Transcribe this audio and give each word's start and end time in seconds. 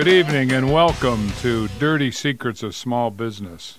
Good 0.00 0.08
evening 0.08 0.50
and 0.50 0.72
welcome 0.72 1.30
to 1.42 1.68
Dirty 1.78 2.10
Secrets 2.10 2.62
of 2.62 2.74
Small 2.74 3.10
Business. 3.10 3.78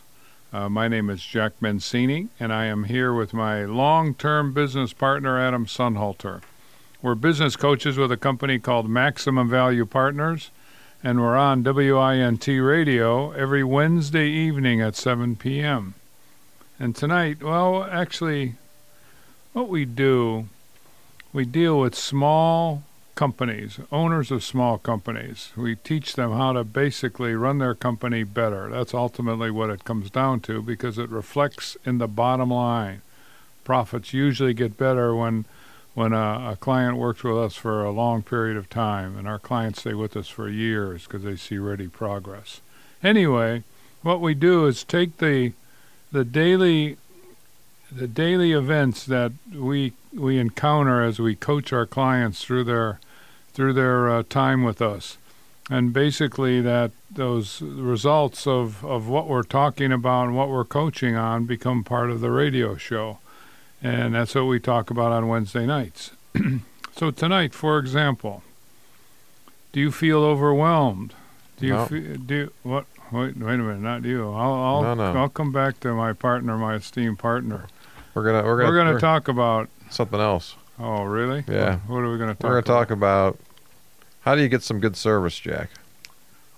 Uh, 0.54 0.70
my 0.70 0.88
name 0.88 1.10
is 1.10 1.26
Jack 1.26 1.54
Mancini, 1.60 2.28
and 2.40 2.54
I 2.54 2.66
am 2.66 2.84
here 2.84 3.12
with 3.12 3.34
my 3.34 3.66
long 3.66 4.14
term 4.14 4.54
business 4.54 4.94
partner, 4.94 5.40
Adam 5.40 5.66
Sonhalter. 5.66 6.44
We're 7.02 7.16
business 7.16 7.56
coaches 7.56 7.98
with 7.98 8.12
a 8.12 8.18
company 8.18 8.60
called 8.60 8.88
Maximum 8.88 9.50
Value 9.50 9.88
Partners, 9.88 10.52
and 11.04 11.20
we're 11.20 11.36
on 11.36 11.64
WINT 11.64 12.48
radio 12.48 13.32
every 13.32 13.64
Wednesday 13.64 14.30
evening 14.30 14.80
at 14.80 14.96
7 14.96 15.38
p.m. 15.38 15.96
And 16.78 16.96
tonight, 16.96 17.42
well, 17.42 17.84
actually, 17.84 18.58
what 19.54 19.70
we 19.70 19.86
do, 19.86 20.50
we 21.34 21.46
deal 21.46 21.80
with 21.80 21.96
small 21.96 22.84
companies, 23.16 23.80
owners 23.92 24.32
of 24.32 24.44
small 24.44 24.78
companies. 24.78 25.52
We 25.56 25.76
teach 25.76 26.14
them 26.16 26.32
how 26.32 26.54
to 26.54 26.64
basically 26.64 27.36
run 27.36 27.58
their 27.58 27.76
company 27.76 28.24
better. 28.24 28.70
That's 28.70 28.94
ultimately 28.94 29.52
what 29.52 29.70
it 29.70 29.84
comes 29.84 30.10
down 30.10 30.42
to 30.42 30.62
because 30.62 30.98
it 30.98 31.10
reflects 31.10 31.78
in 31.86 31.98
the 31.98 32.08
bottom 32.08 32.50
line. 32.50 33.02
Profits 33.64 34.14
usually 34.14 34.54
get 34.54 34.78
better 34.78 35.16
when 35.16 35.46
when 35.94 36.14
a, 36.14 36.52
a 36.54 36.58
client 36.60 36.96
works 36.96 37.22
with 37.22 37.38
us 37.38 37.56
for 37.56 37.84
a 37.84 37.92
long 37.92 38.24
period 38.24 38.56
of 38.56 38.70
time, 38.70 39.18
and 39.18 39.28
our 39.28 39.40
clients 39.40 39.82
stay 39.82 39.94
with 39.94 40.16
us 40.16 40.30
for 40.30 40.48
years 40.48 41.04
because 41.04 41.24
they 41.24 41.36
see 41.36 41.58
ready 41.58 41.88
progress. 41.88 42.62
Anyway, 43.04 43.64
what 44.02 44.22
we 44.22 44.34
do 44.34 44.66
is 44.66 44.84
take 44.84 45.18
the 45.18 45.54
the 46.12 46.24
daily 46.24 46.98
the 47.92 48.08
daily 48.08 48.54
events 48.54 49.06
that 49.06 49.34
we 49.54 49.94
we 50.14 50.38
encounter 50.38 51.04
as 51.04 51.20
we 51.20 51.36
coach 51.36 51.74
our 51.74 51.86
clients 51.86 52.44
through 52.44 52.64
their 52.64 53.00
through 53.54 53.74
their 53.74 54.10
uh, 54.10 54.24
time 54.30 54.64
with 54.64 54.82
us 54.82 55.18
and 55.70 55.94
basically 55.94 56.60
that 56.62 56.92
those 57.10 57.62
results 57.62 58.48
of, 58.48 58.84
of 58.84 59.08
what 59.08 59.28
we're 59.28 59.44
talking 59.44 59.92
about 59.92 60.26
and 60.26 60.36
what 60.36 60.50
we're 60.50 60.66
coaching 60.66 61.16
on 61.16 61.46
become 61.46 61.84
part 61.84 62.10
of 62.10 62.20
the 62.22 62.32
radio 62.32 62.76
show 62.76 63.20
and 63.84 64.16
that's 64.16 64.34
what 64.36 64.46
we 64.46 64.60
talk 64.60 64.90
about 64.90 65.12
on 65.12 65.28
wednesday 65.28 65.66
nights 65.66 66.12
so 66.96 67.12
tonight 67.12 67.54
for 67.54 67.78
example 67.78 68.44
do 69.72 69.80
you 69.80 69.92
feel 69.92 70.24
overwhelmed 70.24 71.14
do 71.58 71.68
you 71.68 71.74
No. 71.74 71.86
fe- 71.86 72.18
do 72.18 72.52
what 72.64 72.86
wait 73.12 73.38
wait 73.38 73.56
a 73.56 73.58
minute 73.58 73.82
not 73.82 74.04
you 74.04 74.30
i'll 74.32 74.54
I'll, 74.54 74.82
No, 74.84 74.94
no. 74.96 75.20
I'll 75.20 75.30
come 75.30 75.52
back 75.52 75.80
to 75.82 75.94
my 75.94 76.14
partner 76.14 76.58
my 76.58 76.76
esteemed 76.76 77.20
partner 77.20 77.68
We're 78.14 78.24
gonna 78.24 78.44
we're 78.44 78.58
gonna 78.58 78.70
we're 78.70 78.84
going 78.84 78.94
to 78.96 79.00
talk 79.02 79.28
about 79.28 79.70
something 79.90 80.20
else. 80.20 80.56
Oh 80.82 81.04
really 81.04 81.44
Yeah. 81.48 81.76
what, 81.86 81.96
what 81.96 82.04
are 82.04 82.12
we 82.12 82.18
going 82.18 82.30
to 82.30 82.36
talk 82.36 82.44
We're 82.44 82.62
gonna 82.62 82.80
talk 82.80 82.92
about 82.92 83.40
how 84.22 84.36
do 84.36 84.42
you 84.42 84.50
get 84.50 84.64
some 84.64 84.80
good 84.80 84.96
service, 84.96 85.38
Jack? 85.40 85.70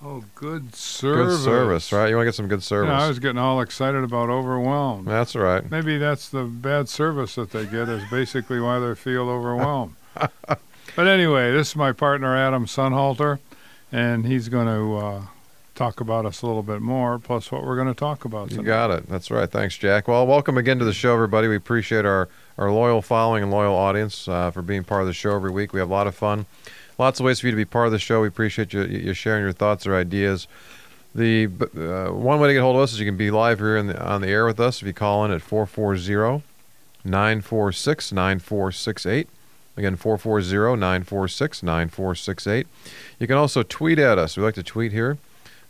Oh, 0.05 0.25
good 0.35 0.75
service. 0.75 1.38
Good 1.38 1.43
service, 1.45 1.91
right? 1.93 2.09
You 2.09 2.15
want 2.17 2.25
to 2.25 2.27
get 2.27 2.35
some 2.35 2.49
good 2.49 2.61
service. 2.61 2.89
Yeah, 2.89 3.05
I 3.05 3.07
was 3.07 3.19
getting 3.19 3.38
all 3.38 3.61
excited 3.61 4.03
about 4.03 4.30
overwhelmed. 4.30 5.07
That's 5.07 5.33
right. 5.33 5.69
Maybe 5.71 5.97
that's 5.97 6.27
the 6.27 6.43
bad 6.43 6.89
service 6.89 7.35
that 7.35 7.52
they 7.52 7.65
get 7.65 7.88
is 7.88 8.03
basically 8.11 8.59
why 8.59 8.80
they 8.80 8.95
feel 8.95 9.30
overwhelmed. 9.30 9.95
but 10.15 11.08
anyway, 11.08 11.53
this 11.53 11.69
is 11.69 11.75
my 11.77 11.93
partner 11.93 12.36
Adam 12.36 12.65
Sonhalter, 12.65 13.39
and 13.93 14.25
he's 14.25 14.49
going 14.49 14.67
to 14.67 14.98
uh, 14.98 15.21
talk 15.76 16.00
about 16.00 16.26
us 16.26 16.42
a 16.42 16.48
little 16.48 16.64
bit 16.64 16.82
more, 16.82 17.17
plus 17.20 17.52
what 17.52 17.64
we're 17.64 17.76
going 17.76 17.88
to 17.88 17.94
talk 17.94 18.26
about. 18.26 18.52
You 18.52 18.61
got 18.61 18.92
it. 18.92 19.08
That's 19.08 19.32
right. 19.32 19.50
Thanks, 19.50 19.78
Jack. 19.78 20.08
Well, 20.08 20.26
welcome 20.28 20.58
again 20.58 20.80
to 20.80 20.86
the 20.86 20.94
show, 20.94 21.14
everybody. 21.14 21.48
We 21.48 21.56
appreciate 21.56 22.06
our, 22.06 22.30
our 22.58 22.72
loyal 22.72 23.02
following 23.02 23.44
and 23.44 23.52
loyal 23.52 23.76
audience 23.76 24.28
uh, 24.28 24.52
for 24.52 24.61
being 24.61 24.84
part 24.84 25.02
of 25.02 25.08
the 25.08 25.14
show 25.14 25.36
every 25.36 25.52
week. 25.52 25.73
We 25.73 25.80
have 25.80 25.89
a 25.89 25.94
lot 25.94 26.08
of 26.08 26.16
fun. 26.16 26.45
Lots 27.00 27.20
of 27.20 27.26
ways 27.26 27.39
for 27.39 27.48
you 27.48 27.52
to 27.52 27.58
be 27.58 27.66
part 27.66 27.88
of 27.88 27.92
the 27.92 28.00
show. 28.00 28.22
We 28.22 28.28
appreciate 28.28 28.72
you, 28.73 28.84
you 28.84 29.14
sharing 29.14 29.44
your 29.44 29.52
thoughts 29.52 29.88
or 29.88 29.95
ideas. 29.95 30.48
The 31.16 31.45
uh, 31.45 32.14
one 32.14 32.40
way 32.40 32.48
to 32.50 32.54
get 32.54 32.61
hold 32.61 32.76
of 32.76 32.82
us 32.82 32.94
is 32.94 33.00
you 33.00 33.05
can 33.05 33.17
be 33.17 33.32
live 33.32 33.60
here 33.60 33.78
in 33.78 33.88
the, 33.88 34.04
on 34.04 34.22
the 34.22 34.28
air 34.28 34.45
with 34.45 34.60
us 34.60 34.82
if 34.82 34.88
you 34.88 34.94
call 34.94 35.26
in 35.26 35.32
at 35.32 35.42
440 35.42 36.44
946 37.04 38.11
9468. 38.11 39.28
Again, 39.76 39.95
440 39.95 40.80
946 40.80 41.64
9468. 41.64 42.67
You 43.20 43.28
can 43.28 43.38
also 43.38 43.64
tweet 43.64 43.98
at 43.98 44.20
us. 44.20 44.38
We 44.38 44.44
like 44.44 44.54
to 44.55 44.64
tweet 44.64 44.92
here. 44.92 45.17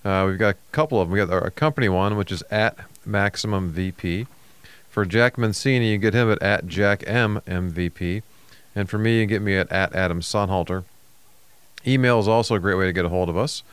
Uh, 0.03 0.25
we've 0.27 0.37
got 0.37 0.55
a 0.55 0.57
couple 0.71 0.99
of 0.99 1.07
them. 1.07 1.13
We 1.13 1.25
got 1.25 1.31
our 1.31 1.49
company 1.49 1.89
one, 1.89 2.17
which 2.17 2.31
is 2.31 2.43
at 2.51 2.77
Maximum 3.05 3.69
VP. 3.69 4.27
For 4.89 5.05
Jack 5.05 5.37
Mancini, 5.37 5.91
you 5.91 5.97
get 5.97 6.13
him 6.13 6.31
at, 6.31 6.41
at 6.41 6.67
Jack 6.67 7.03
M 7.07 7.41
MVP. 7.47 8.21
And 8.75 8.89
for 8.89 8.97
me, 8.97 9.19
you 9.19 9.25
get 9.25 9.41
me 9.41 9.55
at, 9.55 9.71
at 9.71 9.95
Adam 9.95 10.21
Sonhalter. 10.21 10.83
Email 11.85 12.19
is 12.19 12.27
also 12.27 12.55
a 12.55 12.59
great 12.59 12.75
way 12.75 12.85
to 12.85 12.93
get 12.93 13.05
a 13.05 13.09
hold 13.09 13.29
of 13.29 13.37
us. 13.37 13.63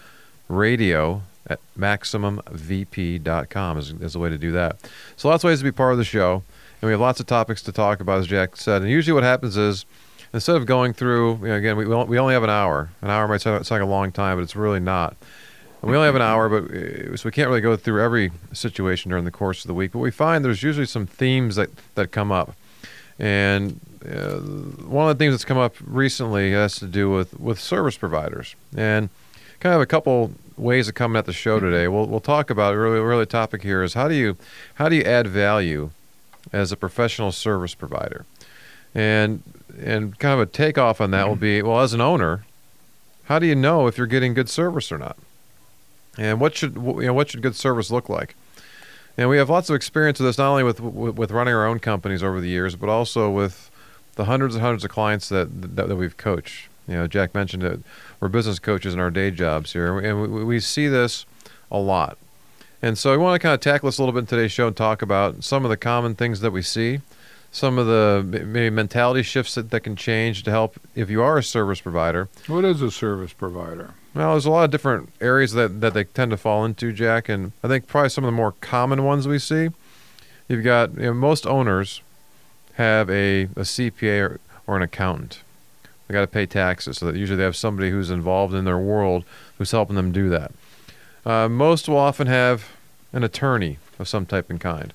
Radio 0.48 1.22
at 1.46 1.60
MaximumVP.com 1.78 3.78
is, 3.78 3.92
is 3.92 4.14
a 4.14 4.18
way 4.18 4.30
to 4.30 4.38
do 4.38 4.52
that. 4.52 4.76
So 5.16 5.28
lots 5.28 5.44
of 5.44 5.48
ways 5.48 5.58
to 5.58 5.64
be 5.64 5.72
part 5.72 5.92
of 5.92 5.98
the 5.98 6.04
show. 6.04 6.42
And 6.80 6.88
we 6.88 6.92
have 6.92 7.00
lots 7.00 7.20
of 7.20 7.26
topics 7.26 7.62
to 7.62 7.72
talk 7.72 8.00
about, 8.00 8.18
as 8.18 8.26
Jack 8.26 8.56
said. 8.56 8.82
And 8.82 8.90
usually 8.90 9.12
what 9.12 9.22
happens 9.22 9.56
is, 9.56 9.84
instead 10.32 10.56
of 10.56 10.66
going 10.66 10.92
through, 10.92 11.38
you 11.42 11.48
know, 11.48 11.54
again, 11.54 11.76
we, 11.76 11.86
we 11.86 12.18
only 12.18 12.34
have 12.34 12.42
an 12.42 12.50
hour. 12.50 12.90
An 13.02 13.10
hour 13.10 13.28
might 13.28 13.42
sound 13.42 13.70
like 13.70 13.82
a 13.82 13.84
long 13.84 14.12
time, 14.12 14.38
but 14.38 14.42
it's 14.42 14.56
really 14.56 14.80
not. 14.80 15.16
And 15.82 15.90
we 15.90 15.96
only 15.96 16.06
have 16.06 16.14
an 16.14 16.22
hour, 16.22 16.48
but 16.48 16.70
uh, 16.70 17.16
so 17.16 17.26
we 17.26 17.30
can't 17.32 17.48
really 17.48 17.60
go 17.60 17.76
through 17.76 18.02
every 18.02 18.32
situation 18.52 19.10
during 19.10 19.24
the 19.24 19.30
course 19.30 19.64
of 19.64 19.68
the 19.68 19.74
week. 19.74 19.92
But 19.92 20.00
we 20.00 20.10
find 20.10 20.44
there's 20.44 20.62
usually 20.62 20.86
some 20.86 21.06
themes 21.06 21.56
that, 21.56 21.70
that 21.94 22.10
come 22.10 22.30
up. 22.30 22.54
And 23.18 23.80
uh, 24.04 24.38
one 24.38 25.08
of 25.08 25.16
the 25.16 25.22
things 25.22 25.32
that's 25.32 25.44
come 25.44 25.58
up 25.58 25.74
recently 25.80 26.52
has 26.52 26.76
to 26.76 26.86
do 26.86 27.10
with, 27.10 27.38
with 27.38 27.58
service 27.60 27.96
providers. 27.96 28.54
And 28.76 29.08
kind 29.60 29.74
of 29.74 29.80
a 29.80 29.86
couple 29.86 30.32
ways 30.56 30.88
of 30.88 30.94
coming 30.94 31.18
at 31.18 31.26
the 31.26 31.32
show 31.32 31.60
today. 31.60 31.88
We'll, 31.88 32.06
we'll 32.06 32.20
talk 32.20 32.50
about 32.50 32.74
really, 32.74 33.00
really 33.00 33.26
topic 33.26 33.62
here 33.62 33.82
is 33.82 33.94
how 33.94 34.08
do 34.08 34.14
you 34.14 34.36
how 34.74 34.88
do 34.88 34.96
you 34.96 35.02
add 35.02 35.26
value 35.26 35.90
as 36.52 36.72
a 36.72 36.76
professional 36.76 37.32
service 37.32 37.74
provider? 37.74 38.24
And 38.94 39.42
and 39.78 40.18
kind 40.18 40.34
of 40.34 40.40
a 40.40 40.50
takeoff 40.50 41.00
on 41.00 41.10
that 41.12 41.28
will 41.28 41.36
be 41.36 41.62
well, 41.62 41.80
as 41.80 41.92
an 41.92 42.00
owner, 42.00 42.44
how 43.24 43.38
do 43.38 43.46
you 43.46 43.54
know 43.54 43.86
if 43.86 43.96
you're 43.96 44.06
getting 44.06 44.34
good 44.34 44.48
service 44.48 44.90
or 44.90 44.98
not? 44.98 45.16
And 46.20 46.38
what 46.38 46.54
should 46.54 46.74
you 46.76 47.06
know 47.06 47.14
what 47.14 47.30
should 47.30 47.40
good 47.40 47.56
service 47.56 47.90
look 47.90 48.10
like? 48.10 48.36
And 49.16 49.30
we 49.30 49.38
have 49.38 49.48
lots 49.48 49.70
of 49.70 49.74
experience 49.74 50.20
with 50.20 50.28
this, 50.28 50.36
not 50.36 50.50
only 50.50 50.62
with 50.62 50.78
with 50.78 51.30
running 51.30 51.54
our 51.54 51.66
own 51.66 51.78
companies 51.78 52.22
over 52.22 52.42
the 52.42 52.48
years, 52.48 52.76
but 52.76 52.90
also 52.90 53.30
with 53.30 53.70
the 54.16 54.26
hundreds 54.26 54.54
and 54.54 54.62
hundreds 54.62 54.84
of 54.84 54.90
clients 54.90 55.30
that 55.30 55.62
that, 55.62 55.88
that 55.88 55.96
we've 55.96 56.18
coached. 56.18 56.68
You 56.86 56.96
know, 56.96 57.06
Jack 57.06 57.34
mentioned 57.34 57.62
it. 57.64 57.80
we're 58.20 58.28
business 58.28 58.58
coaches 58.58 58.92
in 58.92 59.00
our 59.00 59.10
day 59.10 59.30
jobs 59.30 59.72
here, 59.72 59.98
and 59.98 60.20
we, 60.20 60.44
we 60.44 60.60
see 60.60 60.88
this 60.88 61.24
a 61.70 61.78
lot. 61.78 62.18
And 62.82 62.98
so 62.98 63.12
we 63.12 63.16
want 63.16 63.40
to 63.40 63.42
kind 63.42 63.54
of 63.54 63.60
tackle 63.60 63.86
this 63.86 63.96
a 63.96 64.02
little 64.02 64.12
bit 64.12 64.20
in 64.20 64.26
today's 64.26 64.52
show 64.52 64.66
and 64.66 64.76
talk 64.76 65.00
about 65.00 65.42
some 65.42 65.64
of 65.64 65.70
the 65.70 65.76
common 65.76 66.14
things 66.14 66.40
that 66.40 66.50
we 66.50 66.60
see, 66.60 67.00
some 67.50 67.78
of 67.78 67.86
the 67.86 68.22
maybe 68.44 68.68
mentality 68.68 69.22
shifts 69.22 69.54
that, 69.54 69.70
that 69.70 69.80
can 69.80 69.96
change 69.96 70.42
to 70.42 70.50
help 70.50 70.78
if 70.94 71.08
you 71.08 71.22
are 71.22 71.38
a 71.38 71.42
service 71.42 71.80
provider. 71.80 72.28
What 72.46 72.66
is 72.66 72.82
a 72.82 72.90
service 72.90 73.32
provider? 73.32 73.94
Well, 74.14 74.32
there's 74.32 74.46
a 74.46 74.50
lot 74.50 74.64
of 74.64 74.70
different 74.70 75.10
areas 75.20 75.52
that, 75.52 75.80
that 75.80 75.94
they 75.94 76.04
tend 76.04 76.32
to 76.32 76.36
fall 76.36 76.64
into, 76.64 76.92
Jack, 76.92 77.28
and 77.28 77.52
I 77.62 77.68
think 77.68 77.86
probably 77.86 78.08
some 78.08 78.24
of 78.24 78.28
the 78.28 78.36
more 78.36 78.52
common 78.60 79.04
ones 79.04 79.28
we 79.28 79.38
see. 79.38 79.68
You've 80.48 80.64
got 80.64 80.94
you 80.94 81.02
know, 81.02 81.14
most 81.14 81.46
owners 81.46 82.02
have 82.74 83.08
a, 83.08 83.42
a 83.42 83.60
CPA 83.60 84.22
or, 84.22 84.40
or 84.66 84.76
an 84.76 84.82
accountant. 84.82 85.40
They 86.08 86.14
got 86.14 86.22
to 86.22 86.26
pay 86.26 86.44
taxes, 86.44 86.98
so 86.98 87.06
that 87.06 87.14
usually 87.14 87.36
they 87.36 87.44
have 87.44 87.54
somebody 87.54 87.90
who's 87.90 88.10
involved 88.10 88.52
in 88.52 88.64
their 88.64 88.78
world 88.78 89.24
who's 89.58 89.70
helping 89.70 89.94
them 89.94 90.10
do 90.10 90.28
that. 90.28 90.52
Uh, 91.24 91.48
most 91.48 91.88
will 91.88 91.98
often 91.98 92.26
have 92.26 92.70
an 93.12 93.22
attorney 93.22 93.78
of 93.98 94.08
some 94.08 94.26
type 94.26 94.50
and 94.50 94.60
kind. 94.60 94.92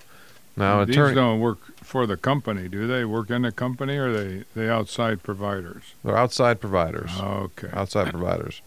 Now, 0.58 0.84
These 0.84 0.96
attorney 0.96 1.16
don't 1.16 1.40
work 1.40 1.60
for 1.78 2.06
the 2.06 2.18
company, 2.18 2.68
do 2.68 2.88
they? 2.88 3.06
Work 3.06 3.30
in 3.30 3.44
the 3.44 3.52
company, 3.52 3.98
or 3.98 4.10
are 4.10 4.14
they 4.14 4.44
they 4.56 4.70
outside 4.70 5.24
providers? 5.24 5.94
they're 6.04 6.18
outside 6.18 6.60
providers. 6.60 7.12
Okay. 7.18 7.70
outside 7.72 8.12
providers. 8.12 8.62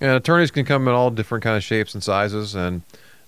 And 0.00 0.12
attorneys 0.12 0.50
can 0.50 0.64
come 0.64 0.88
in 0.88 0.94
all 0.94 1.10
different 1.10 1.44
kind 1.44 1.56
of 1.56 1.64
shapes 1.64 1.94
and 1.94 2.02
sizes. 2.02 2.54
And 2.54 2.82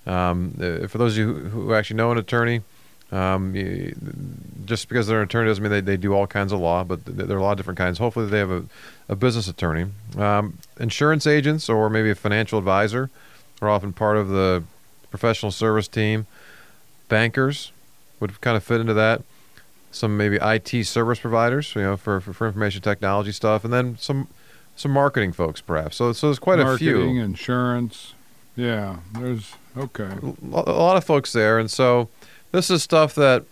um, 0.07 0.55
uh, 0.61 0.87
for 0.87 0.99
those 0.99 1.13
of 1.13 1.19
you 1.19 1.35
who, 1.35 1.75
actually 1.75 1.97
know 1.97 2.11
an 2.11 2.19
attorney, 2.19 2.63
um, 3.11 3.55
just 4.65 4.89
because 4.89 5.07
they're 5.07 5.19
an 5.19 5.25
attorney 5.25 5.49
doesn't 5.49 5.63
mean 5.63 5.71
they, 5.71 5.81
they 5.81 5.97
do 5.99 6.15
all 6.15 6.27
kinds 6.27 6.53
of 6.53 6.61
law, 6.61 6.83
but 6.83 7.05
there 7.05 7.37
are 7.37 7.41
a 7.41 7.43
lot 7.43 7.53
of 7.53 7.57
different 7.59 7.79
kinds. 7.79 7.99
Hopefully, 7.99 8.27
they 8.27 8.39
have 8.39 8.51
a, 8.51 8.65
a 9.09 9.17
business 9.17 9.49
attorney. 9.49 9.87
Um, 10.17 10.59
insurance 10.81 11.27
agents 11.27 11.69
or 11.69 11.91
maybe 11.91 12.11
a 12.11 12.15
financial 12.15 12.59
advisor 12.59 13.11
are 13.61 13.69
often 13.69 13.93
part 13.93 14.17
of 14.17 14.29
the 14.29 14.65
professional 15.11 15.53
service 15.53 15.89
team. 15.89 16.27
Bankers 17.09 17.71
would 18.19 18.41
kind 18.41 18.57
of 18.57 18.65
fit 18.65 18.81
into 18.81 18.95
that. 18.95 19.23
Some 19.91 20.17
maybe 20.17 20.39
IT 20.41 20.87
service 20.87 21.21
providers, 21.21 21.75
you 21.75 21.83
know, 21.83 21.97
for, 21.99 22.19
for, 22.21 22.33
for 22.33 22.47
information 22.47 22.81
technology 22.81 23.31
stuff, 23.31 23.63
and 23.63 23.73
then 23.73 23.99
some 23.99 24.29
some 24.77 24.93
marketing 24.93 25.33
folks, 25.33 25.61
perhaps. 25.61 25.97
So, 25.97 26.13
so 26.13 26.29
there's 26.29 26.39
quite 26.39 26.59
Marketing, 26.59 26.75
a 26.75 26.79
few, 26.79 26.97
Marketing, 26.99 27.17
insurance. 27.17 28.15
Yeah, 28.57 28.99
there's 29.19 29.55
okay. 29.77 30.11
a 30.53 30.57
lot 30.57 30.97
of 30.97 31.05
folks 31.05 31.33
there, 31.33 31.59
and 31.59 31.71
so 31.71 32.09
this 32.53 32.71
is 32.71 32.83
stuff 32.83 33.15
that 33.15 33.45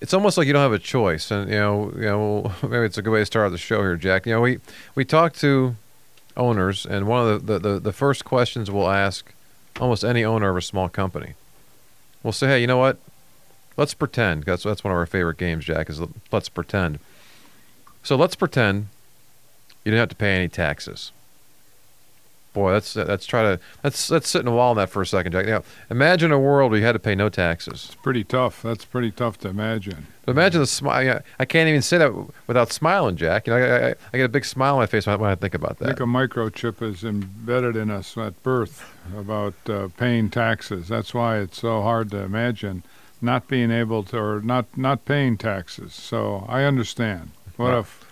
it's 0.00 0.14
almost 0.14 0.38
like 0.38 0.46
you 0.46 0.52
don't 0.52 0.62
have 0.62 0.72
a 0.72 0.78
choice. 0.78 1.30
And 1.30 1.50
you 1.50 1.58
know, 1.58 1.92
you 1.94 2.02
know, 2.02 2.52
maybe 2.62 2.86
it's 2.86 2.98
a 2.98 3.02
good 3.02 3.10
way 3.10 3.20
to 3.20 3.26
start 3.26 3.50
the 3.52 3.58
show 3.58 3.80
here, 3.80 3.96
Jack. 3.96 4.26
You 4.26 4.34
know, 4.34 4.40
we 4.40 4.58
we 4.94 5.04
talk 5.04 5.34
to 5.34 5.76
owners, 6.36 6.86
and 6.86 7.06
one 7.06 7.26
of 7.26 7.46
the, 7.46 7.58
the, 7.58 7.68
the, 7.68 7.80
the 7.80 7.92
first 7.92 8.24
questions 8.24 8.70
we'll 8.70 8.88
ask 8.88 9.32
almost 9.80 10.04
any 10.04 10.24
owner 10.24 10.50
of 10.50 10.56
a 10.56 10.62
small 10.62 10.88
company. 10.88 11.34
We'll 12.22 12.32
say, 12.32 12.46
hey, 12.48 12.60
you 12.60 12.66
know 12.66 12.78
what? 12.78 12.98
Let's 13.76 13.94
pretend. 13.94 14.44
That's 14.44 14.64
that's 14.64 14.82
one 14.82 14.92
of 14.92 14.98
our 14.98 15.06
favorite 15.06 15.38
games, 15.38 15.64
Jack. 15.64 15.90
Is 15.90 16.00
let's 16.32 16.48
pretend. 16.48 16.98
So 18.02 18.16
let's 18.16 18.34
pretend 18.34 18.88
you 19.84 19.90
didn't 19.90 20.00
have 20.00 20.08
to 20.10 20.16
pay 20.16 20.36
any 20.36 20.48
taxes. 20.48 21.12
Boy, 22.54 22.72
that's 22.72 22.94
that's 22.94 23.26
try 23.26 23.42
to 23.42 23.60
let's 23.84 24.10
let's 24.10 24.28
sit 24.28 24.40
in 24.40 24.48
a 24.48 24.52
wall 24.52 24.70
on 24.70 24.76
that 24.78 24.90
for 24.90 25.02
a 25.02 25.06
second, 25.06 25.32
Jack. 25.32 25.46
Now, 25.46 25.62
imagine 25.90 26.32
a 26.32 26.38
world 26.38 26.70
where 26.70 26.80
you 26.80 26.86
had 26.86 26.92
to 26.92 26.98
pay 26.98 27.14
no 27.14 27.28
taxes. 27.28 27.84
It's 27.86 27.94
pretty 27.94 28.24
tough. 28.24 28.62
That's 28.62 28.84
pretty 28.84 29.10
tough 29.10 29.38
to 29.40 29.48
imagine. 29.48 30.06
But 30.24 30.32
imagine 30.32 30.60
the 30.60 30.66
smile. 30.66 31.20
I 31.38 31.44
can't 31.44 31.68
even 31.68 31.82
say 31.82 31.98
that 31.98 32.12
without 32.46 32.72
smiling, 32.72 33.16
Jack. 33.16 33.46
You 33.46 33.52
know, 33.52 33.58
I, 33.58 33.88
I, 33.90 33.94
I 34.12 34.16
get 34.16 34.24
a 34.24 34.28
big 34.28 34.44
smile 34.44 34.74
on 34.74 34.80
my 34.80 34.86
face 34.86 35.06
when 35.06 35.22
I, 35.22 35.34
think 35.34 35.54
about 35.54 35.78
that. 35.78 35.84
I 35.84 35.88
think 35.88 36.00
a 36.00 36.04
microchip 36.04 36.82
is 36.82 37.04
embedded 37.04 37.76
in 37.76 37.90
us 37.90 38.16
at 38.16 38.42
birth 38.42 38.92
about 39.16 39.54
uh, 39.68 39.88
paying 39.96 40.28
taxes. 40.28 40.88
That's 40.88 41.14
why 41.14 41.38
it's 41.38 41.60
so 41.60 41.82
hard 41.82 42.10
to 42.10 42.18
imagine 42.18 42.82
not 43.20 43.46
being 43.46 43.70
able 43.70 44.02
to 44.04 44.18
or 44.18 44.40
not 44.40 44.66
not 44.76 45.04
paying 45.04 45.36
taxes. 45.36 45.92
So 45.92 46.44
I 46.48 46.64
understand. 46.64 47.30
What 47.56 47.74
if 47.74 48.04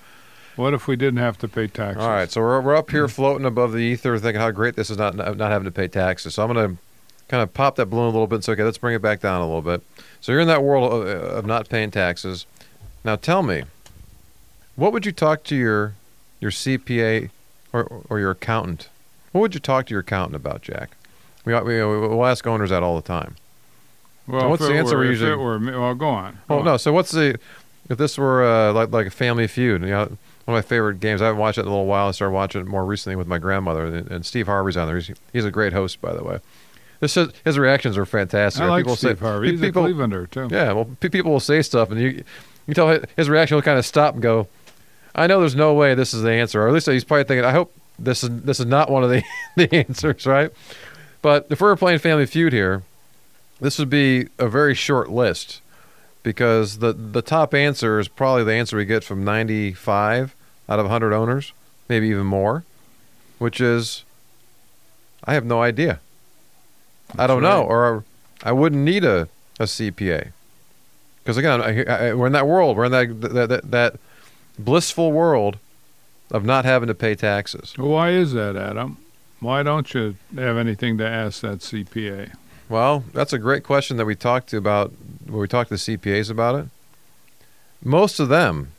what 0.57 0.75
if 0.75 0.87
we 0.89 0.97
didn't 0.97 1.19
have 1.19 1.39
to 1.39 1.49
pay 1.49 1.67
taxes? 1.67 2.03
All 2.03 2.11
right, 2.11 2.31
so 2.31 2.41
we're, 2.41 2.61
we're 2.61 2.77
up 2.77 2.91
here 2.91 3.09
floating 3.09 3.47
above 3.47 3.73
the 3.73 3.79
ether, 3.79 4.19
thinking 4.19 4.41
how 4.41 4.51
great 4.51 4.75
this 4.77 4.91
is 4.91 4.97
not 4.99 5.15
not 5.15 5.39
having 5.51 5.65
to 5.67 5.71
pay 5.71 5.89
taxes. 5.89 6.35
So 6.35 6.43
I'm 6.45 6.53
going 6.53 6.77
to 6.77 6.83
kind 7.29 7.43
of 7.43 7.53
pop 7.55 7.77
that 7.77 7.87
balloon 7.87 8.05
a 8.05 8.11
little 8.11 8.27
bit 8.27 8.45
So 8.45 8.53
okay, 8.53 8.63
let's 8.63 8.79
bring 8.79 8.95
it 8.95 9.03
back 9.03 9.21
down 9.21 9.41
a 9.41 9.47
little 9.47 9.63
bit. 9.63 9.83
So 10.21 10.33
you're 10.33 10.41
in 10.41 10.49
that 10.49 10.63
world 10.63 10.93
of, 10.93 11.07
of 11.09 11.47
not 11.47 11.69
paying 11.69 11.91
taxes. 11.91 12.47
Now 13.05 13.17
tell 13.17 13.43
me, 13.43 13.65
what 14.77 14.93
would 14.93 15.07
you 15.07 15.13
talk 15.13 15.43
to 15.45 15.57
your 15.57 15.95
your 16.41 16.51
CPA 16.51 17.31
or, 17.73 18.03
or 18.09 18.19
your 18.19 18.31
accountant? 18.33 18.89
What 19.33 19.41
would 19.43 19.55
you 19.55 19.61
talk 19.61 19.87
to 19.87 19.91
your 19.91 20.01
accountant 20.01 20.37
about, 20.37 20.63
Jack? 20.63 20.91
We, 21.45 21.55
we 21.55 21.85
we'll 21.85 22.27
ask 22.27 22.47
owners 22.47 22.71
that 22.71 22.83
all 22.83 22.97
the 22.97 23.07
time. 23.07 23.37
Well, 24.27 24.41
So 24.41 24.49
what's 24.49 24.63
if 24.63 24.69
the 24.69 24.75
it 24.75 24.79
answer 24.79 24.97
were, 24.97 25.01
we 25.03 25.07
if 25.09 25.11
usually- 25.13 25.33
it 25.33 25.37
were 25.39 25.59
well, 25.81 25.95
go 25.95 26.09
on. 26.09 26.39
Oh 26.51 26.59
Go 26.59 26.65
no, 26.65 26.73
on. 26.73 26.79
so 26.79 26.93
what's 26.93 27.13
the 27.13 27.39
if 27.89 27.99
this 27.99 28.19
were 28.19 28.45
uh, 28.45 28.73
like 28.73 28.91
like 28.91 29.07
a 29.07 29.11
Family 29.11 29.47
Feud? 29.47 29.83
You 29.83 29.89
know, 29.89 30.19
one 30.47 30.57
of 30.57 30.65
my 30.65 30.67
favorite 30.67 31.01
games. 31.01 31.21
I 31.21 31.27
haven't 31.27 31.41
watched 31.41 31.59
it 31.59 31.63
in 31.63 31.67
a 31.67 31.71
little 31.71 31.87
while. 31.87 32.09
I 32.09 32.13
started 32.13 32.33
watching 32.33 32.63
it 32.63 32.67
more 32.67 32.85
recently 32.85 33.17
with 33.17 33.27
my 33.27 33.39
grandmother, 33.39 33.85
and, 33.85 34.11
and 34.11 34.25
Steve 34.25 34.47
Harvey's 34.47 34.77
on 34.77 34.87
there. 34.87 34.97
He's, 34.97 35.11
he's 35.33 35.45
a 35.45 35.51
great 35.51 35.73
host, 35.73 36.01
by 36.01 36.15
the 36.15 36.23
way. 36.25 36.39
This 37.01 37.17
is, 37.17 37.31
his 37.45 37.59
reactions 37.59 37.99
are 37.99 38.07
fantastic. 38.07 38.63
I 38.63 38.69
like 38.69 38.85
people 38.85 38.97
Steve 38.97 39.19
say, 39.19 39.25
Harvey. 39.25 39.51
He's 39.51 39.61
people, 39.61 39.85
a 39.85 39.91
Clevelander 39.91 40.31
too. 40.31 40.49
yeah, 40.51 40.73
well, 40.73 40.89
pe- 41.01 41.09
people 41.11 41.31
will 41.33 41.41
say 41.41 41.61
stuff, 41.63 41.91
and 41.91 42.01
you 42.01 42.25
you 42.67 42.75
tell 42.75 42.87
hi- 42.87 43.01
his 43.17 43.29
reaction 43.29 43.57
will 43.57 43.63
kind 43.63 43.79
of 43.79 43.85
stop 43.85 44.15
and 44.15 44.23
go. 44.23 44.49
I 45.15 45.27
know 45.27 45.41
there's 45.41 45.57
no 45.57 45.75
way 45.75 45.95
this 45.95 46.15
is 46.15 46.23
the 46.23 46.31
answer, 46.33 46.63
or 46.63 46.69
at 46.69 46.75
least 46.75 46.87
he's 46.89 47.05
probably 47.05 47.25
thinking. 47.25 47.45
I 47.45 47.53
hope 47.53 47.75
this 47.99 48.23
is 48.23 48.31
this 48.43 48.61
is 48.61 48.67
not 48.67 48.89
one 48.91 49.03
of 49.03 49.11
the 49.11 49.23
the 49.57 49.75
answers, 49.75 50.27
right? 50.27 50.51
But 51.23 51.47
if 51.51 51.61
we 51.61 51.67
were 51.67 51.77
playing 51.77 51.99
Family 51.99 52.25
Feud 52.27 52.53
here, 52.53 52.83
this 53.61 53.79
would 53.79 53.91
be 53.91 54.29
a 54.39 54.49
very 54.49 54.75
short 54.75 55.11
list 55.11 55.61
because 56.23 56.79
the 56.79 56.93
the 56.93 57.23
top 57.23 57.53
answer 57.53 57.99
is 57.99 58.07
probably 58.09 58.45
the 58.45 58.53
answer 58.53 58.77
we 58.77 58.85
get 58.85 59.03
from 59.05 59.25
95 59.25 60.36
out 60.69 60.79
of 60.79 60.87
100 60.87 61.13
owners, 61.13 61.53
maybe 61.89 62.09
even 62.09 62.27
more, 62.27 62.65
which 63.39 63.61
is 63.61 64.05
I 65.25 65.35
have 65.35 65.45
no 65.45 65.63
idea. 65.63 66.01
I 67.19 67.27
don't 67.27 67.43
That's 67.43 67.55
know, 67.55 67.63
or 67.63 68.05
I 68.43 68.53
wouldn't 68.53 68.83
need 68.83 69.05
a, 69.05 69.29
a 69.59 69.65
CPA. 69.65 70.33
Because 71.23 71.37
again, 71.37 71.61
I, 71.61 71.85
I, 71.85 72.15
we're 72.15 72.27
in 72.27 72.33
that 72.33 72.47
world, 72.47 72.77
we're 72.77 72.85
in 72.87 72.93
that, 72.93 73.21
that 73.21 73.49
that 73.49 73.71
that 73.71 73.97
blissful 74.59 75.13
world 75.13 75.59
of 76.31 76.45
not 76.45 76.65
having 76.65 76.87
to 76.89 76.95
pay 76.95 77.15
taxes. 77.15 77.75
Why 77.77 78.11
is 78.11 78.33
that, 78.33 78.57
Adam? 78.57 78.99
Why 79.41 79.63
don't 79.63 79.93
you 79.93 80.17
have 80.35 80.57
anything 80.57 80.99
to 80.99 81.07
ask 81.07 81.43
that 81.43 81.59
CPA? 81.59 82.35
Well, 82.69 83.05
that's 83.13 83.33
a 83.33 83.39
great 83.39 83.63
question 83.63 83.97
that 83.97 84.07
we 84.07 84.17
talked 84.17 84.49
to 84.49 84.57
about 84.57 84.93
when 85.27 85.41
we 85.41 85.47
talked 85.49 85.69
to 85.69 85.77
CPAs 85.77 86.31
about 86.31 86.55
it. 86.57 86.67
Most 87.85 88.19
of 88.19 88.29
them, 88.29 88.73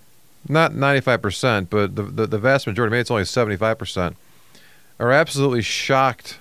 not 0.47 0.71
95%, 0.71 1.67
but 1.69 1.95
the, 1.95 2.03
the, 2.03 2.27
the 2.27 2.37
vast 2.37 2.67
majority, 2.67 2.91
maybe 2.91 3.01
it's 3.01 3.11
only 3.11 3.23
75%, 3.23 4.15
are 4.99 5.11
absolutely 5.11 5.61
shocked 5.61 6.39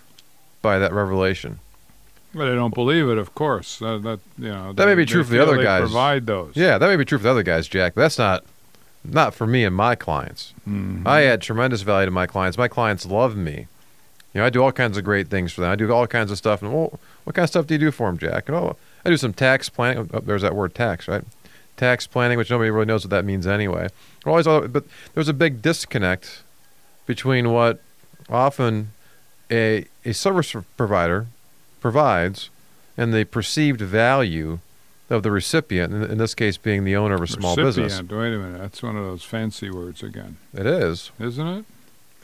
by 0.63 0.79
that 0.79 0.93
revelation. 0.93 1.59
But 2.35 2.49
they 2.51 2.55
don't 2.55 2.75
believe 2.75 3.09
it, 3.09 3.19
of 3.19 3.35
course. 3.35 3.79
That, 3.79 4.03
that 4.03 4.21
you 4.39 4.51
know. 4.53 4.73
That 4.73 4.87
may 4.87 4.95
be 4.95 5.07
true 5.07 5.25
for 5.25 5.31
the 5.31 5.43
other 5.43 5.63
guys. 5.63 5.83
Provide 5.83 6.27
those. 6.27 6.55
Yeah, 6.55 6.77
that 6.77 6.87
may 6.87 6.97
be 6.97 7.05
true 7.05 7.19
for 7.19 7.25
the 7.25 7.31
other 7.31 7.43
guys, 7.43 7.67
Jack, 7.67 7.95
but 7.95 8.03
that's 8.03 8.19
not 8.19 8.45
not 9.05 9.35
for 9.35 9.47
me 9.47 9.65
and 9.65 9.75
my 9.75 9.95
clients. 9.95 10.53
Mhm. 10.69 11.07
I 11.07 11.23
add 11.25 11.41
tremendous 11.41 11.83
value 11.83 12.07
to 12.07 12.11
my 12.11 12.27
clients. 12.27 12.59
My 12.59 12.69
clients 12.69 13.07
love 13.07 13.37
me. 13.37 13.69
You 14.35 14.41
know, 14.41 14.47
I 14.47 14.51
do 14.51 14.63
all 14.63 14.73
kinds 14.73 14.99
of 14.99 15.05
great 15.05 15.29
things 15.29 15.53
for 15.53 15.61
them. 15.63 15.71
I 15.71 15.77
do 15.77 15.91
all 15.93 16.07
kinds 16.07 16.31
of 16.31 16.37
stuff. 16.37 16.61
And 16.61 16.75
well, 16.75 16.99
what 17.25 17.35
kind 17.35 17.45
of 17.45 17.49
stuff 17.49 17.67
do 17.67 17.75
you 17.75 17.79
do 17.79 17.91
for 17.91 18.09
them, 18.09 18.19
Jack? 18.19 18.49
And, 18.49 18.57
oh, 18.57 18.77
I 19.05 19.09
do 19.11 19.17
some 19.17 19.33
tax 19.33 19.69
planning. 19.69 20.11
Oh, 20.13 20.21
there's 20.21 20.43
that 20.43 20.55
word 20.55 20.75
tax, 20.75 21.09
right? 21.09 21.23
Tax 21.77 22.07
planning, 22.07 22.39
which 22.39 22.51
nobody 22.51 22.71
really 22.71 22.87
knows 22.87 23.05
what 23.05 23.11
that 23.11 23.25
means 23.25 23.47
anyway. 23.47 23.89
Always, 24.25 24.47
but 24.47 24.85
there's 25.15 25.29
a 25.29 25.35
big 25.35 25.61
disconnect 25.63 26.43
between 27.07 27.53
what 27.53 27.81
often 28.29 28.93
a 29.51 29.87
a 30.05 30.13
service 30.13 30.55
provider 30.77 31.27
provides 31.81 32.51
and 32.97 33.13
the 33.13 33.25
perceived 33.25 33.81
value 33.81 34.59
of 35.11 35.23
the 35.23 35.31
recipient. 35.31 35.93
In, 35.93 36.19
this 36.19 36.35
case, 36.35 36.57
being 36.57 36.85
the 36.85 36.97
owner 36.97 37.15
of 37.15 37.23
a 37.23 37.27
small 37.27 37.55
business. 37.55 37.93
Recipient. 37.93 38.11
Wait 38.21 38.35
a 38.35 38.39
minute. 38.39 38.59
That's 38.61 38.83
one 38.83 38.97
of 38.97 39.05
those 39.05 39.23
fancy 39.23 39.71
words 39.71 40.03
again, 40.03 40.39
It 40.53 40.67
is. 40.67 41.13
isn't 41.21 41.47
it? 41.47 41.65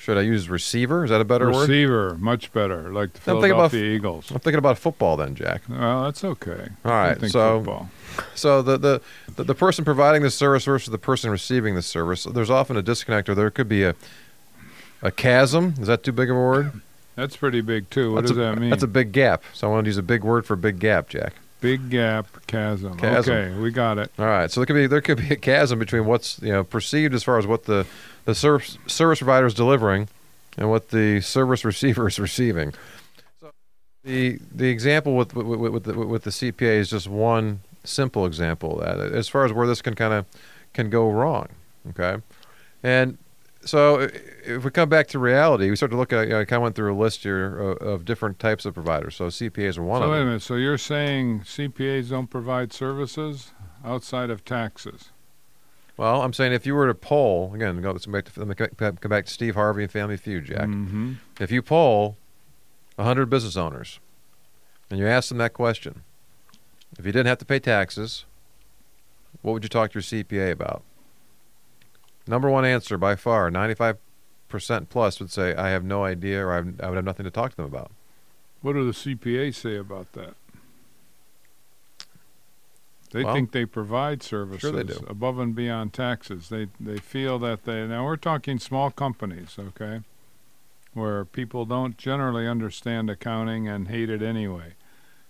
Should 0.03 0.19
I 0.19 0.23
use 0.23 0.49
receiver? 0.49 1.05
Is 1.05 1.11
that 1.11 1.21
a 1.21 1.25
better 1.25 1.47
word? 1.47 1.69
Receiver, 1.69 2.17
much 2.19 2.53
better. 2.53 2.93
Like 2.93 3.13
the 3.13 3.31
I'm 3.31 3.37
thinking 3.37 3.53
about- 3.53 3.71
Philadelphia 3.71 3.85
Eagles. 3.95 4.31
I'm 4.33 4.41
thinking 4.41 4.59
about 4.59 4.77
football 4.77 5.17
then, 5.17 5.37
Jack. 5.37 5.63
Well, 5.69 6.03
that's 6.03 6.25
okay. 6.25 6.71
All 6.85 6.91
right, 6.91 7.21
so 7.31 7.59
football. 7.61 7.89
so 8.35 8.63
the, 8.63 8.77
the 8.77 9.01
the 9.37 9.45
the 9.45 9.55
person 9.55 9.85
providing 9.85 10.23
the 10.23 10.31
service 10.33 10.65
versus 10.65 10.91
the 10.91 10.99
person 10.99 11.31
receiving 11.31 11.77
the 11.77 11.83
service, 11.83 12.25
there's 12.25 12.51
often 12.51 12.77
a 12.77 12.83
disconnect, 12.83 13.29
or 13.29 13.37
there 13.37 13.49
could 13.49 13.69
be 13.69 13.85
a 13.85 13.95
a 15.03 15.13
chasm. 15.13 15.75
Is 15.81 15.87
that 15.87 16.03
too 16.03 16.11
big 16.11 16.31
of 16.31 16.37
a 16.37 16.41
word? 16.41 16.81
That's 17.15 17.37
pretty 17.37 17.61
big 17.61 17.89
too. 17.89 18.13
What 18.13 18.23
that's 18.23 18.33
does 18.33 18.39
a, 18.39 18.41
that 18.41 18.59
mean? 18.59 18.71
That's 18.71 18.83
a 18.83 18.89
big 18.89 19.13
gap. 19.13 19.45
So 19.53 19.69
I 19.69 19.71
want 19.71 19.85
to 19.85 19.89
use 19.89 19.99
a 19.99 20.03
big 20.03 20.25
word 20.25 20.45
for 20.47 20.57
big 20.57 20.81
gap, 20.81 21.11
Jack. 21.11 21.35
big 21.61 21.91
gap 21.91 22.27
chasm. 22.49 22.97
Chasm. 22.97 23.33
Okay, 23.35 23.57
we 23.61 23.71
got 23.71 23.99
it. 23.99 24.11
All 24.19 24.27
right, 24.27 24.51
so 24.51 24.59
there 24.61 24.67
could 24.67 24.75
be 24.75 24.89
there 24.89 25.01
could 25.01 25.19
be 25.19 25.29
a 25.31 25.37
chasm 25.37 25.79
between 25.79 26.07
what's 26.07 26.43
you 26.43 26.51
know 26.51 26.65
perceived 26.65 27.15
as 27.15 27.23
far 27.23 27.39
as 27.39 27.47
what 27.47 27.67
the 27.67 27.87
the 28.25 28.35
service 28.35 28.79
service 28.87 29.19
provider 29.19 29.47
is 29.47 29.55
delivering 29.55 30.09
and 30.57 30.71
what 30.71 30.89
the 30.89 31.21
service 31.21 31.65
receiver 31.73 32.09
is 32.09 32.19
receiving. 32.19 32.73
So 33.41 33.53
the 34.05 34.39
the 34.55 34.69
example 34.69 35.17
with 35.17 35.35
with, 35.35 35.47
with, 35.47 35.85
the, 35.85 35.95
with 35.95 36.25
the 36.25 36.31
CPA 36.31 36.79
is 36.79 36.91
just 36.91 37.09
one 37.09 37.61
simple 37.85 38.27
example 38.27 38.81
of 38.81 38.99
that 38.99 39.13
as 39.13 39.29
far 39.29 39.45
as 39.45 39.53
where 39.53 39.67
this 39.67 39.83
can 39.83 39.95
kind 39.95 40.15
of 40.15 40.27
can 40.73 40.91
go 40.91 41.11
wrong. 41.11 41.49
Okay, 41.91 42.17
and 42.83 43.19
so 43.65 44.09
if 44.45 44.65
we 44.65 44.71
come 44.71 44.89
back 44.89 45.09
to 45.09 45.19
reality, 45.19 45.71
we 45.71 45.77
start 45.77 45.91
to 45.93 45.97
look 45.97 46.13
at. 46.13 46.29
You 46.29 46.35
know, 46.35 46.41
I 46.41 46.45
kind 46.45 46.59
of 46.59 46.63
went 46.63 46.75
through 46.77 46.95
a 46.95 46.99
list 46.99 47.23
here 47.23 47.59
of, 47.59 47.79
of 47.79 48.05
different 48.05 48.39
types 48.39 48.65
of 48.65 48.75
providers. 48.75 49.17
So 49.17 49.27
CPAs 49.27 49.79
are 49.79 49.83
one 49.83 50.01
so 50.01 50.05
of 50.05 50.11
wait 50.11 50.17
a 50.17 50.21
them. 50.21 50.29
minute. 50.29 50.43
So 50.43 50.55
you're 50.55 50.79
saying 50.79 51.41
CPAs 51.41 52.11
don't 52.11 52.29
provide 52.29 52.73
services 52.73 53.53
outside 53.85 54.31
of 54.31 54.45
taxes? 54.45 55.11
Well, 55.97 56.23
I'm 56.23 56.33
saying 56.33 56.53
if 56.53 56.67
you 56.67 56.75
were 56.75 56.87
to 56.87 56.95
poll 56.95 57.53
again, 57.55 57.81
go 57.83 57.93
let's 57.93 58.07
come 58.07 58.13
back 58.13 58.25
to 58.25 58.41
let 58.41 58.49
me 58.49 58.55
come 58.55 59.11
back 59.11 59.27
to 59.27 59.33
Steve 59.33 59.55
Harvey 59.55 59.83
and 59.83 59.93
Family 59.93 60.17
Feud, 60.17 60.47
Jack. 60.47 60.69
Mm-hmm. 60.69 61.15
If 61.39 61.51
you 61.51 61.63
poll 61.63 62.17
100 62.97 63.27
business 63.27 63.57
owners 63.57 64.01
and 64.91 64.99
you 64.99 65.07
ask 65.07 65.29
them 65.29 65.39
that 65.39 65.53
question, 65.53 66.03
if 66.99 67.07
you 67.07 67.13
didn't 67.13 67.27
have 67.27 67.39
to 67.39 67.45
pay 67.45 67.59
taxes, 67.59 68.25
what 69.43 69.53
would 69.53 69.63
you 69.63 69.69
talk 69.69 69.93
to 69.93 69.95
your 69.95 70.03
CPA 70.03 70.53
about? 70.53 70.83
Number 72.27 72.49
one 72.49 72.65
answer 72.65 72.97
by 72.97 73.17
far, 73.17 73.51
95% 73.51 73.97
plus 74.89 75.19
would 75.19 75.31
say, 75.31 75.55
I 75.55 75.71
have 75.71 75.85
no 75.85 76.05
idea 76.05 76.45
or 76.45 76.53
I, 76.53 76.59
I 76.85 76.89
would 76.89 76.97
have 76.97 77.05
nothing 77.05 77.25
to 77.25 77.31
talk 77.31 77.51
to 77.51 77.57
them 77.57 77.67
about. 77.67 77.91
What 78.61 78.75
do 78.75 78.85
the 78.85 78.93
CPAs 78.93 79.57
say 79.57 79.77
about 79.77 80.13
that? 80.13 80.35
They 83.13 83.25
Well, 83.25 83.35
think 83.35 83.53
they 83.53 83.67
provide 83.67 84.23
services 84.23 84.71
sure 84.71 84.83
they 84.83 84.95
above 85.07 85.39
and 85.39 85.55
beyond 85.55 85.93
taxes. 85.93 86.49
They 86.49 86.69
they 86.81 86.97
feel 86.97 87.39
that 87.41 87.65
they 87.65 87.87
now 87.87 88.05
we're 88.05 88.17
talking 88.17 88.59
small 88.59 88.91
companies, 88.91 89.57
okay, 89.59 90.01
where 90.95 91.27
people 91.27 91.67
don't 91.67 91.99
generally 91.99 92.49
understand 92.49 93.11
accounting 93.11 93.69
and 93.69 93.89
hate 93.89 94.09
it 94.09 94.23
anyway. 94.23 94.75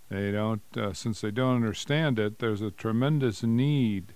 They 0.08 0.30
don't 0.30 0.62
uh, 0.76 0.92
since 0.92 1.20
they 1.20 1.32
don't 1.32 1.56
understand 1.56 2.20
it. 2.20 2.38
There's 2.38 2.62
a 2.62 2.70
tremendous 2.70 3.42
need 3.42 4.14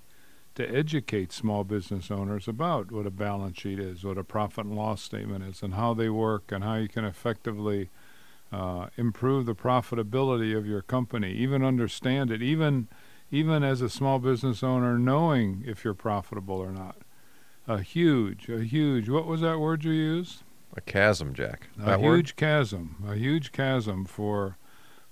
to 0.55 0.75
educate 0.75 1.33
small 1.33 1.65
business 1.65 2.11
owners 2.11 2.47
about 2.47 2.93
what 2.93 3.05
a 3.05 3.11
balance 3.11 3.59
sheet 3.59 3.81
is, 3.81 4.05
what 4.05 4.17
a 4.17 4.25
profit 4.25 4.67
and 4.67 4.77
loss 4.77 5.03
statement 5.03 5.45
is, 5.45 5.61
and 5.63 5.75
how 5.75 5.93
they 5.93 6.09
work, 6.09 6.53
and 6.53 6.63
how 6.63 6.77
you 6.77 6.89
can 6.89 7.05
effectively 7.05 7.91
uh, 8.53 8.87
improve 8.97 9.45
the 9.45 9.55
profitability 9.57 10.57
of 10.57 10.67
your 10.67 10.83
company, 10.83 11.33
even 11.33 11.65
understand 11.65 12.31
it, 12.31 12.43
even 12.43 12.89
even 13.31 13.63
as 13.63 13.81
a 13.81 13.89
small 13.91 14.19
business 14.19 14.63
owner, 14.63 14.99
knowing 14.99 15.63
if 15.67 15.85
you're 15.85 15.95
profitable 15.95 16.57
or 16.57 16.71
not. 16.71 16.97
A 17.69 17.81
huge, 17.81 18.49
a 18.49 18.61
huge. 18.63 19.09
What 19.09 19.27
was 19.27 19.41
that 19.41 19.59
word 19.59 19.85
you 19.85 19.93
used? 19.93 20.43
a 20.77 20.81
chasm, 20.83 21.33
Jack. 21.33 21.69
a 21.81 21.87
That 21.87 22.01
word? 22.01 22.17
huge 22.17 22.37
chasm, 22.37 23.03
a 23.09 23.15
huge 23.15 23.51
chasm 23.53 24.05
for 24.05 24.57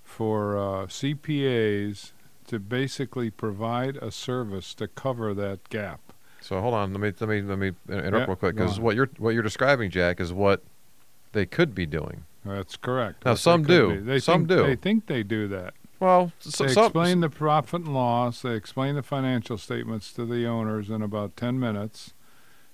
for 0.03 0.57
uh, 0.57 0.85
CPAs 0.85 2.11
to 2.47 2.59
basically 2.59 3.31
provide 3.31 3.97
a 3.97 4.11
service 4.11 4.75
to 4.75 4.87
cover 4.87 5.33
that 5.33 5.67
gap. 5.69 5.99
So 6.39 6.61
hold 6.61 6.75
on, 6.75 6.93
let 6.93 7.01
me 7.01 7.11
let 7.19 7.27
me 7.29 7.41
let 7.41 7.57
me 7.57 7.71
interrupt 7.89 8.27
real 8.27 8.35
quick 8.35 8.55
because 8.55 8.79
what 8.79 8.95
you're 8.95 9.09
what 9.17 9.31
you're 9.31 9.41
describing, 9.43 9.89
Jack, 9.89 10.19
is 10.19 10.31
what 10.31 10.61
they 11.31 11.45
could 11.47 11.73
be 11.73 11.85
doing. 11.87 12.25
That's 12.45 12.77
correct. 12.77 13.25
Now, 13.25 13.31
What 13.31 13.39
some 13.39 13.63
do. 13.63 13.95
be. 13.95 13.97
They 14.01 14.19
Some 14.19 14.45
think, 14.45 14.49
do. 14.59 14.67
They 14.67 14.75
think 14.75 15.07
they 15.07 15.23
do 15.23 15.47
that. 15.47 15.73
Well, 15.99 16.31
s- 16.45 16.57
They 16.57 16.65
explain 16.87 17.19
the 17.21 17.29
profit 17.29 17.81
and 17.83 17.93
loss. 17.93 18.41
They 18.41 18.53
explain 18.55 18.95
the 18.95 19.03
financial 19.03 19.57
statements 19.57 20.11
to 20.13 20.25
the 20.25 20.45
owners 20.45 20.89
in 20.89 21.01
about 21.01 21.35
10 21.37 21.59
minutes. 21.59 22.13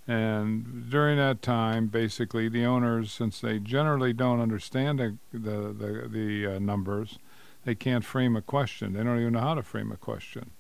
And 0.07 0.89
during 0.89 1.17
that 1.17 1.41
time, 1.41 1.87
basically, 1.87 2.49
the 2.49 2.65
owners, 2.65 3.11
since 3.11 3.39
they 3.39 3.59
generally 3.59 4.13
don't 4.13 4.41
understand 4.41 4.99
the, 4.99 5.17
the, 5.31 5.71
the, 5.71 6.09
the 6.11 6.55
uh, 6.55 6.59
numbers, 6.59 7.19
they 7.63 7.75
can't 7.75 8.03
frame 8.03 8.35
a 8.35 8.41
question. 8.41 8.93
They 8.93 9.03
don't 9.03 9.19
even 9.19 9.33
know 9.33 9.39
how 9.41 9.53
to 9.53 9.63
frame 9.63 9.91
a 9.91 9.97
question. 9.97 10.51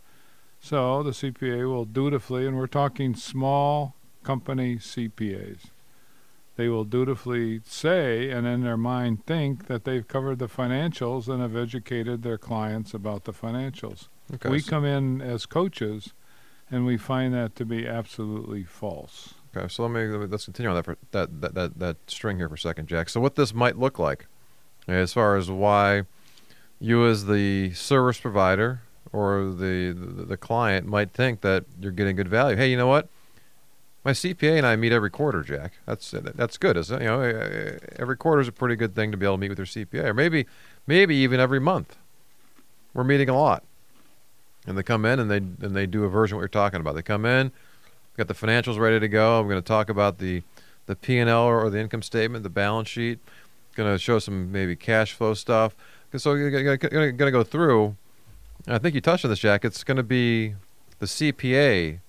So 0.59 1.01
the 1.01 1.09
CPA 1.09 1.67
will 1.67 1.85
dutifully, 1.85 2.45
and 2.45 2.55
we're 2.55 2.67
talking 2.67 3.15
small 3.15 3.95
company 4.23 4.75
CPAs, 4.75 5.70
they 6.61 6.69
will 6.69 6.83
dutifully 6.83 7.59
say 7.65 8.29
and 8.29 8.45
in 8.45 8.61
their 8.61 8.77
mind 8.77 9.25
think 9.25 9.65
that 9.65 9.83
they've 9.83 10.07
covered 10.07 10.37
the 10.37 10.47
financials 10.47 11.27
and 11.27 11.41
have 11.41 11.55
educated 11.55 12.21
their 12.21 12.37
clients 12.37 12.93
about 12.93 13.23
the 13.23 13.33
financials. 13.33 14.09
okay, 14.31 14.47
we 14.47 14.59
so- 14.59 14.69
come 14.69 14.85
in 14.85 15.21
as 15.21 15.47
coaches 15.47 16.13
and 16.69 16.85
we 16.85 16.97
find 16.97 17.33
that 17.33 17.55
to 17.55 17.65
be 17.65 17.87
absolutely 17.87 18.63
false. 18.63 19.33
Okay, 19.57 19.67
so 19.69 19.81
let 19.81 19.91
me, 19.91 20.05
let 20.05 20.19
me 20.19 20.27
let's 20.27 20.45
continue 20.45 20.69
on 20.69 20.75
that 20.75 20.85
for 20.85 20.97
that, 21.09 21.41
that 21.41 21.55
that 21.55 21.79
that 21.79 21.97
string 22.05 22.37
here 22.37 22.47
for 22.47 22.53
a 22.53 22.59
second, 22.59 22.87
Jack. 22.87 23.09
So 23.09 23.19
what 23.19 23.35
this 23.35 23.55
might 23.55 23.79
look 23.79 23.97
like, 23.97 24.27
as 24.87 25.13
far 25.13 25.37
as 25.37 25.49
why 25.49 26.03
you 26.79 27.07
as 27.07 27.25
the 27.25 27.71
service 27.73 28.19
provider 28.19 28.81
or 29.11 29.45
the, 29.45 29.93
the 29.93 30.25
the 30.25 30.37
client 30.37 30.85
might 30.85 31.11
think 31.11 31.41
that 31.41 31.65
you're 31.81 31.91
getting 31.91 32.15
good 32.15 32.29
value. 32.29 32.55
Hey, 32.55 32.69
you 32.69 32.77
know 32.77 32.87
what? 32.87 33.09
My 34.03 34.11
CPA 34.11 34.57
and 34.57 34.65
I 34.65 34.75
meet 34.75 34.91
every 34.91 35.11
quarter, 35.11 35.43
Jack. 35.43 35.73
That's 35.85 36.11
that's 36.11 36.57
good, 36.57 36.75
isn't 36.75 37.01
it? 37.01 37.03
You 37.03 37.09
know, 37.09 37.21
eh, 37.21 37.77
every 37.97 38.17
quarter 38.17 38.41
is 38.41 38.47
a 38.47 38.51
pretty 38.51 38.75
good 38.75 38.95
thing 38.95 39.11
to 39.11 39.17
be 39.17 39.25
able 39.25 39.35
to 39.35 39.41
meet 39.41 39.49
with 39.49 39.59
your 39.59 39.67
CPA, 39.67 40.05
or 40.05 40.13
maybe 40.13 40.47
maybe 40.87 41.15
even 41.15 41.39
every 41.39 41.59
month. 41.59 41.97
We're 42.93 43.03
meeting 43.03 43.29
a 43.29 43.37
lot, 43.37 43.63
and 44.65 44.75
they 44.77 44.83
come 44.83 45.05
in 45.05 45.19
and 45.19 45.29
they 45.29 45.37
and 45.37 45.75
they 45.75 45.85
do 45.85 46.03
a 46.03 46.09
version 46.09 46.35
of 46.35 46.37
what 46.37 46.41
you're 46.41 46.47
talking 46.49 46.79
about. 46.79 46.95
They 46.95 47.03
come 47.03 47.25
in, 47.25 47.51
got 48.17 48.27
the 48.27 48.33
financials 48.33 48.79
ready 48.79 48.99
to 48.99 49.07
go. 49.07 49.39
I'm 49.39 49.47
going 49.47 49.61
to 49.61 49.67
talk 49.67 49.87
about 49.87 50.17
the 50.17 50.41
the 50.87 50.95
P 50.95 51.19
and 51.19 51.29
L 51.29 51.43
or 51.43 51.69
the 51.69 51.79
income 51.79 52.01
statement, 52.01 52.43
the 52.43 52.49
balance 52.49 52.89
sheet. 52.89 53.19
Going 53.75 53.93
to 53.93 53.99
show 53.99 54.19
some 54.19 54.51
maybe 54.51 54.75
cash 54.75 55.13
flow 55.13 55.33
stuff. 55.33 55.75
So 56.17 56.33
you're 56.33 56.51
going 56.51 57.17
to 57.17 57.31
go 57.31 57.43
through. 57.43 57.95
I 58.67 58.79
think 58.79 58.95
you 58.95 59.01
touched 59.01 59.23
on 59.23 59.31
this, 59.31 59.39
Jack. 59.39 59.63
It's 59.63 59.83
going 59.83 59.97
to 59.97 60.03
be 60.03 60.55
the 60.99 61.05
CPA 61.05 61.99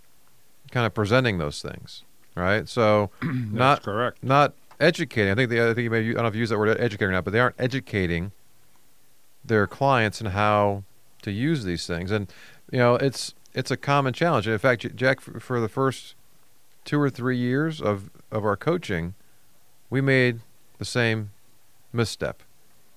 kind 0.72 0.84
of 0.86 0.92
presenting 0.92 1.38
those 1.38 1.62
things, 1.62 2.02
right? 2.34 2.68
So 2.68 3.10
not 3.22 3.84
correct. 3.84 4.24
not 4.24 4.54
educating. 4.80 5.30
I 5.30 5.36
think 5.36 5.50
the 5.50 5.62
I 5.62 5.74
think 5.74 5.84
you 5.84 5.90
may 5.90 6.00
I 6.00 6.12
don't 6.14 6.22
know 6.22 6.26
if 6.26 6.34
you 6.34 6.40
use 6.40 6.50
that 6.50 6.58
word 6.58 6.76
educating 6.80 7.10
or 7.10 7.12
not, 7.12 7.24
but 7.24 7.32
they 7.32 7.40
aren't 7.40 7.60
educating 7.60 8.32
their 9.44 9.66
clients 9.66 10.20
and 10.20 10.30
how 10.30 10.82
to 11.22 11.30
use 11.30 11.64
these 11.64 11.86
things. 11.86 12.10
And 12.10 12.32
you 12.72 12.78
know, 12.78 12.96
it's 12.96 13.34
it's 13.54 13.70
a 13.70 13.76
common 13.76 14.12
challenge. 14.12 14.46
And 14.46 14.52
in 14.54 14.58
fact, 14.58 14.96
Jack, 14.96 15.20
for, 15.20 15.60
the 15.60 15.68
first 15.68 16.14
two 16.84 17.00
or 17.00 17.10
three 17.10 17.36
years 17.36 17.80
of 17.80 18.10
of 18.30 18.44
our 18.44 18.56
coaching, 18.56 19.14
we 19.90 20.00
made 20.00 20.40
the 20.78 20.84
same 20.84 21.30
misstep. 21.92 22.42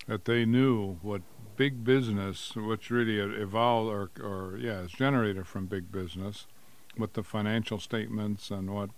That 0.07 0.25
they 0.25 0.45
knew 0.45 0.97
what 1.01 1.21
big 1.57 1.83
business, 1.83 2.55
which 2.55 2.89
really 2.89 3.17
evolved 3.17 3.89
or, 3.89 4.09
or 4.23 4.57
yeah, 4.57 4.81
is 4.81 4.91
generated 4.91 5.47
from 5.47 5.65
big 5.65 5.91
business, 5.91 6.47
what 6.97 7.13
the 7.13 7.23
financial 7.23 7.79
statements 7.79 8.49
and 8.51 8.73
what 8.73 8.89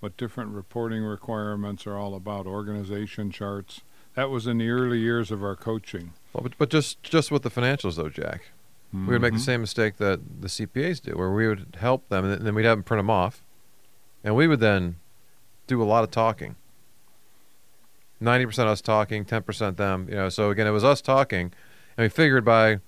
what 0.00 0.16
different 0.16 0.52
reporting 0.52 1.02
requirements 1.02 1.86
are 1.86 1.94
all 1.96 2.14
about, 2.14 2.46
organization 2.46 3.30
charts. 3.30 3.82
That 4.14 4.30
was 4.30 4.46
in 4.46 4.56
the 4.56 4.70
early 4.70 4.98
years 4.98 5.30
of 5.30 5.44
our 5.44 5.54
coaching. 5.54 6.12
Well, 6.32 6.42
but, 6.42 6.56
but 6.56 6.70
just 6.70 7.02
just 7.02 7.30
with 7.30 7.42
the 7.42 7.50
financials 7.50 7.96
though, 7.96 8.08
Jack, 8.08 8.50
we 8.92 9.00
would 9.06 9.20
make 9.20 9.32
the 9.34 9.38
Mhm. 9.38 9.42
same 9.44 9.60
mistake 9.60 9.98
that 9.98 10.20
the 10.40 10.48
CPAs 10.48 11.00
do, 11.02 11.12
where 11.12 11.30
we 11.30 11.46
would 11.46 11.76
help 11.80 12.08
them 12.08 12.24
and 12.24 12.46
then 12.46 12.54
we'd 12.54 12.64
have 12.64 12.78
them 12.78 12.82
print 12.84 12.98
them 12.98 13.10
off, 13.10 13.42
and 14.24 14.34
we 14.34 14.48
would 14.48 14.60
then 14.60 14.96
do 15.66 15.82
a 15.82 15.84
lot 15.84 16.02
of 16.02 16.10
talking. 16.10 16.56
Ninety 18.20 18.46
percent 18.46 18.68
us 18.68 18.80
talking, 18.80 19.24
ten 19.24 19.42
percent 19.42 19.76
them. 19.76 20.06
You 20.08 20.14
know, 20.16 20.28
so 20.28 20.50
again, 20.50 20.66
it 20.66 20.70
was 20.72 20.84
us 20.84 21.00
talking, 21.00 21.52
and 21.96 22.04
we 22.04 22.08
figured 22.08 22.44
by 22.44 22.80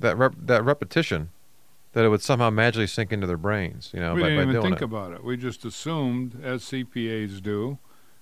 that 0.00 0.16
rep- 0.16 0.34
that 0.38 0.64
repetition 0.64 1.30
that 1.96 2.04
it 2.04 2.10
would 2.10 2.20
somehow 2.20 2.50
magically 2.50 2.86
sink 2.86 3.10
into 3.10 3.26
their 3.26 3.38
brains. 3.38 3.90
You 3.94 4.00
know, 4.00 4.12
we 4.12 4.20
by, 4.20 4.28
didn't 4.28 4.44
by 4.44 4.50
even 4.50 4.62
think 4.62 4.82
it. 4.82 4.84
about 4.84 5.12
it. 5.12 5.24
We 5.24 5.38
just 5.38 5.64
assumed, 5.64 6.38
as 6.44 6.62
CPAs 6.64 7.40
do, 7.40 7.78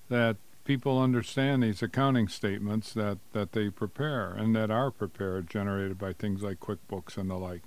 that 0.09 0.37
people 0.63 1.03
understand 1.03 1.65
these 1.65 1.83
accounting 1.83 2.29
statements 2.29 2.93
that, 2.93 3.19
that 3.33 3.51
they 3.51 3.71
prepare 3.71 4.31
and 4.31 4.55
that 4.55 4.71
are 4.71 4.93
prepared, 4.93 5.51
generated 5.51 5.99
by 5.99 6.13
things 6.13 6.45
like 6.45 6.61
QuickBooks 6.61 7.17
and 7.17 7.29
the 7.29 7.35
like. 7.35 7.65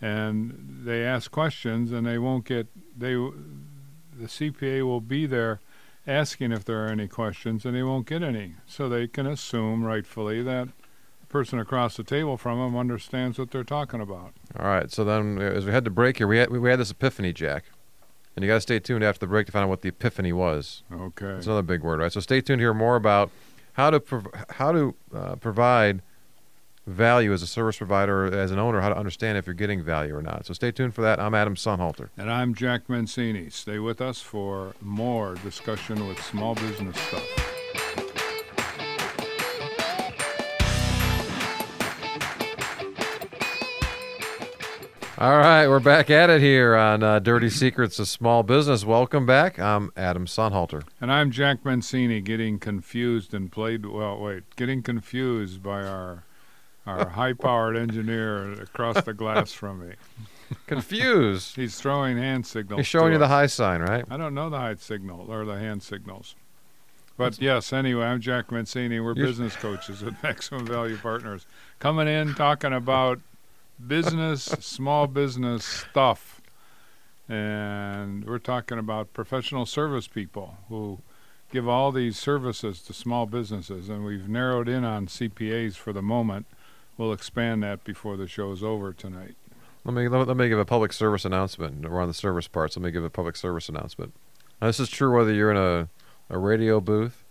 And 0.00 0.80
they 0.84 1.04
ask 1.04 1.30
questions, 1.30 1.92
and 1.92 2.04
they 2.04 2.18
won't 2.18 2.44
get 2.44 2.66
they. 2.96 3.14
The 3.14 4.26
CPA 4.26 4.82
will 4.82 5.00
be 5.00 5.24
there 5.24 5.60
asking 6.04 6.50
if 6.50 6.64
there 6.64 6.84
are 6.84 6.88
any 6.88 7.06
questions, 7.06 7.64
and 7.64 7.76
they 7.76 7.84
won't 7.84 8.08
get 8.08 8.24
any. 8.24 8.54
So 8.66 8.88
they 8.88 9.06
can 9.06 9.26
assume, 9.28 9.84
rightfully, 9.84 10.42
that 10.42 10.70
person 11.28 11.58
across 11.58 11.96
the 11.96 12.04
table 12.04 12.36
from 12.36 12.58
them 12.58 12.76
understands 12.76 13.38
what 13.38 13.50
they're 13.50 13.64
talking 13.64 14.00
about. 14.00 14.32
All 14.58 14.66
right. 14.66 14.90
So 14.90 15.04
then, 15.04 15.38
uh, 15.38 15.42
as 15.42 15.64
we 15.66 15.72
had 15.72 15.84
to 15.84 15.90
break 15.90 16.18
here, 16.18 16.26
we 16.26 16.38
had 16.38 16.50
we 16.50 16.68
had 16.70 16.80
this 16.80 16.90
epiphany, 16.90 17.32
Jack, 17.32 17.64
and 18.34 18.44
you 18.44 18.48
got 18.50 18.56
to 18.56 18.60
stay 18.60 18.78
tuned 18.78 19.04
after 19.04 19.20
the 19.20 19.26
break 19.26 19.46
to 19.46 19.52
find 19.52 19.64
out 19.64 19.68
what 19.68 19.82
the 19.82 19.88
epiphany 19.88 20.32
was. 20.32 20.82
Okay. 20.92 21.26
It's 21.26 21.46
another 21.46 21.62
big 21.62 21.82
word, 21.82 22.00
right? 22.00 22.12
So 22.12 22.20
stay 22.20 22.40
tuned 22.40 22.60
to 22.60 22.62
hear 22.64 22.74
more 22.74 22.96
about 22.96 23.30
how 23.74 23.90
to 23.90 24.00
prov- 24.00 24.28
how 24.50 24.72
to 24.72 24.94
uh, 25.14 25.36
provide 25.36 26.02
value 26.86 27.32
as 27.34 27.42
a 27.42 27.46
service 27.46 27.76
provider, 27.76 28.24
as 28.26 28.50
an 28.50 28.58
owner, 28.58 28.80
how 28.80 28.88
to 28.88 28.96
understand 28.96 29.36
if 29.36 29.46
you're 29.46 29.54
getting 29.54 29.82
value 29.82 30.16
or 30.16 30.22
not. 30.22 30.46
So 30.46 30.54
stay 30.54 30.72
tuned 30.72 30.94
for 30.94 31.02
that. 31.02 31.20
I'm 31.20 31.34
Adam 31.34 31.54
Sonhalter. 31.54 32.08
And 32.16 32.30
I'm 32.30 32.54
Jack 32.54 32.88
Mancini. 32.88 33.50
Stay 33.50 33.78
with 33.78 34.00
us 34.00 34.22
for 34.22 34.74
more 34.80 35.34
discussion 35.34 36.08
with 36.08 36.18
small 36.24 36.54
business 36.54 36.98
stuff. 36.98 38.07
All 45.20 45.36
right, 45.36 45.66
we're 45.66 45.80
back 45.80 46.10
at 46.10 46.30
it 46.30 46.40
here 46.40 46.76
on 46.76 47.02
uh, 47.02 47.18
Dirty 47.18 47.50
Secrets 47.50 47.98
of 47.98 48.06
Small 48.06 48.44
Business. 48.44 48.84
Welcome 48.84 49.26
back. 49.26 49.58
I'm 49.58 49.90
Adam 49.96 50.26
Sonhalter. 50.26 50.84
And 51.00 51.10
I'm 51.10 51.32
Jack 51.32 51.64
Mancini, 51.64 52.20
getting 52.20 52.60
confused 52.60 53.34
and 53.34 53.50
played. 53.50 53.84
Well, 53.84 54.20
wait, 54.20 54.44
getting 54.54 54.80
confused 54.80 55.60
by 55.60 55.82
our 55.82 56.22
our 56.86 57.08
high-powered 57.10 57.76
engineer 57.76 58.52
across 58.62 59.02
the 59.02 59.12
glass 59.12 59.52
from 59.52 59.88
me. 59.88 59.94
Confused. 60.68 61.56
He's 61.56 61.80
throwing 61.80 62.16
hand 62.16 62.46
signals. 62.46 62.78
He's 62.78 62.86
showing 62.86 63.12
you 63.12 63.18
the 63.18 63.26
high 63.26 63.46
sign, 63.48 63.82
right? 63.82 64.04
I 64.08 64.16
don't 64.16 64.34
know 64.34 64.48
the 64.48 64.58
high 64.58 64.76
signal 64.76 65.26
or 65.32 65.44
the 65.44 65.58
hand 65.58 65.82
signals. 65.82 66.36
But 67.16 67.42
yes, 67.42 67.72
anyway, 67.72 68.06
I'm 68.06 68.20
Jack 68.20 68.52
Mancini. 68.52 69.00
We're 69.00 69.16
You're- 69.16 69.28
business 69.28 69.56
coaches 69.56 70.00
at 70.04 70.22
Maximum 70.22 70.64
Value 70.64 70.96
Partners. 70.96 71.44
Coming 71.80 72.06
in 72.06 72.34
talking 72.34 72.72
about 72.72 73.20
business, 73.84 74.42
small 74.42 75.06
business 75.06 75.64
stuff. 75.64 76.40
And 77.28 78.24
we're 78.24 78.38
talking 78.38 78.78
about 78.78 79.12
professional 79.12 79.66
service 79.66 80.08
people 80.08 80.56
who 80.68 81.00
give 81.52 81.68
all 81.68 81.92
these 81.92 82.18
services 82.18 82.80
to 82.82 82.92
small 82.92 83.26
businesses. 83.26 83.88
And 83.88 84.04
we've 84.04 84.28
narrowed 84.28 84.68
in 84.68 84.84
on 84.84 85.06
CPAs 85.06 85.74
for 85.74 85.92
the 85.92 86.02
moment. 86.02 86.46
We'll 86.96 87.12
expand 87.12 87.62
that 87.62 87.84
before 87.84 88.16
the 88.16 88.26
show's 88.26 88.62
over 88.62 88.92
tonight. 88.92 89.36
Let 89.84 89.94
me 89.94 90.08
let, 90.08 90.36
me 90.36 90.48
give 90.48 90.58
a 90.58 90.64
public 90.64 90.92
service 90.92 91.24
announcement. 91.24 91.88
We're 91.88 92.00
on 92.00 92.08
the 92.08 92.14
service 92.14 92.48
parts. 92.48 92.76
Let 92.76 92.82
me 92.82 92.90
give 92.90 93.04
a 93.04 93.10
public 93.10 93.36
service 93.36 93.68
announcement. 93.68 94.12
Now, 94.60 94.66
this 94.66 94.80
is 94.80 94.88
true 94.88 95.14
whether 95.14 95.32
you're 95.32 95.50
in 95.50 95.56
a, 95.56 95.88
a 96.28 96.38
radio 96.38 96.80
booth 96.80 97.24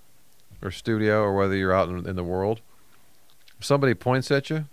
or 0.62 0.72
studio 0.72 1.22
or 1.22 1.36
whether 1.36 1.56
you're 1.56 1.74
out 1.74 1.90
in, 1.90 2.08
in 2.08 2.16
the 2.16 2.24
world. 2.24 2.62
If 3.60 3.66
somebody 3.66 3.94
points 3.94 4.32
at 4.32 4.50
you, 4.50 4.66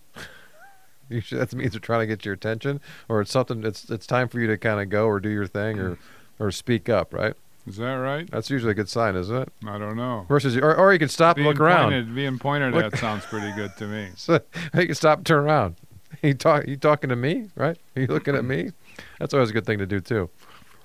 you 1.08 1.20
should, 1.20 1.38
that 1.38 1.54
means 1.54 1.72
they're 1.72 1.80
trying 1.80 2.00
to 2.00 2.06
get 2.06 2.24
your 2.24 2.34
attention, 2.34 2.80
or 3.08 3.20
it's 3.20 3.30
something. 3.30 3.64
It's 3.64 3.90
it's 3.90 4.06
time 4.06 4.28
for 4.28 4.40
you 4.40 4.46
to 4.46 4.56
kind 4.58 4.80
of 4.80 4.88
go 4.88 5.06
or 5.06 5.20
do 5.20 5.28
your 5.28 5.46
thing 5.46 5.78
or 5.78 5.98
or 6.38 6.50
speak 6.50 6.88
up. 6.88 7.12
Right? 7.14 7.34
Is 7.66 7.76
that 7.76 7.94
right? 7.94 8.30
That's 8.30 8.50
usually 8.50 8.72
a 8.72 8.74
good 8.74 8.90
sign, 8.90 9.16
isn't 9.16 9.34
it? 9.34 9.48
I 9.66 9.78
don't 9.78 9.96
know. 9.96 10.26
Versus, 10.28 10.56
or 10.56 10.74
or 10.76 10.92
you 10.92 10.98
can 10.98 11.08
stop 11.08 11.36
and 11.36 11.44
Being 11.44 11.54
look 11.54 11.60
around. 11.60 11.90
Pointed, 11.92 12.14
being 12.14 12.38
pointed 12.38 12.74
Look- 12.74 12.92
at 12.92 12.98
sounds 12.98 13.24
pretty 13.24 13.52
good 13.52 13.70
to 13.78 13.86
me. 13.86 14.10
So 14.16 14.40
you 14.74 14.86
can 14.86 14.94
stop 14.94 15.18
and 15.18 15.26
turn 15.26 15.44
around. 15.44 15.76
You 16.22 16.34
talk. 16.34 16.66
You 16.66 16.76
talking 16.76 17.10
to 17.10 17.16
me, 17.16 17.48
right? 17.56 17.78
Are 17.96 18.00
you 18.00 18.06
looking 18.06 18.34
at 18.36 18.44
me? 18.44 18.70
That's 19.18 19.34
always 19.34 19.50
a 19.50 19.52
good 19.52 19.66
thing 19.66 19.78
to 19.78 19.86
do 19.86 20.00
too. 20.00 20.30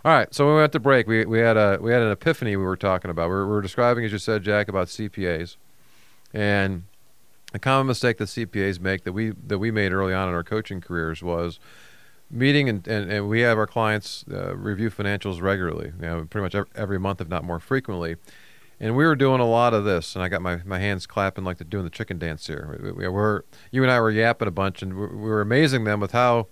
All 0.06 0.14
right, 0.14 0.34
so 0.34 0.46
when 0.46 0.56
we 0.56 0.62
went 0.62 0.72
to 0.72 0.80
break, 0.80 1.08
we, 1.08 1.26
we 1.26 1.40
had 1.40 1.58
a 1.58 1.78
we 1.82 1.92
had 1.92 2.02
an 2.02 2.12
epiphany 2.12 2.56
we 2.56 2.64
were 2.64 2.78
talking 2.78 3.12
about. 3.12 3.28
We 3.28 3.36
were, 3.36 3.46
we 3.46 3.52
were 3.52 3.62
describing, 3.62 4.06
as 4.06 4.14
you 4.14 4.18
said, 4.18 4.44
Jack, 4.44 4.70
about 4.70 4.88
CPAs, 4.88 5.58
and 6.34 6.84
a 7.54 7.60
common 7.60 7.88
mistake 7.88 8.18
that 8.18 8.26
CPAs 8.26 8.80
make 8.80 9.04
that 9.04 9.14
we 9.14 9.32
that 9.48 9.60
we 9.60 9.72
made 9.72 9.92
early 9.92 10.14
on 10.14 10.28
in 10.30 10.36
our 10.36 10.44
coaching 10.44 10.82
careers 10.82 11.24
was 11.24 11.60
meeting 12.32 12.70
and, 12.70 12.88
and, 12.88 13.12
and 13.12 13.28
we 13.28 13.42
have 13.42 13.58
our 13.58 13.66
clients 13.66 14.24
uh, 14.32 14.56
review 14.56 14.92
financials 14.92 15.42
regularly, 15.42 15.92
you 16.00 16.06
know, 16.06 16.26
pretty 16.30 16.44
much 16.44 16.54
every, 16.54 16.70
every 16.76 17.00
month, 17.00 17.20
if 17.22 17.28
not 17.28 17.44
more 17.44 17.60
frequently. 17.60 18.18
And 18.80 18.96
we 18.96 19.04
were 19.04 19.16
doing 19.16 19.42
a 19.42 19.48
lot 19.48 19.74
of 19.74 19.84
this, 19.84 20.16
and 20.16 20.24
I 20.24 20.30
got 20.30 20.42
my, 20.42 20.62
my 20.64 20.80
hands 20.80 21.06
clapping 21.08 21.44
like 21.44 21.58
they're 21.58 21.68
doing 21.68 21.84
the 21.86 21.90
chicken 21.90 22.18
dance 22.20 22.46
here. 22.48 22.80
We, 22.82 22.92
we 22.92 23.08
were 23.08 23.44
you 23.72 23.82
and 23.84 23.92
I 23.92 24.00
were 24.00 24.12
yapping 24.12 24.48
a 24.48 24.52
bunch, 24.52 24.82
and 24.82 24.94
we, 24.94 25.08
we 25.08 25.30
were 25.30 25.42
amazing 25.42 25.84
them 25.86 26.00
with 26.00 26.12
how 26.12 26.48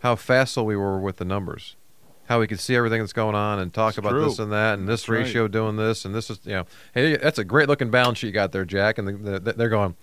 how 0.00 0.14
facile 0.16 0.66
we 0.66 0.76
were 0.76 0.98
with 1.00 1.16
the 1.16 1.24
numbers 1.24 1.76
how 2.28 2.40
we 2.40 2.46
could 2.46 2.58
see 2.60 2.74
everything 2.76 3.00
that's 3.00 3.12
going 3.12 3.34
on 3.36 3.58
and 3.60 3.72
talk 3.72 3.90
It's 3.90 3.98
about 3.98 4.10
true. 4.10 4.24
this 4.24 4.38
and 4.40 4.50
that 4.52 4.78
and 4.78 4.88
this 4.88 5.02
That's 5.02 5.08
right. 5.08 5.18
ratio 5.20 5.48
doing 5.48 5.76
this 5.76 6.04
and 6.04 6.14
this 6.14 6.28
is 6.28 6.40
you 6.44 6.52
know 6.52 6.64
hey 6.92 7.16
that's 7.16 7.38
a 7.38 7.44
great 7.44 7.68
looking 7.68 7.90
balance 7.90 8.18
sheet 8.18 8.26
you 8.28 8.32
got 8.32 8.52
there 8.52 8.64
Jack 8.64 8.98
and 8.98 9.08
the, 9.08 9.38
the, 9.40 9.52
they're 9.54 9.68
going 9.68 9.96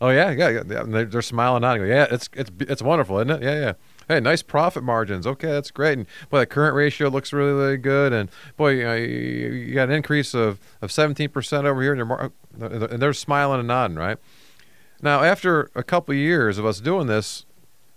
oh 0.00 0.10
yeah 0.10 0.30
yeah, 0.30 0.48
yeah. 0.48 0.62
They're, 0.64 1.04
they're 1.04 1.22
smiling 1.22 1.64
and 1.64 1.80
go 1.80 1.84
yeah 1.84 2.06
it's 2.10 2.28
it's 2.32 2.50
it's 2.60 2.82
wonderful 2.82 3.18
isn't 3.18 3.30
it? 3.30 3.42
Yeah 3.42 3.60
yeah. 3.60 3.72
Hey 4.08 4.20
nice 4.20 4.42
profit 4.42 4.82
margins. 4.82 5.26
Okay 5.26 5.48
that's 5.48 5.70
great. 5.70 5.98
And 5.98 6.06
boy 6.30 6.40
the 6.40 6.46
current 6.46 6.74
ratio 6.74 7.08
looks 7.08 7.32
really 7.32 7.52
really 7.52 7.76
good. 7.76 8.12
And 8.12 8.30
boy 8.56 8.70
you, 8.70 8.84
know, 8.84 8.94
you, 8.94 9.06
you 9.06 9.74
got 9.74 9.88
an 9.88 9.94
increase 9.94 10.34
of 10.34 10.60
of 10.80 10.90
17% 10.90 11.64
over 11.64 11.82
here 11.82 11.94
and, 11.94 12.08
mar- 12.08 12.32
and 12.60 13.02
they're 13.02 13.12
smiling 13.12 13.60
and 13.60 13.68
nodding 13.68 13.96
right? 13.96 14.18
Now 15.02 15.22
after 15.22 15.70
a 15.74 15.82
couple 15.82 16.12
of 16.12 16.18
years 16.18 16.58
of 16.58 16.66
us 16.66 16.80
doing 16.80 17.06
this 17.06 17.44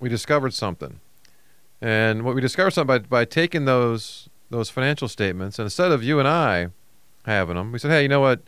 we 0.01 0.09
discovered 0.09 0.53
something. 0.53 0.99
And 1.79 2.23
what 2.23 2.35
we 2.35 2.41
discovered 2.41 2.71
something 2.71 3.01
by, 3.01 3.07
by 3.07 3.25
taking 3.25 3.65
those 3.65 4.27
those 4.49 4.69
financial 4.69 5.07
statements, 5.07 5.57
and 5.57 5.65
instead 5.65 5.93
of 5.93 6.03
you 6.03 6.19
and 6.19 6.27
I 6.27 6.67
having 7.25 7.55
them, 7.55 7.71
we 7.71 7.79
said, 7.79 7.91
"Hey, 7.91 8.03
you 8.03 8.09
know 8.09 8.19
what, 8.19 8.41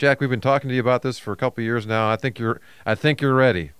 Jack? 0.00 0.18
We've 0.18 0.30
been 0.30 0.40
talking 0.40 0.68
to 0.68 0.74
you 0.74 0.80
about 0.80 1.02
this 1.02 1.18
for 1.18 1.30
a 1.30 1.36
couple 1.36 1.62
years 1.62 1.86
now. 1.86 2.10
I 2.10 2.16
think 2.16 2.38
you're 2.38 2.58
I 2.86 2.94
think 2.94 3.20
you're 3.20 3.34
ready. 3.34 3.72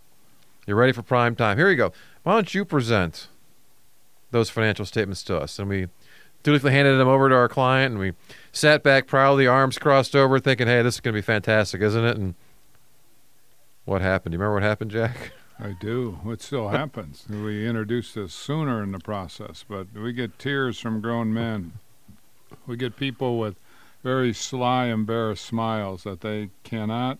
You're 0.67 0.77
ready 0.77 0.93
for 0.93 1.01
prime 1.01 1.35
time. 1.35 1.57
Here 1.57 1.71
you 1.71 1.77
go. 1.77 1.93
Why 2.25 2.35
don't 2.35 2.55
you 2.55 2.67
present 2.67 3.29
those 4.31 4.51
financial 4.51 4.85
statements 4.85 5.23
to 5.25 5.39
us?" 5.39 5.59
And 5.59 5.67
we 5.67 5.89
dutifully 6.43 6.73
handed 6.73 6.99
them 6.99 7.09
over 7.09 7.31
to 7.31 7.35
our 7.35 7.49
client, 7.49 7.93
and 7.93 7.99
we 7.99 8.13
sat 8.53 8.83
back 8.83 9.07
proudly, 9.07 9.47
arms 9.47 9.79
crossed 9.79 10.15
over, 10.15 10.39
thinking, 10.39 10.67
"Hey, 10.67 10.83
this 10.83 10.97
is 10.97 11.01
going 11.01 11.15
to 11.15 11.17
be 11.17 11.25
fantastic, 11.25 11.81
isn't 11.81 12.05
it?" 12.05 12.19
And 12.19 12.35
what 13.87 14.03
happened? 14.03 14.33
Do 14.33 14.37
you 14.37 14.41
remember 14.41 14.57
what 14.57 14.63
happened, 14.63 14.91
Jack? 14.91 15.33
I 15.59 15.75
do. 15.81 16.19
It 16.27 16.43
still 16.43 16.69
happens. 16.69 17.25
We 17.31 17.67
introduced 17.67 18.15
this 18.15 18.35
sooner 18.35 18.83
in 18.83 18.93
the 18.93 18.99
process, 18.99 19.65
but 19.67 19.87
we 19.95 20.13
get 20.13 20.39
tears 20.39 20.79
from 20.79 21.01
grown 21.01 21.33
men. 21.33 21.73
We 22.67 22.77
get 22.77 22.97
people 22.97 23.39
with 23.39 23.57
very 24.03 24.33
sly, 24.33 24.87
embarrassed 24.87 25.45
smiles 25.45 26.05
that 26.05 26.21
they 26.21 26.51
cannot 26.65 27.19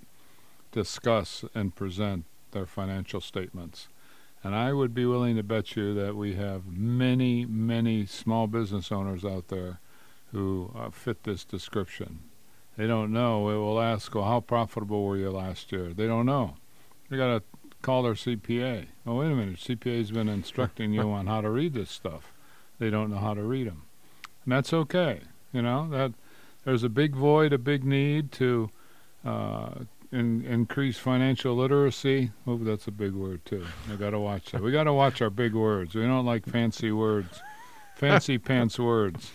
discuss 0.73 1.45
and 1.55 1.75
present 1.75 2.25
their 2.53 2.67
financial 2.67 3.21
statements. 3.21 3.89
And 4.43 4.55
I 4.55 4.73
would 4.73 4.95
be 4.95 5.05
willing 5.05 5.37
to 5.37 5.43
bet 5.43 5.77
you 5.77 5.93
that 5.95 6.17
we 6.17 6.35
have 6.35 6.67
many, 6.67 7.45
many 7.45 8.07
small 8.07 8.47
business 8.47 8.91
owners 8.91 9.25
out 9.25 9.49
there 9.49 9.81
who 10.33 10.73
uh, 10.75 10.91
fit 10.91 11.25
this 11.25 11.45
description. 11.45 12.21
They 12.77 12.87
don't 12.87 13.13
know. 13.13 13.41
We 13.41 13.55
will 13.55 13.81
ask, 13.81 14.15
well, 14.15 14.25
how 14.25 14.41
profitable 14.41 15.05
were 15.05 15.19
you 15.19 15.31
last 15.31 15.73
year? 15.73 15.93
They 15.93 16.07
don't 16.07 16.25
know. 16.25 16.57
They 17.11 17.19
got 17.19 17.39
to 17.39 17.43
call 17.83 18.03
their 18.03 18.15
CPA. 18.15 18.87
Oh, 19.07 19.17
wait 19.17 19.33
a 19.33 19.35
minute. 19.35 19.57
CPA's 19.57 20.11
been 20.11 20.29
instructing 20.29 20.95
you 20.95 21.11
on 21.11 21.27
how 21.27 21.43
to 21.43 21.51
read 21.51 21.75
this 21.75 21.91
stuff. 21.91 22.33
They 22.79 22.89
don't 22.89 23.11
know 23.11 23.19
how 23.19 23.35
to 23.35 23.43
read 23.43 23.67
them. 23.67 23.83
And 24.45 24.53
that's 24.53 24.73
okay. 24.73 25.21
You 25.53 25.61
know, 25.61 25.91
that 25.91 26.13
there's 26.65 26.85
a 26.85 26.89
big 26.89 27.15
void, 27.15 27.53
a 27.53 27.59
big 27.59 27.85
need 27.85 28.33
to 28.33 28.71
uh, 29.25 29.71
in, 30.13 30.45
increase 30.45 30.99
financial 30.99 31.55
literacy. 31.55 32.33
Oh, 32.47 32.59
that's 32.59 32.87
a 32.87 32.93
big 32.93 33.13
word, 33.15 33.45
too. 33.45 33.65
I 33.91 33.97
got 33.97 34.11
to 34.11 34.21
watch 34.21 34.53
that. 34.53 34.63
We 34.63 34.73
got 34.73 34.85
to 34.85 34.93
watch 34.93 35.23
our 35.23 35.31
big 35.31 35.55
words. 35.55 35.95
We 35.95 36.03
don't 36.03 36.27
like 36.27 36.47
fancy 36.47 36.93
words, 36.93 37.41
fancy 37.97 38.39
pants 38.39 38.79
words. 38.79 39.31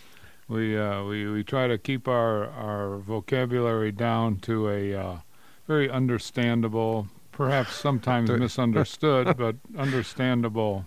We, 0.47 0.77
uh, 0.77 1.03
we, 1.03 1.27
we 1.27 1.43
try 1.43 1.67
to 1.67 1.77
keep 1.77 2.07
our, 2.07 2.49
our 2.51 2.97
vocabulary 2.97 3.91
down 3.91 4.37
to 4.41 4.69
a 4.69 4.93
uh, 4.93 5.17
very 5.67 5.89
understandable, 5.89 7.07
perhaps 7.31 7.73
sometimes 7.73 8.29
misunderstood, 8.39 9.35
but 9.37 9.55
understandable 9.75 10.85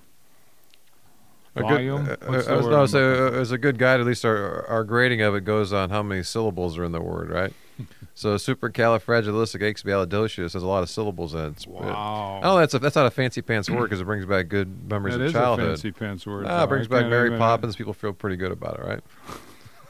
A 1.59 1.63
good- 1.69 1.89
uh, 1.91 2.17
uh, 2.27 2.61
no, 2.61 2.83
looking 2.83 2.97
uh, 2.97 3.41
as 3.41 3.51
a 3.53 3.59
good 3.59 3.79
guide, 3.79 4.01
at 4.01 4.07
least 4.07 4.25
our 4.25 4.67
our 4.69 4.85
grading 4.85 5.21
of 5.23 5.35
it 5.35 5.45
goes 5.45 5.73
on 5.73 5.91
how 5.91 6.03
many 6.03 6.23
syllables 6.23 6.79
are 6.79 6.85
in 6.85 6.93
the 6.93 7.01
word, 7.01 7.31
right? 7.31 7.53
so 8.15 8.35
supercalifragilisticexpialidocious 8.37 10.53
has 10.53 10.63
a 10.63 10.67
lot 10.67 10.83
of 10.83 10.91
syllables 10.91 11.35
in 11.35 11.41
it. 11.41 11.47
It's- 11.49 11.65
for? 11.65 11.83
it- 11.85 11.93
Wow. 11.93 12.41
Oh, 12.43 12.59
that's 12.59 12.75
a, 12.75 12.79
that's 12.79 12.97
not 12.97 13.07
a 13.07 13.11
fancy 13.11 13.41
pants 13.43 13.69
word 13.71 13.85
because 13.85 14.01
it 14.01 14.05
brings 14.05 14.27
back 14.27 14.49
good 14.49 14.89
memories 14.91 15.15
that 15.15 15.21
of 15.21 15.27
is 15.27 15.33
childhood. 15.33 15.67
a 15.67 15.71
fancy 15.71 15.93
pants 15.93 16.27
word. 16.27 16.47
Ah, 16.49 16.65
it 16.65 16.69
brings 16.69 16.87
I 16.87 16.91
back 16.91 17.07
Mary 17.11 17.37
Poppins. 17.39 17.77
People 17.77 17.93
feel 17.95 18.13
pretty 18.13 18.37
good 18.37 18.53
about 18.53 18.79
it, 18.79 18.85
right? 18.85 19.01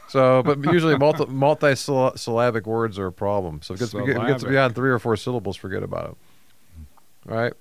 So, 0.09 0.41
but 0.43 0.63
usually 0.65 0.97
multi 0.97 1.25
multi 1.27 1.75
syllabic 1.75 2.65
words 2.65 2.97
are 2.97 3.07
a 3.07 3.11
problem. 3.11 3.61
So 3.61 3.73
if 3.75 3.81
it 3.81 3.91
gets, 3.91 3.93
it 3.93 4.27
gets 4.27 4.43
beyond 4.43 4.73
three 4.75 4.89
or 4.89 4.97
four 4.99 5.15
syllables, 5.17 5.55
forget 5.55 5.83
about 5.83 6.11
it. 6.11 6.15
All 7.31 7.37
right. 7.37 7.53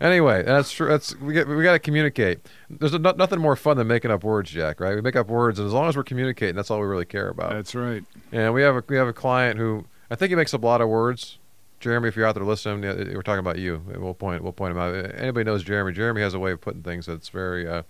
Anyway, 0.00 0.42
that's 0.44 0.70
true. 0.70 0.88
That's 0.88 1.16
we 1.16 1.34
get 1.34 1.48
we 1.48 1.62
got 1.62 1.72
to 1.72 1.78
communicate. 1.78 2.38
There's 2.70 2.94
a, 2.94 2.98
nothing 2.98 3.40
more 3.40 3.56
fun 3.56 3.76
than 3.76 3.88
making 3.88 4.10
up 4.10 4.22
words, 4.22 4.50
Jack. 4.50 4.80
Right? 4.80 4.94
We 4.94 5.00
make 5.00 5.16
up 5.16 5.28
words, 5.28 5.58
and 5.58 5.66
as 5.66 5.72
long 5.72 5.88
as 5.88 5.96
we're 5.96 6.04
communicating, 6.04 6.54
that's 6.54 6.70
all 6.70 6.80
we 6.80 6.86
really 6.86 7.04
care 7.04 7.28
about. 7.28 7.50
That's 7.50 7.74
right. 7.74 8.04
And 8.30 8.54
we 8.54 8.62
have 8.62 8.76
a 8.76 8.84
we 8.88 8.96
have 8.96 9.08
a 9.08 9.12
client 9.12 9.58
who 9.58 9.86
I 10.10 10.14
think 10.14 10.30
he 10.30 10.36
makes 10.36 10.54
up 10.54 10.62
a 10.62 10.66
lot 10.66 10.80
of 10.80 10.88
words. 10.88 11.38
Jeremy, 11.80 12.08
if 12.08 12.16
you're 12.16 12.26
out 12.26 12.34
there 12.34 12.44
listening, 12.44 12.82
we're 12.82 13.22
talking 13.22 13.38
about 13.40 13.58
you. 13.58 13.82
We'll 13.86 14.14
point 14.14 14.42
we'll 14.42 14.52
point 14.52 14.72
him 14.72 14.78
out. 14.78 14.94
Anybody 15.16 15.44
knows 15.44 15.64
Jeremy? 15.64 15.92
Jeremy 15.92 16.22
has 16.22 16.34
a 16.34 16.38
way 16.38 16.52
of 16.52 16.60
putting 16.60 16.82
things 16.82 17.06
that's 17.06 17.28
very 17.28 17.68
uh, 17.68 17.82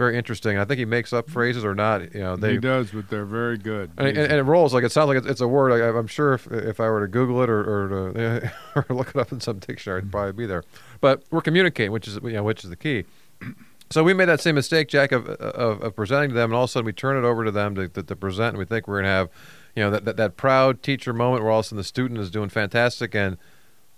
very 0.00 0.16
interesting. 0.16 0.56
I 0.56 0.64
think 0.64 0.78
he 0.78 0.86
makes 0.86 1.12
up 1.12 1.28
phrases 1.28 1.62
or 1.62 1.74
not. 1.74 2.14
You 2.14 2.20
know, 2.20 2.36
they 2.36 2.52
he 2.52 2.58
does, 2.58 2.90
but 2.90 3.10
they're 3.10 3.26
very 3.26 3.58
good. 3.58 3.90
and, 3.98 4.08
and, 4.08 4.16
and 4.16 4.32
it 4.32 4.42
rolls 4.44 4.72
like 4.72 4.82
it 4.82 4.92
sounds 4.92 5.08
like 5.08 5.18
it's, 5.18 5.26
it's 5.26 5.40
a 5.42 5.48
word. 5.48 5.72
I, 5.72 5.88
I'm 5.96 6.06
sure 6.06 6.32
if 6.32 6.50
if 6.50 6.80
I 6.80 6.88
were 6.88 7.02
to 7.02 7.08
Google 7.08 7.42
it 7.42 7.50
or 7.50 7.60
or, 7.60 8.12
to, 8.12 8.52
or 8.74 8.86
look 8.96 9.10
it 9.10 9.16
up 9.16 9.30
in 9.30 9.40
some 9.40 9.58
dictionary, 9.58 9.98
it'd 9.98 10.10
probably 10.10 10.32
be 10.32 10.46
there. 10.46 10.64
But 11.00 11.22
we're 11.30 11.40
communicating, 11.40 11.92
which 11.92 12.06
is 12.06 12.16
you 12.22 12.32
know 12.32 12.42
which 12.42 12.64
is 12.64 12.70
the 12.70 12.76
key. 12.76 13.04
So 13.92 14.04
we 14.04 14.14
made 14.14 14.26
that 14.26 14.40
same 14.40 14.54
mistake, 14.54 14.86
Jack, 14.86 15.10
of, 15.10 15.28
of, 15.28 15.82
of 15.82 15.96
presenting 15.96 16.28
to 16.28 16.34
them, 16.36 16.50
and 16.50 16.56
all 16.56 16.62
of 16.62 16.70
a 16.70 16.72
sudden 16.72 16.86
we 16.86 16.92
turn 16.92 17.16
it 17.16 17.26
over 17.26 17.44
to 17.44 17.50
them 17.50 17.74
to, 17.74 17.88
to, 17.88 18.04
to 18.04 18.14
present, 18.14 18.50
and 18.50 18.58
we 18.58 18.64
think 18.64 18.86
we're 18.86 19.02
going 19.02 19.06
to 19.06 19.10
have, 19.10 19.28
you 19.74 19.82
know, 19.82 19.90
that, 19.90 20.04
that, 20.04 20.16
that 20.16 20.36
proud 20.36 20.80
teacher 20.80 21.12
moment 21.12 21.42
where 21.42 21.50
all 21.50 21.58
of 21.58 21.64
a 21.64 21.68
sudden 21.70 21.78
the 21.78 21.82
student 21.82 22.20
is 22.20 22.30
doing 22.30 22.50
fantastic, 22.50 23.16
and 23.16 23.36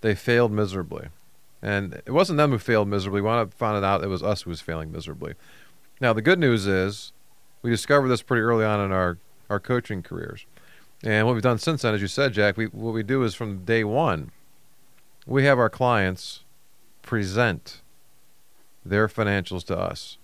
they 0.00 0.14
failed 0.14 0.50
miserably. 0.50 1.08
And 1.60 2.00
it 2.06 2.10
wasn't 2.12 2.38
them 2.38 2.52
who 2.52 2.58
failed 2.58 2.88
miserably. 2.88 3.20
We 3.20 3.28
finding 3.50 3.84
out 3.84 4.02
it 4.02 4.06
was 4.06 4.22
us 4.22 4.42
who 4.42 4.50
was 4.50 4.62
failing 4.62 4.90
miserably. 4.90 5.34
Now, 6.00 6.14
the 6.14 6.22
good 6.22 6.38
news 6.38 6.66
is 6.66 7.12
we 7.60 7.70
discovered 7.70 8.08
this 8.08 8.22
pretty 8.22 8.40
early 8.40 8.64
on 8.64 8.80
in 8.80 8.92
our, 8.92 9.18
our 9.50 9.60
coaching 9.60 10.02
careers. 10.02 10.46
And 11.04 11.26
what 11.26 11.34
we've 11.34 11.42
done 11.42 11.58
since 11.58 11.82
then, 11.82 11.94
as 11.94 12.00
you 12.00 12.08
said, 12.08 12.32
Jack, 12.32 12.56
we, 12.56 12.66
what 12.66 12.94
we 12.94 13.02
do 13.02 13.22
is 13.24 13.34
from 13.34 13.64
day 13.64 13.84
one, 13.84 14.30
we 15.26 15.44
have 15.44 15.58
our 15.58 15.70
clients 15.70 16.41
present 17.02 17.82
their 18.84 19.08
financials 19.08 19.64
to 19.66 19.78
us. 19.78 20.18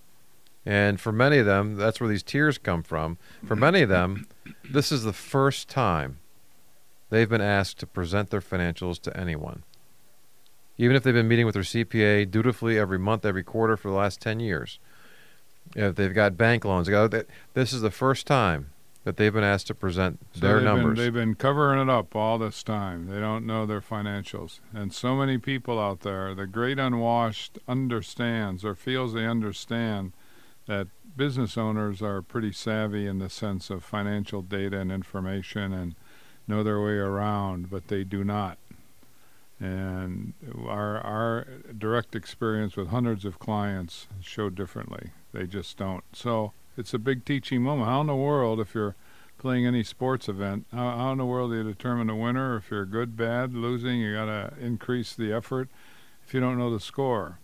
And 0.67 1.01
for 1.01 1.13
many 1.13 1.39
of 1.39 1.47
them, 1.47 1.77
that's 1.77 2.01
where 2.01 2.09
these 2.09 2.23
tears 2.23 2.59
come 2.59 2.83
from. 2.83 3.17
For 3.45 3.55
mm-hmm. 3.55 3.61
many 3.61 3.83
of 3.83 3.89
them, 3.89 4.27
this 4.69 4.93
is 4.93 5.03
the 5.03 5.13
first 5.13 5.69
time 5.69 6.19
they've 7.11 7.29
been 7.29 7.41
asked 7.41 7.79
to 7.79 7.87
present 7.87 8.31
their 8.31 8.41
financials 8.41 9.01
to 9.03 9.17
anyone. 9.17 9.63
Even 10.77 10.95
if 10.95 11.03
they've 11.03 11.15
been 11.15 11.29
meeting 11.29 11.47
with 11.47 11.55
their 11.55 11.63
CPA 11.63 12.31
dutifully 12.31 12.79
every 12.79 12.99
month, 12.99 13.25
every 13.25 13.43
quarter 13.43 13.77
for 13.77 13.89
the 13.89 13.97
last 13.97 14.21
10 14.21 14.41
years. 14.41 14.79
If 15.75 15.97
they've 15.97 16.15
got 16.15 16.37
bank 16.37 16.65
loans, 16.65 16.89
this 17.55 17.73
is 17.73 17.81
the 17.81 17.91
first 17.91 18.27
time 18.27 18.71
that 19.09 19.17
they've 19.17 19.33
been 19.33 19.43
asked 19.43 19.69
to 19.69 19.75
present 19.75 20.19
So 20.35 20.41
their 20.41 20.57
they've 20.57 20.65
numbers. 20.65 20.97
Been, 20.97 21.05
they've 21.05 21.15
been 21.15 21.35
covering 21.35 21.81
it 21.81 21.89
up 21.89 22.15
all 22.15 22.37
this 22.37 22.63
time. 22.63 23.07
They 23.07 23.19
don't 23.19 23.47
know 23.47 23.65
their 23.65 23.81
financials. 23.81 24.61
And 24.75 24.93
so 24.93 25.17
many 25.17 25.39
people 25.39 25.81
out 25.81 26.01
there, 26.01 26.35
the 26.35 26.47
great 26.47 26.79
unwashed 26.79 27.59
understands 27.67 28.67
or 28.67 28.75
feels 28.75 29.15
they 29.15 29.25
understand 29.25 30.13
that 30.67 30.89
business 31.17 31.57
owners 31.57 32.03
are 32.03 32.21
pretty 32.21 32.53
savvy 32.53 33.07
in 33.07 33.19
the 33.19 33.31
sense 33.31 33.71
of 33.71 33.83
financial 33.83 34.43
data 34.43 34.79
and 34.79 34.93
information 34.93 35.73
and 35.73 35.95
know 36.47 36.63
their 36.63 36.79
way 36.79 36.99
around, 36.99 37.71
but 37.71 37.89
they 37.89 38.05
do 38.05 38.23
not. 38.23 38.59
And 39.59 40.35
our 40.67 40.99
our 40.99 41.47
direct 41.79 42.15
experience 42.15 42.77
with 42.77 42.89
hundreds 42.89 43.25
of 43.25 43.39
clients 43.39 44.07
show 44.21 44.51
differently. 44.51 45.13
They 45.33 45.47
just 45.47 45.79
don't. 45.79 46.05
So 46.13 46.53
it's 46.79 46.95
a 46.95 46.99
big 46.99 47.25
teaching 47.25 47.63
moment. 47.63 47.89
How 47.89 48.01
in 48.01 48.07
the 48.07 48.15
world, 48.15 48.61
if 48.61 48.75
you're 48.75 48.95
playing 49.37 49.67
any 49.67 49.83
sports 49.83 50.29
event, 50.29 50.67
how, 50.73 50.97
how 50.97 51.13
in 51.13 51.19
the 51.19 51.27
world 51.27 51.51
do 51.51 51.57
you 51.57 51.65
determine 51.65 52.09
a 52.09 52.17
winner? 52.17 52.57
If 52.57 52.71
you're 52.71 52.87
good, 52.87 53.17
bad, 53.17 53.53
losing, 53.53 54.01
you 54.01 54.15
got 54.15 54.27
to 54.27 54.53
increase 54.61 55.15
the 55.15 55.33
effort. 55.33 55.69
If 56.27 56.33
you 56.33 56.41
don't 56.41 56.57
know 56.57 56.73
the 56.73 56.81
score, 56.81 57.39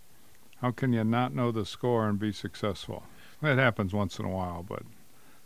how 0.61 0.71
can 0.71 0.93
you 0.93 1.05
not 1.05 1.35
know 1.35 1.51
the 1.51 1.67
score 1.67 2.09
and 2.09 2.19
be 2.19 2.33
successful? 2.33 3.03
It 3.43 3.59
happens 3.59 3.93
once 3.93 4.19
in 4.19 4.25
a 4.25 4.31
while, 4.31 4.63
but 4.63 4.83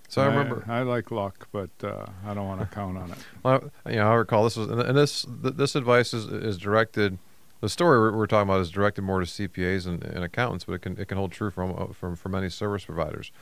So 0.08 0.22
I 0.22 0.26
remember. 0.26 0.64
I, 0.68 0.82
like 0.82 1.10
luck, 1.10 1.48
but 1.50 1.70
uh, 1.82 2.06
I 2.26 2.34
don't 2.34 2.46
want 2.46 2.60
to 2.60 2.66
count 2.74 2.98
on 2.98 3.10
it. 3.10 3.18
Well, 3.42 3.70
you 3.86 3.96
know, 3.96 4.10
I 4.10 4.14
recall 4.14 4.44
this 4.44 4.56
was, 4.56 4.68
and 4.68 4.96
this 4.96 5.24
this 5.28 5.74
advice 5.74 6.12
is 6.12 6.26
is 6.26 6.58
directed. 6.58 7.18
The 7.60 7.68
story 7.68 7.98
we're, 7.98 8.16
we're 8.16 8.26
talking 8.28 8.48
about 8.48 8.60
is 8.60 8.70
directed 8.70 9.02
more 9.02 9.18
to 9.18 9.26
CPAs 9.26 9.84
and, 9.86 10.04
and 10.04 10.22
accountants, 10.22 10.64
but 10.64 10.74
it 10.74 10.82
can 10.82 10.96
it 10.98 11.08
can 11.08 11.18
hold 11.18 11.32
true 11.32 11.50
from 11.50 11.92
from 11.92 12.14
for 12.14 12.28
many 12.28 12.48
service 12.48 12.84
providers. 12.84 13.32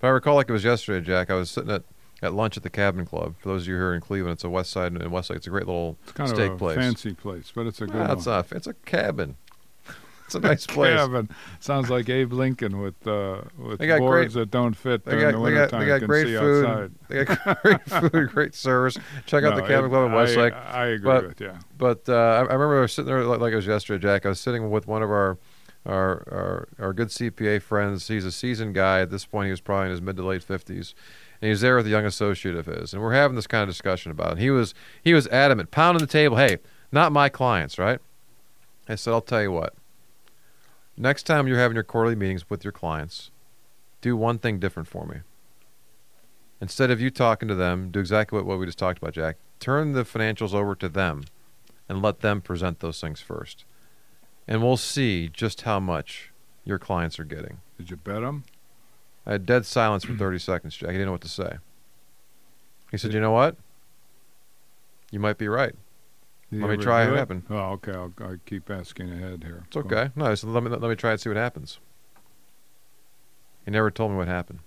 But 0.00 0.08
I 0.08 0.10
recall 0.10 0.34
like 0.36 0.48
it 0.48 0.52
was 0.52 0.64
yesterday, 0.64 1.04
Jack. 1.04 1.30
I 1.30 1.34
was 1.34 1.50
sitting 1.50 1.70
at 1.70 1.82
at 2.22 2.32
lunch 2.32 2.56
at 2.56 2.62
the 2.62 2.70
Cabin 2.70 3.04
Club. 3.04 3.34
For 3.38 3.48
those 3.50 3.62
of 3.62 3.68
you 3.68 3.74
here 3.74 3.92
in 3.94 4.00
Cleveland, 4.00 4.34
it's 4.34 4.44
a 4.44 4.48
West 4.50 4.70
Side 4.70 4.92
and 4.92 5.10
West 5.12 5.28
Side. 5.28 5.36
It's 5.36 5.46
a 5.46 5.50
great 5.50 5.66
little 5.66 5.98
It's 6.04 6.12
kind 6.12 6.28
steak 6.30 6.48
of 6.52 6.54
a 6.54 6.58
place. 6.58 6.76
fancy 6.76 7.12
place, 7.12 7.52
but 7.54 7.66
it's 7.66 7.80
a 7.82 7.86
good 7.86 7.96
Ah, 7.96 8.08
one. 8.08 8.16
it's 8.16 8.26
not. 8.26 8.52
It's 8.52 8.66
a 8.66 8.72
cabin. 8.72 9.36
It's 10.24 10.34
a 10.34 10.40
nice 10.50 10.66
place. 10.66 10.96
Cabin. 10.96 11.28
Sounds 11.60 11.90
like 11.90 12.08
Abe 12.08 12.32
Lincoln 12.32 12.80
with 12.80 13.06
uh, 13.06 13.42
with 13.58 13.78
They 13.78 13.86
got 13.86 13.98
boards 13.98 14.32
that 14.34 14.50
don't 14.50 14.72
fit 14.74 15.04
during 15.04 15.20
got, 15.20 15.32
the 15.32 15.44
they 15.44 15.50
got, 15.52 15.70
wintertime. 15.72 15.80
they 15.80 15.86
got 15.86 16.06
great 16.06 16.26
food. 16.26 16.64
outside. 16.64 16.92
They 17.08 17.24
got 17.26 17.62
great 17.62 17.82
food, 18.12 18.28
great 18.30 18.54
service. 18.54 18.96
Check 19.26 19.44
out 19.44 19.50
No, 19.50 19.56
the 19.56 19.66
Cabin 19.68 19.84
it- 19.84 19.88
Club 19.90 20.06
in 20.06 20.12
I, 20.12 20.16
Westlake. 20.16 20.52
I 20.54 20.86
agree 20.86 21.04
But- 21.04 21.26
with 21.28 21.40
you. 21.42 21.52
But 21.76 22.08
uh, 22.08 22.14
I, 22.14 22.36
I 22.38 22.40
remember 22.54 22.78
I 22.78 22.80
was 22.80 22.92
sitting 22.94 23.06
there 23.08 23.22
like, 23.24 23.40
like 23.40 23.52
it 23.52 23.56
was 23.56 23.66
yesterday, 23.66 24.02
Jack. 24.02 24.24
I 24.24 24.30
was 24.30 24.40
sitting 24.40 24.70
with 24.70 24.86
one 24.88 25.02
of 25.02 25.10
our, 25.10 25.36
our 25.86 26.24
our 26.30 26.68
our 26.78 26.92
good 26.92 27.08
CPA 27.08 27.62
friends. 27.62 28.08
He's 28.08 28.24
a 28.24 28.32
seasoned 28.32 28.74
guy. 28.74 29.00
At 29.00 29.10
this 29.10 29.24
point, 29.24 29.46
he 29.46 29.50
was 29.50 29.60
probably 29.60 29.86
in 29.86 29.90
his 29.92 30.02
mid 30.02 30.16
to 30.16 30.22
late 30.22 30.42
fifties, 30.42 30.94
and 31.40 31.48
he's 31.48 31.60
there 31.60 31.76
with 31.76 31.86
a 31.86 31.90
young 31.90 32.04
associate 32.04 32.56
of 32.56 32.66
his, 32.66 32.92
and 32.92 33.02
we're 33.02 33.12
having 33.12 33.36
this 33.36 33.46
kind 33.46 33.62
of 33.62 33.68
discussion 33.68 34.10
about 34.10 34.32
it. 34.32 34.38
He 34.38 34.50
was 34.50 34.74
he 35.02 35.14
was 35.14 35.26
adamant, 35.28 35.70
pounding 35.70 36.00
the 36.00 36.06
table. 36.06 36.36
Hey, 36.36 36.58
not 36.92 37.12
my 37.12 37.28
clients, 37.28 37.78
right? 37.78 38.00
I 38.88 38.94
said, 38.94 39.12
I'll 39.12 39.20
tell 39.20 39.42
you 39.42 39.52
what. 39.52 39.74
Next 40.96 41.24
time 41.24 41.46
you're 41.46 41.58
having 41.58 41.74
your 41.74 41.84
quarterly 41.84 42.14
meetings 42.14 42.48
with 42.48 42.64
your 42.64 42.72
clients, 42.72 43.30
do 44.00 44.16
one 44.16 44.38
thing 44.38 44.58
different 44.58 44.88
for 44.88 45.04
me. 45.06 45.18
Instead 46.60 46.90
of 46.90 47.00
you 47.00 47.10
talking 47.10 47.48
to 47.48 47.54
them, 47.54 47.90
do 47.90 48.00
exactly 48.00 48.38
what, 48.38 48.46
what 48.46 48.58
we 48.58 48.66
just 48.66 48.78
talked 48.78 48.98
about, 48.98 49.12
Jack. 49.12 49.36
Turn 49.60 49.92
the 49.92 50.04
financials 50.04 50.54
over 50.54 50.74
to 50.76 50.88
them 50.88 51.24
and 51.88 52.00
let 52.00 52.20
them 52.20 52.40
present 52.40 52.80
those 52.80 53.00
things 53.00 53.20
first. 53.20 53.64
And 54.48 54.62
we'll 54.62 54.76
see 54.76 55.28
just 55.28 55.62
how 55.62 55.80
much 55.80 56.30
your 56.64 56.78
clients 56.78 57.18
are 57.18 57.24
getting. 57.24 57.58
Did 57.78 57.90
you 57.90 57.96
bet 57.96 58.20
them? 58.20 58.44
I 59.26 59.32
had 59.32 59.46
dead 59.46 59.66
silence 59.66 60.04
for 60.04 60.14
30 60.14 60.38
seconds, 60.40 60.76
Jack. 60.76 60.90
He 60.90 60.94
didn't 60.94 61.06
know 61.06 61.12
what 61.12 61.20
to 61.22 61.28
say. 61.28 61.56
He 62.90 62.96
said, 62.96 63.12
You 63.12 63.20
know 63.20 63.32
what? 63.32 63.56
You 65.10 65.20
might 65.20 65.38
be 65.38 65.48
right. 65.48 65.74
Did 66.52 66.62
Let 66.62 66.70
me 66.70 66.76
try 66.76 67.04
it 67.04 67.12
it 67.12 67.16
happen. 67.16 67.44
Oh, 67.50 67.72
okay. 67.72 67.92
I'll, 67.92 68.12
I'll 68.20 68.36
keep 68.46 68.70
asking 68.70 69.10
ahead 69.12 69.42
here. 69.44 69.64
It's 69.66 69.76
okay. 69.76 70.10
No, 70.14 70.26
I 70.26 70.34
said, 70.34 70.50
let 70.50 70.62
me, 70.62 70.70
let 70.70 70.82
me 70.82 70.94
try 70.94 71.12
and 71.12 71.20
see 71.20 71.28
what 71.28 71.36
happens. 71.36 71.80
He 73.64 73.72
never 73.72 73.90
told 73.90 74.12
me 74.12 74.16
what 74.16 74.28
happened. 74.28 74.60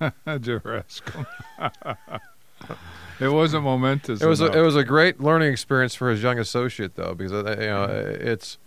Did 0.26 0.46
you 0.46 0.62
ask 0.64 1.12
him? 1.12 1.26
it 3.20 3.28
wasn't 3.28 3.64
momentous. 3.64 4.22
It 4.22 4.26
was 4.26 4.40
a, 4.40 4.52
it 4.56 4.60
was 4.60 4.76
a 4.76 4.84
great 4.84 5.20
learning 5.20 5.50
experience 5.50 5.96
for 5.96 6.10
his 6.10 6.22
young 6.22 6.38
associate 6.38 6.94
though 6.94 7.14
because 7.14 7.32
uh, 7.32 7.56
you 7.58 7.66
know 7.66 7.84
it's 7.84 8.58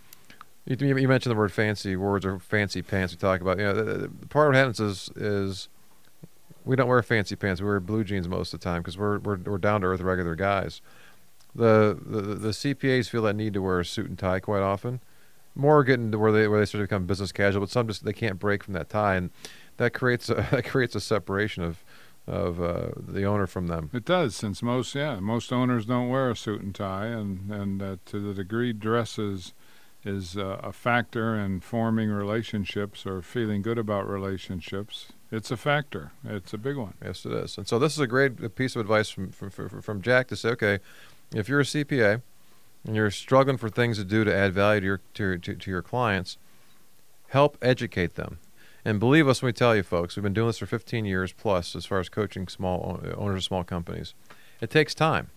you, 0.66 0.76
you 0.80 1.08
mentioned 1.08 1.32
the 1.32 1.38
word 1.38 1.52
fancy 1.52 1.96
words 1.96 2.26
or 2.26 2.40
fancy 2.40 2.82
pants 2.82 3.14
we 3.14 3.18
talk 3.18 3.42
about. 3.42 3.58
You 3.58 3.66
know 3.66 3.74
the, 3.74 3.84
the, 4.08 4.28
part 4.28 4.50
of 4.50 4.56
happens 4.56 4.80
is 4.80 5.10
is 5.16 5.70
we 6.66 6.76
don't 6.76 6.88
wear 6.88 7.02
fancy 7.02 7.36
pants 7.36 7.62
we 7.62 7.68
wear 7.68 7.80
blue 7.80 8.04
jeans 8.04 8.28
most 8.28 8.54
of 8.54 8.60
the 8.60 8.64
time 8.64 8.82
because 8.82 8.98
we're, 8.98 9.20
we're 9.20 9.38
we're 9.38 9.58
down 9.58 9.82
to 9.82 9.88
earth 9.88 10.02
regular 10.02 10.36
guys. 10.36 10.82
The, 11.54 12.00
the 12.06 12.22
the 12.22 12.50
CPAs 12.50 13.10
feel 13.10 13.24
that 13.24 13.36
need 13.36 13.54
to 13.54 13.62
wear 13.62 13.80
a 13.80 13.86
suit 13.86 14.08
and 14.08 14.18
tie 14.18 14.40
quite 14.40 14.62
often. 14.62 15.02
More 15.54 15.84
getting 15.84 16.12
to 16.12 16.20
where 16.20 16.32
they 16.32 16.48
where 16.48 16.60
they 16.60 16.66
start 16.66 16.82
to 16.82 16.86
become 16.86 17.06
business 17.06 17.32
casual 17.32 17.62
but 17.62 17.70
some 17.70 17.88
just 17.88 18.06
they 18.06 18.14
can't 18.14 18.40
break 18.40 18.64
from 18.64 18.74
that 18.74 18.90
tie 18.90 19.16
and 19.16 19.32
that 19.78 19.94
creates 19.94 20.30
a 20.30 20.36
that 20.52 20.66
creates 20.66 20.96
a 20.96 21.02
separation 21.02 21.64
of 21.64 21.84
of 22.28 22.62
uh, 22.62 22.90
the 22.96 23.26
owner 23.26 23.48
from 23.48 23.68
them. 23.68 23.90
It 23.94 24.06
does, 24.06 24.36
since 24.36 24.62
most 24.62 24.94
yeah 24.94 25.20
most 25.20 25.52
owners 25.52 25.86
don't 25.88 26.10
wear 26.10 26.30
a 26.30 26.36
suit 26.36 26.62
and 26.62 26.74
tie, 26.74 27.08
and 27.08 27.52
and 27.52 27.82
uh, 27.82 27.96
to 28.06 28.20
the 28.20 28.34
degree 28.34 28.74
dress 28.74 29.18
is 30.04 30.36
uh, 30.36 30.60
a 30.64 30.72
factor 30.72 31.36
in 31.36 31.60
forming 31.60 32.10
relationships 32.10 33.06
or 33.06 33.22
feeling 33.22 33.62
good 33.62 33.78
about 33.78 34.08
relationships. 34.08 35.12
It's 35.32 35.52
a 35.52 35.58
factor. 35.58 36.12
It's 36.26 36.54
a 36.54 36.58
big 36.58 36.78
one. 36.78 36.96
Yes, 37.04 37.26
it 37.26 37.32
is. 37.32 37.58
And 37.58 37.68
so 37.68 37.80
this 37.80 37.94
is 37.94 38.00
a 38.00 38.08
great 38.08 38.56
piece 38.56 38.76
of 38.76 38.82
advice 38.82 39.10
from 39.10 39.32
from, 39.32 39.50
from, 39.50 39.82
from 39.82 40.02
Jack 40.02 40.28
to 40.28 40.36
say, 40.36 40.50
okay, 40.50 40.80
if 41.34 41.48
you're 41.48 41.62
a 41.62 41.64
CPA 41.64 42.22
and 42.86 42.96
you're 42.96 43.12
struggling 43.12 43.58
for 43.58 43.70
things 43.70 43.98
to 43.98 44.04
do 44.04 44.24
to 44.24 44.36
add 44.36 44.54
value 44.54 44.82
to 44.82 44.86
your 44.86 45.02
to, 45.14 45.38
to, 45.38 45.56
to 45.56 45.72
your 45.72 45.82
clients, 45.82 46.38
help 47.30 47.58
educate 47.62 48.16
them. 48.16 48.40
And 48.84 49.00
believe 49.00 49.28
us 49.28 49.42
when 49.42 49.50
we 49.50 49.54
tell 49.54 49.76
you, 49.76 49.84
folks, 49.84 50.16
we've 50.16 50.24
been 50.24 50.34
doing 50.34 50.48
this 50.48 50.58
for 50.58 50.66
15 50.66 51.06
years 51.06 51.34
plus 51.34 51.76
as 51.76 51.86
far 51.86 52.00
as 52.00 52.10
coaching 52.10 52.48
small 52.48 53.00
owners 53.16 53.38
of 53.38 53.44
small 53.44 53.64
companies. 53.64 54.16
It 54.60 54.72
takes 54.72 54.96
time. 54.96 55.30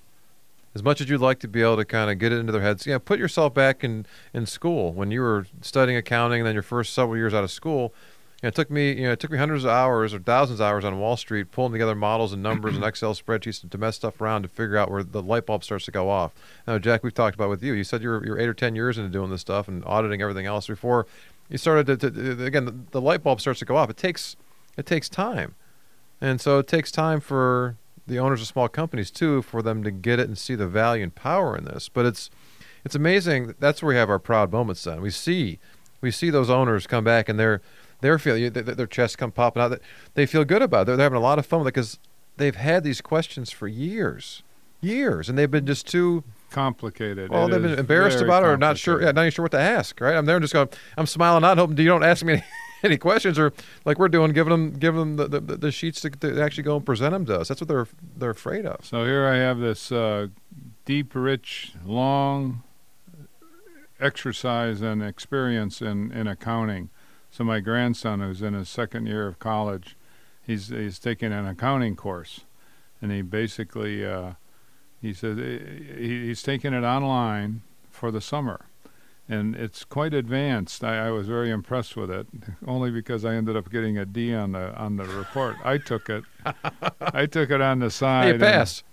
As 0.75 0.83
much 0.83 1.01
as 1.01 1.09
you'd 1.09 1.21
like 1.21 1.39
to 1.41 1.49
be 1.49 1.63
able 1.63 1.77
to 1.77 1.85
kind 1.85 2.11
of 2.11 2.19
get 2.19 2.33
it 2.33 2.39
into 2.39 2.53
their 2.53 2.63
heads, 2.63 2.87
yeah, 2.87 2.99
put 2.99 3.19
yourself 3.19 3.55
back 3.55 3.85
in, 3.85 4.07
in 4.33 4.45
school 4.47 4.93
when 4.93 5.11
you 5.11 5.21
were 5.21 5.47
studying 5.61 5.97
accounting 5.97 6.41
and 6.41 6.47
then 6.47 6.55
your 6.55 6.63
first 6.63 6.93
several 6.93 7.17
years 7.17 7.33
out 7.33 7.45
of 7.45 7.51
school. 7.51 7.95
You 8.43 8.47
know, 8.47 8.49
it 8.49 8.55
took 8.57 8.71
me, 8.71 8.93
you 8.93 9.05
know, 9.05 9.13
it 9.13 9.21
took 9.21 9.31
me 9.31 9.39
hundreds 9.39 9.65
of 9.65 9.71
hours 9.71 10.13
or 10.13 10.19
thousands 10.19 10.61
of 10.61 10.67
hours 10.67 10.85
on 10.85 10.99
Wall 10.99 11.17
Street 11.17 11.53
pulling 11.53 11.73
together 11.73 11.95
models 11.95 12.33
and 12.33 12.43
numbers 12.43 12.75
and 12.75 12.85
Excel 12.85 13.15
spreadsheets 13.15 13.69
to 13.69 13.79
mess 13.79 13.97
stuff 13.97 14.21
around 14.21 14.43
to 14.43 14.49
figure 14.49 14.77
out 14.77 14.91
where 14.91 15.05
the 15.05 15.23
light 15.23 15.47
bulb 15.47 15.63
starts 15.63 15.85
to 15.85 15.93
go 15.93 16.11
off. 16.11 16.35
Now, 16.67 16.79
Jack, 16.79 17.05
we've 17.05 17.15
talked 17.15 17.37
about 17.37 17.51
with 17.51 17.63
you. 17.63 17.73
You 17.73 17.85
said 17.85 18.03
you're 18.03 18.25
you're 18.27 18.39
eight 18.39 18.49
or 18.49 18.55
ten 18.55 18.75
years 18.75 18.99
into 18.99 19.11
doing 19.11 19.31
this 19.31 19.41
stuff 19.41 19.69
and 19.69 19.85
auditing 19.85 20.21
everything 20.21 20.47
else 20.47 20.67
before 20.67 21.07
you 21.49 21.59
started 21.59 22.01
to, 22.01 22.11
to 22.11 22.45
again 22.45 22.65
the, 22.65 22.75
the 22.91 23.01
light 23.01 23.23
bulb 23.23 23.41
starts 23.41 23.61
to 23.61 23.65
go 23.65 23.77
off. 23.77 23.91
It 23.91 23.97
takes 23.97 24.37
it 24.77 24.87
takes 24.87 25.09
time, 25.09 25.55
and 26.21 26.41
so 26.41 26.59
it 26.59 26.67
takes 26.67 26.91
time 26.91 27.21
for 27.21 27.77
the 28.07 28.19
owners 28.19 28.41
of 28.41 28.47
small 28.47 28.69
companies 28.69 29.11
too 29.11 29.43
for 29.43 29.63
them 29.63 29.83
to 29.83 29.91
get 29.91 30.19
it 30.19 30.29
and 30.29 30.37
see 30.37 30.55
the 30.55 30.67
value 30.67 31.03
and 31.03 31.15
power 31.15 31.57
in 31.57 31.65
this. 31.65 31.89
But 31.89 32.07
it's 32.07 32.31
it's 32.85 32.95
amazing. 32.95 33.55
That's 33.59 33.83
where 33.83 33.91
we 33.91 33.97
have 33.97 34.11
our 34.11 34.19
proud 34.19 34.53
moments. 34.53 34.85
Then 34.85 35.01
we 35.01 35.11
see 35.11 35.59
we 36.01 36.11
see 36.11 36.31
those 36.31 36.51
owners 36.51 36.87
come 36.87 37.05
back 37.05 37.29
and 37.29 37.39
they're 37.39 37.61
they're 38.01 38.19
feeling 38.19 38.53
their, 38.53 38.63
their 38.63 38.87
chest 38.87 39.17
come 39.17 39.33
popping 39.33 39.63
out. 39.63 39.81
They 40.15 40.27
feel 40.27 40.45
good 40.45 40.61
about 40.63 40.83
it. 40.83 40.85
They're, 40.87 40.97
they're 40.97 41.05
having 41.05 41.17
a 41.17 41.23
lot 41.23 41.39
of 41.39 41.47
fun 41.47 41.61
with 41.61 41.69
it 41.69 41.75
because 41.75 41.99
they've 42.37 42.55
had 42.55 42.85
these 42.85 43.01
questions 43.01 43.51
for 43.51 43.67
years, 43.67 44.43
years, 44.81 45.29
and 45.29 45.39
they've 45.39 45.51
been 45.51 45.67
just 45.67 45.87
too 45.87 46.23
Complicated. 46.51 47.31
well. 47.31 47.47
It 47.47 47.51
they've 47.51 47.63
been 47.63 47.79
embarrassed 47.79 48.21
about 48.21 48.43
it 48.45 48.47
or 48.47 48.57
not 48.57 48.79
sure. 48.79 49.01
Yeah, 49.01 49.13
not 49.13 49.23
even 49.23 49.31
sure 49.33 49.43
what 49.43 49.53
to 49.53 49.59
ask. 49.59 50.01
Right? 50.01 50.15
I'm 50.15 50.27
there 50.27 50.37
and 50.37 50.43
just 50.43 50.53
going. 50.53 50.69
I'm 50.97 51.07
smiling, 51.07 51.41
not 51.43 51.59
hoping 51.59 51.79
you 51.79 51.87
don't 51.87 52.05
ask 52.05 52.25
me 52.25 52.35
any, 52.35 52.45
any 52.85 52.97
questions 52.97 53.39
or 53.39 53.53
like 53.85 53.99
we're 53.99 54.09
doing, 54.09 54.33
giving 54.33 54.51
them 54.51 54.73
giving 54.73 55.01
them 55.01 55.17
the, 55.17 55.41
the, 55.41 55.57
the 55.57 55.73
sheets 55.73 56.01
to, 56.03 56.11
to 56.11 56.41
actually 56.41 56.63
go 56.63 56.77
and 56.77 56.87
present 56.87 57.13
them 57.13 57.27
to 57.27 57.41
us. 57.41 57.49
That's 57.49 57.61
what 57.61 57.69
they're 57.69 57.89
they're 58.17 58.31
afraid 58.31 58.67
of. 58.67 58.85
So 58.85 59.05
here 59.05 59.27
I 59.27 59.37
have 59.37 59.59
this 59.59 59.91
uh, 59.91 60.29
deep, 60.85 61.15
rich, 61.15 61.73
long 61.85 62.63
exercise 64.01 64.83
and 64.83 65.03
experience 65.03 65.81
in, 65.81 66.13
in 66.13 66.27
accounting. 66.27 66.91
So 67.31 67.43
my 67.43 67.61
grandson, 67.61 68.21
who's 68.21 68.43
in 68.43 68.55
his 68.55 68.69
second 68.69 69.07
year 69.07 69.27
of 69.27 69.39
college, 69.39 69.97
he's 70.43 70.69
he's 70.69 70.99
taking 70.99 71.33
an 71.33 71.47
accounting 71.47 71.97
course, 71.97 72.43
and 73.03 73.11
he 73.11 73.23
basically 73.23 74.07
uh, 74.07 74.33
he 75.01 75.13
says 75.13 75.39
he, 75.39 76.27
he's 76.27 76.43
taking 76.43 76.73
it 76.73 76.85
online 76.85 77.63
for 77.91 78.11
the 78.11 78.21
summer, 78.21 78.67
and 79.29 79.55
it's 79.57 79.85
quite 79.85 80.13
advanced. 80.15 80.85
I, 80.85 81.07
I 81.07 81.11
was 81.11 81.27
very 81.27 81.51
impressed 81.51 81.97
with 81.97 82.11
it, 82.11 82.27
only 82.67 82.91
because 82.91 83.25
I 83.25 83.35
ended 83.35 83.57
up 83.57 83.71
getting 83.71 83.97
a 83.99 84.05
D 84.05 84.35
on 84.35 84.53
the 84.53 84.75
on 84.77 84.97
the 84.97 85.05
report. 85.05 85.57
I 85.65 85.79
took 85.79 86.09
it, 86.11 86.25
I 87.01 87.27
took 87.27 87.51
it 87.51 87.61
on 87.61 87.79
the 87.79 87.91
side. 87.91 88.27
You 88.27 88.33
and- 88.35 88.41
passed. 88.41 88.85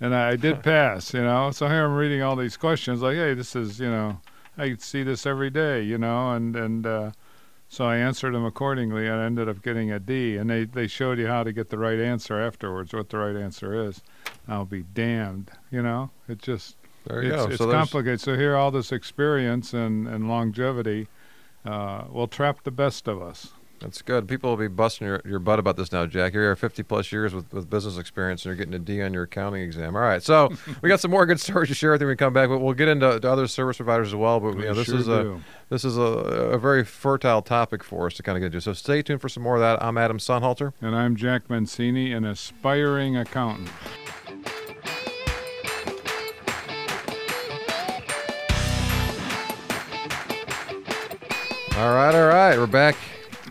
and 0.00 0.14
I 0.14 0.36
did 0.36 0.62
pass, 0.62 1.12
you 1.14 1.22
know. 1.22 1.50
So 1.50 1.68
here 1.68 1.84
I'm 1.84 1.94
reading 1.94 2.22
all 2.22 2.36
these 2.36 2.56
questions, 2.56 3.02
like, 3.02 3.16
hey, 3.16 3.34
this 3.34 3.54
is, 3.54 3.78
you 3.78 3.90
know, 3.90 4.20
I 4.56 4.74
see 4.76 5.02
this 5.02 5.26
every 5.26 5.50
day, 5.50 5.82
you 5.82 5.98
know, 5.98 6.32
and 6.32 6.56
and 6.56 6.86
uh, 6.86 7.10
so 7.68 7.84
I 7.86 7.96
answered 7.96 8.34
them 8.34 8.44
accordingly, 8.44 9.06
and 9.06 9.20
I 9.20 9.24
ended 9.24 9.48
up 9.48 9.62
getting 9.62 9.90
a 9.90 9.98
D. 9.98 10.36
And 10.36 10.48
they 10.48 10.64
they 10.64 10.86
showed 10.86 11.18
you 11.18 11.26
how 11.26 11.42
to 11.44 11.52
get 11.52 11.68
the 11.70 11.78
right 11.78 11.98
answer 11.98 12.40
afterwards, 12.40 12.92
what 12.94 13.08
the 13.10 13.18
right 13.18 13.36
answer 13.36 13.74
is. 13.88 14.00
I'll 14.48 14.64
be 14.66 14.82
damned, 14.82 15.50
you 15.70 15.82
know. 15.82 16.10
It 16.28 16.38
just 16.40 16.76
There 17.06 17.22
you 17.22 17.34
it's, 17.34 17.44
go. 17.44 17.48
it's 17.50 17.58
so 17.58 17.70
complicated. 17.70 18.20
So 18.20 18.36
here, 18.36 18.56
all 18.56 18.70
this 18.70 18.92
experience 18.92 19.72
and 19.74 20.06
and 20.08 20.28
longevity 20.28 21.08
uh, 21.64 22.04
will 22.10 22.28
trap 22.28 22.64
the 22.64 22.70
best 22.70 23.08
of 23.08 23.22
us. 23.22 23.52
That's 23.80 24.00
good. 24.00 24.26
People 24.26 24.48
will 24.48 24.56
be 24.56 24.68
busting 24.68 25.06
your, 25.06 25.20
your 25.26 25.38
butt 25.38 25.58
about 25.58 25.76
this 25.76 25.92
now, 25.92 26.06
Jack. 26.06 26.32
You're 26.32 26.44
here 26.44 26.56
50 26.56 26.82
plus 26.84 27.12
years 27.12 27.34
with, 27.34 27.52
with 27.52 27.68
business 27.68 27.98
experience 27.98 28.42
and 28.42 28.50
you're 28.50 28.56
getting 28.56 28.72
a 28.72 28.78
D 28.78 29.02
on 29.02 29.12
your 29.12 29.24
accounting 29.24 29.60
exam. 29.62 29.94
All 29.94 30.00
right. 30.00 30.22
So 30.22 30.50
we 30.82 30.88
got 30.88 31.00
some 31.00 31.10
more 31.10 31.26
good 31.26 31.38
stories 31.38 31.68
to 31.68 31.74
share 31.74 31.90
with 31.90 32.00
you 32.00 32.06
when 32.06 32.12
we 32.12 32.16
come 32.16 32.32
back, 32.32 32.48
but 32.48 32.60
we'll 32.60 32.72
get 32.72 32.88
into 32.88 33.20
to 33.20 33.30
other 33.30 33.46
service 33.46 33.76
providers 33.76 34.08
as 34.08 34.14
well. 34.14 34.40
But 34.40 34.52
you 34.52 34.58
We 34.60 34.64
know, 34.64 34.74
this 34.74 34.86
sure 34.86 34.96
is 34.96 35.08
a 35.08 35.38
this 35.68 35.84
is 35.84 35.98
a, 35.98 36.00
a 36.00 36.58
very 36.58 36.82
fertile 36.82 37.42
topic 37.42 37.84
for 37.84 38.06
us 38.06 38.14
to 38.14 38.22
kind 38.22 38.38
of 38.38 38.40
get 38.40 38.46
into. 38.46 38.62
So 38.62 38.72
stay 38.72 39.02
tuned 39.02 39.20
for 39.20 39.28
some 39.28 39.42
more 39.42 39.56
of 39.56 39.60
that. 39.60 39.82
I'm 39.82 39.98
Adam 39.98 40.16
Sonhalter. 40.16 40.72
And 40.80 40.96
I'm 40.96 41.14
Jack 41.14 41.50
Mancini, 41.50 42.12
an 42.12 42.24
aspiring 42.24 43.18
accountant. 43.18 43.68
All 51.76 51.92
right, 51.92 52.14
all 52.14 52.28
right. 52.28 52.56
We're 52.56 52.68
back 52.68 52.94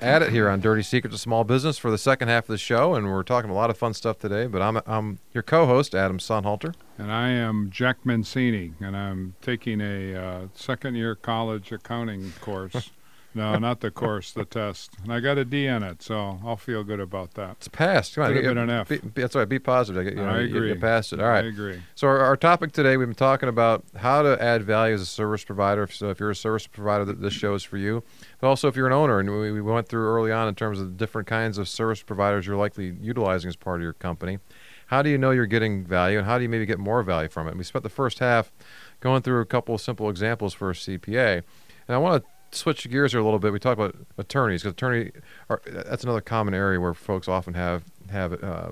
at 0.01 0.21
it 0.21 0.29
here 0.29 0.47
on 0.47 0.61
Dirty 0.61 0.81
Secrets 0.81 1.13
of 1.13 1.19
Small 1.19 1.43
Business 1.43 1.77
for 1.77 1.91
the 1.91 1.97
second 1.97 2.29
half 2.29 2.45
of 2.45 2.53
the 2.53 2.57
show, 2.57 2.95
and 2.95 3.11
we're 3.11 3.21
talking 3.21 3.49
a 3.49 3.53
lot 3.53 3.69
of 3.69 3.77
fun 3.77 3.93
stuff 3.93 4.17
today. 4.17 4.47
But 4.47 4.61
I'm 4.61 4.79
I'm 4.85 5.19
your 5.33 5.43
co-host, 5.43 5.93
Adam 5.93 6.19
Sonhalter. 6.19 6.73
And 6.97 7.11
I 7.11 7.31
am 7.31 7.69
Jack 7.69 8.05
Mancini, 8.05 8.75
and 8.79 8.95
I'm 8.95 9.35
taking 9.41 9.81
a 9.81 10.15
uh, 10.15 10.47
second 10.53 10.95
year 10.95 11.15
college 11.15 11.73
accounting 11.73 12.31
course. 12.39 12.91
no, 13.35 13.57
not 13.57 13.79
the 13.81 13.91
course, 13.91 14.31
the 14.31 14.45
test. 14.45 14.91
And 15.03 15.11
I 15.11 15.19
got 15.19 15.37
a 15.37 15.45
D 15.45 15.65
in 15.67 15.83
it, 15.83 16.01
so 16.01 16.39
I'll 16.45 16.55
feel 16.57 16.83
good 16.83 16.99
about 16.99 17.33
that. 17.33 17.51
It's 17.57 17.67
passed. 17.67 18.15
Come 18.15 18.23
on, 18.25 18.29
Could 18.29 18.35
have 18.37 18.43
you- 18.45 18.49
been 18.51 18.57
an 18.57 18.69
F. 18.69 18.89
be- 18.89 18.97
that's 19.15 19.35
right. 19.35 19.47
Be 19.49 19.59
positive. 19.59 20.05
You, 20.05 20.15
know, 20.15 20.25
I 20.29 20.39
you- 20.41 20.55
agree. 20.55 20.69
You 20.69 20.75
passed 20.79 21.13
it. 21.13 21.19
All 21.19 21.27
right. 21.27 21.45
I 21.45 21.47
agree. 21.47 21.81
So 21.95 22.07
our, 22.07 22.19
our 22.19 22.37
topic 22.37 22.71
today, 22.71 22.97
we've 22.97 23.07
been 23.07 23.15
talking 23.15 23.49
about 23.49 23.83
how 23.97 24.21
to 24.21 24.41
add 24.41 24.63
value 24.63 24.93
as 24.95 25.01
a 25.01 25.05
service 25.05 25.43
provider. 25.43 25.87
So 25.87 26.09
if 26.09 26.19
you're 26.19 26.31
a 26.31 26.35
service 26.35 26.67
provider, 26.67 27.05
th- 27.05 27.17
this 27.19 27.33
show 27.33 27.53
is 27.55 27.63
for 27.63 27.77
you. 27.77 28.03
But 28.39 28.47
also 28.47 28.67
if 28.67 28.75
you're 28.75 28.87
an 28.87 28.93
owner, 28.93 29.19
and 29.19 29.29
we, 29.31 29.51
we 29.51 29.61
went 29.61 29.87
through 29.87 30.07
early 30.07 30.31
on 30.31 30.47
in 30.47 30.55
terms 30.55 30.79
of 30.79 30.85
the 30.87 30.93
different 30.93 31.27
kinds 31.27 31.57
of 31.57 31.67
service 31.69 32.01
providers 32.03 32.45
you're 32.47 32.57
likely 32.57 32.95
utilizing 33.01 33.49
as 33.49 33.55
part 33.55 33.77
of 33.77 33.83
your 33.83 33.93
company. 33.93 34.39
How 34.87 35.01
do 35.01 35.09
you 35.09 35.17
know 35.17 35.31
you're 35.31 35.45
getting 35.47 35.85
value, 35.85 36.17
and 36.19 36.27
how 36.27 36.37
do 36.37 36.43
you 36.43 36.49
maybe 36.49 36.65
get 36.65 36.77
more 36.77 37.01
value 37.01 37.29
from 37.29 37.47
it? 37.47 37.51
And 37.51 37.57
we 37.57 37.63
spent 37.63 37.81
the 37.83 37.89
first 37.89 38.19
half 38.19 38.51
going 38.99 39.21
through 39.23 39.39
a 39.41 39.45
couple 39.45 39.73
of 39.73 39.81
simple 39.81 40.09
examples 40.09 40.53
for 40.53 40.69
a 40.69 40.73
CPA, 40.73 41.41
and 41.87 41.95
I 41.95 41.97
want 41.97 42.21
to 42.23 42.29
switch 42.53 42.89
gears 42.89 43.11
here 43.11 43.21
a 43.21 43.23
little 43.23 43.39
bit. 43.39 43.53
We 43.53 43.59
talked 43.59 43.79
about 43.79 43.95
attorneys 44.17 44.61
because 44.61 44.73
attorney 44.73 45.11
are, 45.49 45.61
that's 45.65 46.03
another 46.03 46.21
common 46.21 46.53
area 46.53 46.79
where 46.79 46.93
folks 46.93 47.27
often 47.27 47.53
have 47.53 47.83
have 48.11 48.43
uh, 48.43 48.71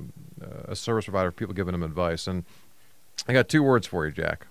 a 0.65 0.75
service 0.75 1.05
provider, 1.05 1.31
people 1.31 1.53
giving 1.53 1.71
them 1.71 1.83
advice, 1.83 2.27
and 2.27 2.45
I 3.27 3.33
got 3.33 3.49
two 3.49 3.63
words 3.63 3.87
for 3.87 4.05
you, 4.05 4.11
Jack. 4.11 4.47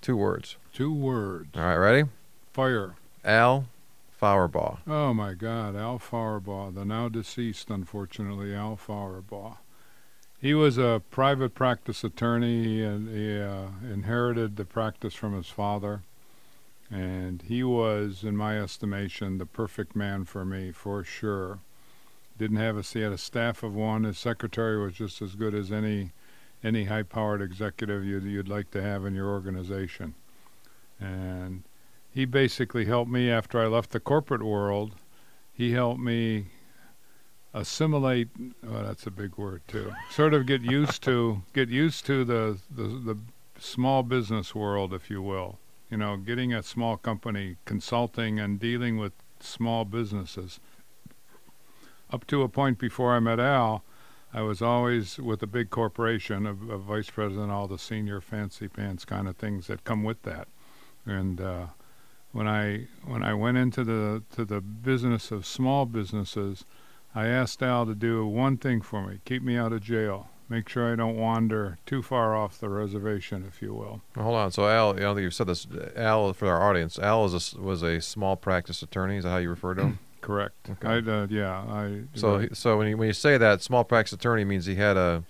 Two 0.00 0.16
words. 0.16 0.56
Two 0.72 0.92
words. 0.92 1.48
All 1.56 1.62
right, 1.62 1.76
ready? 1.76 2.08
Fire. 2.52 2.94
Al 3.24 3.66
Fauerbaugh. 4.20 4.78
Oh 4.86 5.12
my 5.12 5.34
God, 5.34 5.76
Al 5.76 5.98
Fauerbaugh, 5.98 6.74
the 6.74 6.84
now 6.84 7.08
deceased, 7.08 7.70
unfortunately, 7.70 8.54
Al 8.54 8.76
Fauerbaugh. 8.76 9.58
He 10.38 10.54
was 10.54 10.78
a 10.78 11.02
private 11.10 11.54
practice 11.54 12.04
attorney, 12.04 12.82
and 12.82 13.08
he 13.08 13.40
uh, 13.40 13.68
inherited 13.82 14.56
the 14.56 14.64
practice 14.64 15.14
from 15.14 15.34
his 15.34 15.48
father. 15.48 16.02
And 16.90 17.42
he 17.42 17.64
was, 17.64 18.22
in 18.22 18.36
my 18.36 18.58
estimation, 18.58 19.38
the 19.38 19.46
perfect 19.46 19.96
man 19.96 20.24
for 20.24 20.44
me, 20.44 20.70
for 20.70 21.02
sure. 21.02 21.58
Didn't 22.38 22.58
have 22.58 22.76
a 22.76 22.82
he 22.82 23.00
had 23.00 23.12
a 23.12 23.18
staff 23.18 23.62
of 23.62 23.74
one. 23.74 24.04
His 24.04 24.18
secretary 24.18 24.78
was 24.82 24.94
just 24.94 25.22
as 25.22 25.34
good 25.34 25.54
as 25.54 25.72
any 25.72 26.12
any 26.62 26.84
high-powered 26.84 27.42
executive 27.42 28.04
you'd 28.04 28.24
you'd 28.24 28.48
like 28.48 28.70
to 28.72 28.82
have 28.82 29.04
in 29.04 29.14
your 29.14 29.28
organization. 29.28 30.14
And 31.00 31.64
he 32.10 32.24
basically 32.24 32.84
helped 32.84 33.10
me 33.10 33.30
after 33.30 33.60
I 33.60 33.66
left 33.66 33.90
the 33.90 34.00
corporate 34.00 34.42
world. 34.42 34.94
He 35.52 35.72
helped 35.72 36.00
me 36.00 36.46
assimilate. 37.54 38.28
Oh, 38.66 38.82
that's 38.82 39.06
a 39.06 39.10
big 39.10 39.36
word 39.36 39.62
too. 39.66 39.92
Sort 40.10 40.34
of 40.34 40.46
get 40.46 40.60
used 40.60 41.02
to 41.04 41.42
get 41.52 41.68
used 41.68 42.06
to 42.06 42.24
the, 42.24 42.58
the 42.70 42.82
the 42.84 43.18
small 43.58 44.02
business 44.02 44.54
world, 44.54 44.92
if 44.92 45.10
you 45.10 45.22
will. 45.22 45.58
You 45.90 45.96
know, 45.96 46.16
getting 46.16 46.52
a 46.52 46.62
small 46.62 46.96
company, 46.96 47.56
consulting 47.64 48.40
and 48.40 48.58
dealing 48.58 48.98
with 48.98 49.12
small 49.40 49.84
businesses. 49.84 50.58
Up 52.10 52.26
to 52.26 52.42
a 52.42 52.48
point 52.48 52.78
before 52.78 53.14
I 53.14 53.20
met 53.20 53.38
Al, 53.40 53.84
I 54.32 54.42
was 54.42 54.60
always 54.60 55.18
with 55.18 55.42
a 55.42 55.46
big 55.46 55.70
corporation, 55.70 56.46
a, 56.46 56.50
a 56.50 56.78
vice 56.78 57.10
president, 57.10 57.50
all 57.50 57.68
the 57.68 57.78
senior 57.78 58.20
fancy 58.20 58.68
pants 58.68 59.04
kind 59.04 59.28
of 59.28 59.36
things 59.36 59.68
that 59.68 59.84
come 59.84 60.02
with 60.02 60.22
that. 60.22 60.48
And 61.04 61.40
uh, 61.40 61.66
when 62.32 62.48
I 62.48 62.88
when 63.04 63.22
I 63.22 63.34
went 63.34 63.56
into 63.56 63.84
the 63.84 64.22
to 64.34 64.44
the 64.44 64.60
business 64.60 65.30
of 65.30 65.46
small 65.46 65.86
businesses, 65.86 66.64
I 67.14 67.28
asked 67.28 67.62
Al 67.62 67.86
to 67.86 67.94
do 67.94 68.26
one 68.26 68.56
thing 68.56 68.82
for 68.82 69.06
me: 69.06 69.20
keep 69.24 69.42
me 69.42 69.56
out 69.56 69.72
of 69.72 69.82
jail, 69.82 70.28
make 70.48 70.68
sure 70.68 70.92
I 70.92 70.96
don't 70.96 71.16
wander 71.16 71.78
too 71.86 72.02
far 72.02 72.34
off 72.36 72.58
the 72.58 72.68
reservation, 72.68 73.44
if 73.46 73.60
you 73.62 73.74
will. 73.74 74.00
Well, 74.14 74.24
hold 74.24 74.36
on. 74.36 74.50
So 74.52 74.68
Al, 74.68 74.90
I 74.90 75.00
don't 75.00 75.14
think 75.16 75.24
you've 75.24 75.34
said 75.34 75.46
this. 75.48 75.66
Al, 75.96 76.32
for 76.32 76.48
our 76.48 76.68
audience, 76.68 76.98
Al 76.98 77.24
is 77.24 77.54
a 77.54 77.60
was 77.60 77.82
a 77.82 78.00
small 78.00 78.36
practice 78.36 78.82
attorney. 78.82 79.16
Is 79.16 79.24
that 79.24 79.30
how 79.30 79.38
you 79.38 79.50
refer 79.50 79.74
to 79.74 79.82
him? 79.82 79.98
Correct. 80.20 80.54
Okay. 80.70 80.88
I 80.88 80.98
uh, 80.98 81.26
yeah. 81.30 81.64
I 81.68 82.02
so, 82.14 82.38
he- 82.38 82.48
so 82.52 82.78
when 82.78 82.88
you 82.88 82.96
when 82.96 83.06
you 83.06 83.12
say 83.12 83.38
that 83.38 83.62
small 83.62 83.84
practice 83.84 84.12
attorney 84.12 84.44
means 84.44 84.66
he 84.66 84.74
had 84.76 84.96
a 84.96 85.22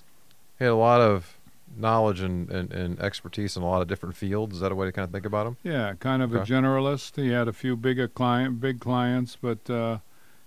he 0.58 0.64
had 0.64 0.70
a 0.72 0.76
lot 0.76 1.00
of 1.00 1.36
knowledge 1.78 2.20
and, 2.20 2.50
and, 2.50 2.72
and 2.72 2.98
expertise 3.00 3.54
in 3.54 3.62
a 3.62 3.68
lot 3.68 3.82
of 3.82 3.88
different 3.88 4.16
fields. 4.16 4.54
Is 4.54 4.60
that 4.62 4.72
a 4.72 4.74
way 4.74 4.86
to 4.86 4.92
kind 4.92 5.04
of 5.04 5.12
think 5.12 5.26
about 5.26 5.46
him? 5.46 5.56
Yeah, 5.62 5.92
kind 6.00 6.22
of 6.22 6.34
a 6.34 6.40
generalist. 6.40 7.16
He 7.22 7.28
had 7.30 7.48
a 7.48 7.52
few 7.52 7.76
big 7.76 8.14
client, 8.14 8.60
big 8.60 8.80
clients, 8.80 9.36
but 9.38 9.68
uh, 9.68 9.98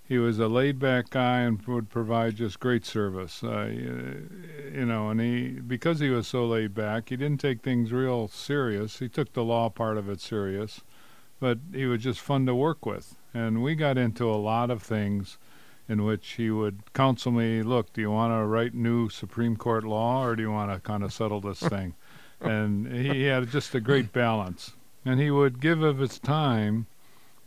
he 0.10 0.18
was 0.18 0.40
a 0.40 0.48
laid-back 0.48 1.12
guy 1.12 1.42
and 1.42 1.62
would 1.68 1.88
provide 1.88 2.36
just 2.36 2.60
great 2.60 2.84
service. 2.84 3.44
Uh, 3.44 3.68
you 4.74 4.86
know, 4.86 5.10
and 5.10 5.22
he 5.22 5.50
because 5.50 6.00
he 6.00 6.10
was 6.10 6.28
so 6.28 6.48
laid 6.48 6.74
back, 6.74 7.10
he 7.10 7.16
didn't 7.16 7.40
take 7.40 7.62
things 7.62 7.92
real 7.92 8.28
serious. 8.28 8.98
He 8.98 9.08
took 9.08 9.34
the 9.34 9.44
law 9.44 9.70
part 9.70 9.98
of 9.98 10.10
it 10.10 10.20
serious, 10.20 10.82
but 11.40 11.60
he 11.72 11.86
was 11.86 12.02
just 12.02 12.20
fun 12.20 12.48
to 12.48 12.56
work 12.56 12.88
with. 12.88 13.16
And 13.36 13.62
we 13.62 13.76
got 13.76 14.00
into 14.00 14.26
a 14.26 14.36
lot 14.36 14.72
of 14.72 14.82
things 14.82 15.38
in 15.88 16.04
which 16.04 16.32
he 16.32 16.50
would 16.50 16.92
counsel 16.94 17.32
me, 17.32 17.62
look, 17.62 17.94
do 17.94 18.02
you 18.02 18.10
want 18.10 18.34
to 18.34 18.46
write 18.46 18.74
new 18.74 19.10
Supreme 19.10 19.56
Court 19.56 19.84
law 19.84 20.26
or 20.26 20.36
do 20.36 20.42
you 20.42 20.52
want 20.52 20.74
to 20.74 20.80
kind 20.80 21.04
of 21.04 21.14
settle 21.14 21.40
this 21.40 21.60
thing? 21.76 21.94
and 22.42 22.88
he 22.88 23.24
had 23.24 23.50
just 23.52 23.76
a 23.76 23.82
great 23.82 24.14
balance. 24.14 24.72
And 25.06 25.20
he 25.20 25.30
would 25.30 25.60
give 25.60 25.82
of 25.82 26.00
his 26.00 26.20
time 26.20 26.88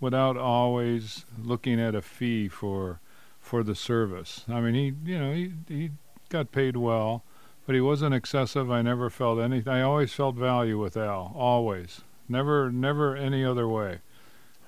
without 0.02 0.36
always 0.36 1.24
looking 1.40 1.80
at 1.80 1.94
a 1.94 2.02
fee 2.02 2.48
for 2.48 3.00
for 3.40 3.62
the 3.62 3.74
service. 3.74 4.44
I 4.48 4.60
mean, 4.60 4.74
he 4.74 5.10
you 5.10 5.18
know 5.18 5.32
he 5.32 5.52
he 5.68 5.90
got 6.28 6.52
paid 6.52 6.76
well, 6.76 7.22
but 7.64 7.74
he 7.74 7.80
wasn't 7.80 8.14
excessive. 8.14 8.70
I 8.70 8.82
never 8.82 9.08
felt 9.08 9.38
anything. 9.38 9.72
I 9.72 9.80
always 9.80 10.12
felt 10.12 10.34
value 10.34 10.78
with 10.78 10.96
Al. 10.96 11.32
Always, 11.34 12.02
never 12.28 12.70
never 12.70 13.16
any 13.16 13.44
other 13.44 13.66
way. 13.68 14.00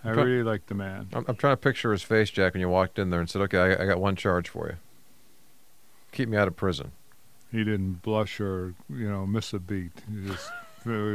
I 0.04 0.10
really 0.10 0.42
liked 0.42 0.68
the 0.68 0.74
man. 0.74 1.08
I'm, 1.14 1.24
I'm 1.26 1.36
trying 1.36 1.54
to 1.54 1.60
picture 1.60 1.90
his 1.90 2.02
face, 2.02 2.30
Jack, 2.30 2.52
when 2.52 2.60
you 2.60 2.68
walked 2.68 2.98
in 2.98 3.10
there 3.10 3.20
and 3.20 3.28
said, 3.28 3.42
"Okay, 3.42 3.58
I, 3.58 3.82
I 3.82 3.86
got 3.86 4.00
one 4.00 4.16
charge 4.16 4.48
for 4.48 4.68
you. 4.68 4.76
Keep 6.12 6.28
me 6.28 6.36
out 6.36 6.46
of 6.46 6.56
prison." 6.56 6.92
He 7.50 7.64
didn't 7.64 8.02
blush 8.02 8.40
or 8.40 8.74
you 8.88 9.10
know 9.10 9.26
miss 9.26 9.52
a 9.52 9.58
beat. 9.58 9.92
He 10.08 10.28
just 10.28 10.50
if 10.50 10.50
he 10.50 10.50
was 10.50 10.73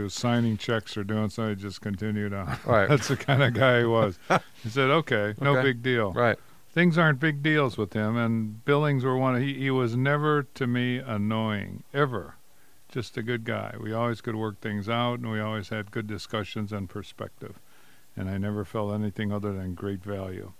signing 0.09 0.57
checks 0.57 0.97
or 0.97 1.03
doing 1.03 1.29
something. 1.29 1.55
He 1.57 1.61
just 1.61 1.81
continued 1.81 2.33
on. 2.33 2.57
Right. 2.65 2.87
That's 2.89 3.07
the 3.07 3.17
kind 3.17 3.43
of 3.43 3.53
guy 3.53 3.79
he 3.79 3.85
was. 3.85 4.17
He 4.63 4.69
said, 4.69 4.89
"Okay, 4.89 5.35
no 5.39 5.51
Okay. 5.57 5.61
big 5.63 5.81
deal." 5.81 6.11
right. 6.11 6.37
Things 6.71 6.97
aren't 6.97 7.19
big 7.19 7.41
deals 7.41 7.77
with 7.77 7.93
him, 7.93 8.15
and 8.17 8.63
Billings 8.65 9.03
were 9.03 9.17
one. 9.17 9.35
Of, 9.35 9.41
he 9.41 9.53
he 9.53 9.71
was 9.71 9.95
never 9.95 10.43
to 10.43 10.67
me 10.67 10.97
annoying 10.97 11.83
ever. 11.93 12.35
Just 12.89 13.17
a 13.17 13.23
good 13.23 13.43
guy. 13.45 13.75
We 13.79 13.93
always 13.93 14.19
could 14.21 14.35
work 14.35 14.59
things 14.61 14.89
out, 14.89 15.19
and 15.19 15.31
we 15.31 15.39
always 15.39 15.69
had 15.69 15.91
good 15.91 16.07
discussions 16.07 16.71
and 16.73 16.89
perspective. 16.89 17.59
And 18.17 18.29
I 18.29 18.37
never 18.37 18.65
felt 18.65 18.93
anything 18.93 19.31
other 19.31 19.53
than 19.53 19.75
great 19.75 20.03
value. 20.03 20.51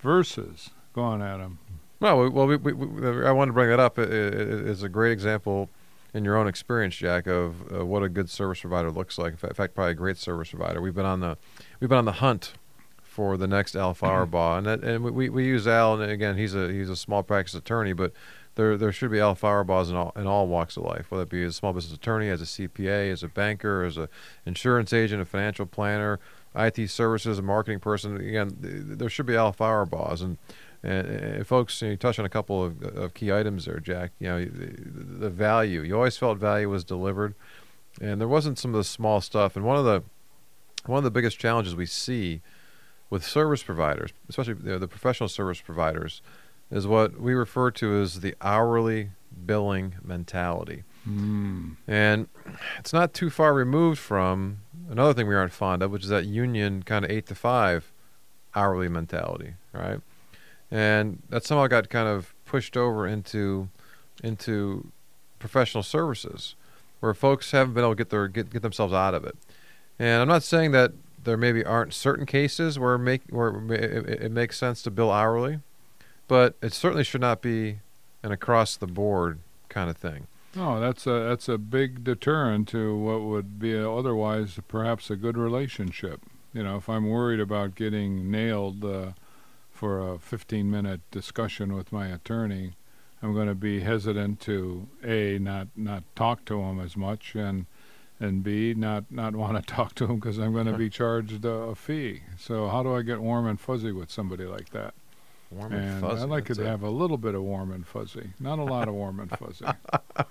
Versus, 0.00 0.70
go 0.94 1.02
on, 1.02 1.22
Adam. 1.22 1.58
Well, 2.00 2.28
well, 2.30 2.46
we, 2.46 2.56
we, 2.56 2.72
we, 2.72 3.26
I 3.26 3.30
wanted 3.32 3.50
to 3.50 3.52
bring 3.54 3.70
that 3.70 3.80
up. 3.80 3.98
It, 3.98 4.10
it, 4.12 4.66
it's 4.68 4.82
a 4.82 4.88
great 4.88 5.12
example 5.12 5.70
in 6.16 6.24
your 6.24 6.36
own 6.36 6.48
experience, 6.48 6.96
Jack, 6.96 7.26
of 7.26 7.70
uh, 7.72 7.84
what 7.84 8.02
a 8.02 8.08
good 8.08 8.30
service 8.30 8.60
provider 8.60 8.90
looks 8.90 9.18
like. 9.18 9.32
In 9.32 9.36
fact, 9.36 9.74
probably 9.74 9.90
a 9.92 9.94
great 9.94 10.16
service 10.16 10.50
provider. 10.50 10.80
We've 10.80 10.94
been 10.94 11.04
on 11.04 11.20
the 11.20 11.36
we've 11.78 11.90
been 11.90 11.98
on 11.98 12.06
the 12.06 12.12
hunt 12.12 12.54
for 13.02 13.36
the 13.36 13.46
next 13.46 13.76
Al 13.76 13.94
Fauerbaugh, 13.94 14.58
and 14.58 14.66
that, 14.66 14.82
and 14.82 15.04
we- 15.04 15.28
we, 15.30 15.44
use 15.46 15.66
Al, 15.66 16.00
and 16.00 16.10
again, 16.10 16.36
he's 16.36 16.54
a 16.54 16.72
he's 16.72 16.88
a 16.90 16.96
small 16.96 17.22
practice 17.22 17.54
attorney, 17.54 17.92
but 17.92 18.12
there 18.54 18.76
there 18.78 18.92
should 18.92 19.10
be 19.10 19.20
Al 19.20 19.36
Fauerbaughs 19.36 19.90
in 19.90 19.96
all 19.96 20.12
in 20.16 20.26
all 20.26 20.46
walks 20.48 20.76
of 20.78 20.84
life, 20.84 21.10
whether 21.10 21.24
it 21.24 21.28
be 21.28 21.42
as 21.44 21.52
a 21.52 21.56
small 21.56 21.74
business 21.74 21.94
attorney, 21.94 22.30
as 22.30 22.40
a 22.40 22.46
CPA, 22.46 23.12
as 23.12 23.22
a 23.22 23.28
banker, 23.28 23.84
as 23.84 23.98
a 23.98 24.08
insurance 24.46 24.92
agent, 24.94 25.20
a 25.20 25.26
financial 25.26 25.66
planner, 25.66 26.18
IT 26.54 26.88
services, 26.88 27.38
a 27.38 27.42
marketing 27.42 27.80
person. 27.80 28.16
Again, 28.16 28.56
th- 28.62 28.82
there 28.98 29.10
should 29.10 29.26
be 29.26 29.36
Al 29.36 29.52
Fauerbaughs, 29.52 30.22
and 30.22 30.38
and, 30.82 31.06
and 31.06 31.46
folks, 31.46 31.80
you, 31.80 31.88
know, 31.88 31.90
you 31.92 31.96
touched 31.96 32.18
on 32.18 32.24
a 32.24 32.30
couple 32.30 32.64
of, 32.64 32.82
of 32.82 33.14
key 33.14 33.32
items 33.32 33.64
there, 33.64 33.80
Jack. 33.80 34.12
You 34.18 34.28
know, 34.28 34.44
the, 34.44 35.20
the 35.20 35.30
value. 35.30 35.82
You 35.82 35.96
always 35.96 36.16
felt 36.16 36.38
value 36.38 36.68
was 36.68 36.84
delivered, 36.84 37.34
and 38.00 38.20
there 38.20 38.28
wasn't 38.28 38.58
some 38.58 38.74
of 38.74 38.78
the 38.78 38.84
small 38.84 39.20
stuff. 39.20 39.56
And 39.56 39.64
one 39.64 39.76
of 39.76 39.84
the 39.84 40.02
one 40.86 40.98
of 40.98 41.04
the 41.04 41.10
biggest 41.10 41.38
challenges 41.38 41.74
we 41.74 41.86
see 41.86 42.40
with 43.10 43.24
service 43.24 43.62
providers, 43.62 44.12
especially 44.28 44.54
the, 44.54 44.78
the 44.78 44.88
professional 44.88 45.28
service 45.28 45.60
providers, 45.60 46.22
is 46.70 46.86
what 46.86 47.20
we 47.20 47.34
refer 47.34 47.70
to 47.72 48.00
as 48.00 48.20
the 48.20 48.34
hourly 48.40 49.10
billing 49.44 49.94
mentality. 50.02 50.84
Mm. 51.08 51.76
And 51.86 52.28
it's 52.78 52.92
not 52.92 53.14
too 53.14 53.30
far 53.30 53.54
removed 53.54 53.98
from 53.98 54.58
another 54.90 55.14
thing 55.14 55.28
we 55.28 55.34
aren't 55.34 55.52
fond 55.52 55.82
of, 55.82 55.90
which 55.90 56.02
is 56.02 56.08
that 56.08 56.24
union 56.24 56.82
kind 56.82 57.04
of 57.04 57.10
eight 57.10 57.26
to 57.26 57.34
five 57.34 57.92
hourly 58.54 58.88
mentality, 58.88 59.54
right? 59.72 60.00
And 60.70 61.22
that 61.28 61.44
somehow 61.44 61.66
got 61.68 61.88
kind 61.88 62.08
of 62.08 62.34
pushed 62.44 62.76
over 62.76 63.06
into 63.06 63.68
into 64.22 64.90
professional 65.38 65.82
services, 65.82 66.54
where 67.00 67.14
folks 67.14 67.50
haven't 67.52 67.74
been 67.74 67.84
able 67.84 67.92
to 67.92 67.96
get 67.96 68.10
their 68.10 68.28
get, 68.28 68.50
get 68.50 68.62
themselves 68.62 68.92
out 68.92 69.14
of 69.14 69.24
it. 69.24 69.36
And 69.98 70.22
I'm 70.22 70.28
not 70.28 70.42
saying 70.42 70.72
that 70.72 70.92
there 71.24 71.36
maybe 71.36 71.64
aren't 71.64 71.92
certain 71.92 72.26
cases 72.26 72.78
where 72.78 72.96
make 72.98 73.22
where 73.30 73.50
it, 73.72 74.22
it, 74.22 74.32
makes 74.32 74.56
sense 74.56 74.82
to 74.82 74.90
bill 74.90 75.10
hourly, 75.10 75.60
but 76.28 76.54
it 76.62 76.72
certainly 76.72 77.04
should 77.04 77.20
not 77.20 77.42
be 77.42 77.80
an 78.22 78.32
across 78.32 78.76
the 78.76 78.86
board 78.86 79.40
kind 79.68 79.90
of 79.90 79.96
thing. 79.96 80.26
Oh, 80.56 80.80
that's 80.80 81.06
a 81.06 81.10
that's 81.10 81.48
a 81.48 81.58
big 81.58 82.02
deterrent 82.02 82.68
to 82.68 82.96
what 82.96 83.20
would 83.22 83.58
be 83.58 83.76
otherwise 83.76 84.58
perhaps 84.68 85.10
a 85.10 85.16
good 85.16 85.36
relationship. 85.36 86.20
You 86.54 86.62
know, 86.62 86.76
if 86.76 86.88
I'm 86.88 87.10
worried 87.10 87.40
about 87.40 87.74
getting 87.74 88.30
nailed 88.30 88.82
uh, 88.84 89.12
for 89.76 90.00
a 90.00 90.18
15-minute 90.18 91.02
discussion 91.10 91.74
with 91.74 91.92
my 91.92 92.06
attorney, 92.08 92.72
I'm 93.22 93.34
going 93.34 93.48
to 93.48 93.54
be 93.54 93.80
hesitant 93.80 94.40
to 94.40 94.88
a 95.04 95.38
not 95.38 95.68
not 95.76 96.04
talk 96.14 96.44
to 96.46 96.60
him 96.60 96.80
as 96.80 96.96
much 96.96 97.34
and 97.34 97.66
and 98.18 98.42
b 98.42 98.74
not 98.74 99.04
not 99.10 99.36
want 99.42 99.56
to 99.56 99.62
talk 99.62 99.94
to 99.96 100.06
him 100.06 100.16
because 100.16 100.38
I'm 100.38 100.52
going 100.52 100.66
to 100.66 100.76
be 100.76 100.88
charged 100.90 101.44
a, 101.44 101.50
a 101.50 101.74
fee. 101.74 102.22
So 102.38 102.68
how 102.68 102.82
do 102.82 102.94
I 102.94 103.02
get 103.02 103.20
warm 103.20 103.46
and 103.46 103.60
fuzzy 103.60 103.92
with 103.92 104.10
somebody 104.10 104.44
like 104.44 104.70
that? 104.70 104.94
Warm 105.50 105.72
and 105.72 105.84
and 105.84 106.00
fuzzy. 106.00 106.22
I 106.22 106.24
like 106.24 106.46
to 106.46 106.64
have 106.64 106.82
a 106.82 106.90
little 106.90 107.18
bit 107.18 107.34
of 107.34 107.42
warm 107.42 107.70
and 107.70 107.86
fuzzy, 107.86 108.30
not 108.40 108.58
a 108.58 108.64
lot 108.64 108.88
of 108.88 108.94
warm 108.94 109.20
and 109.20 109.30
fuzzy. 109.30 109.64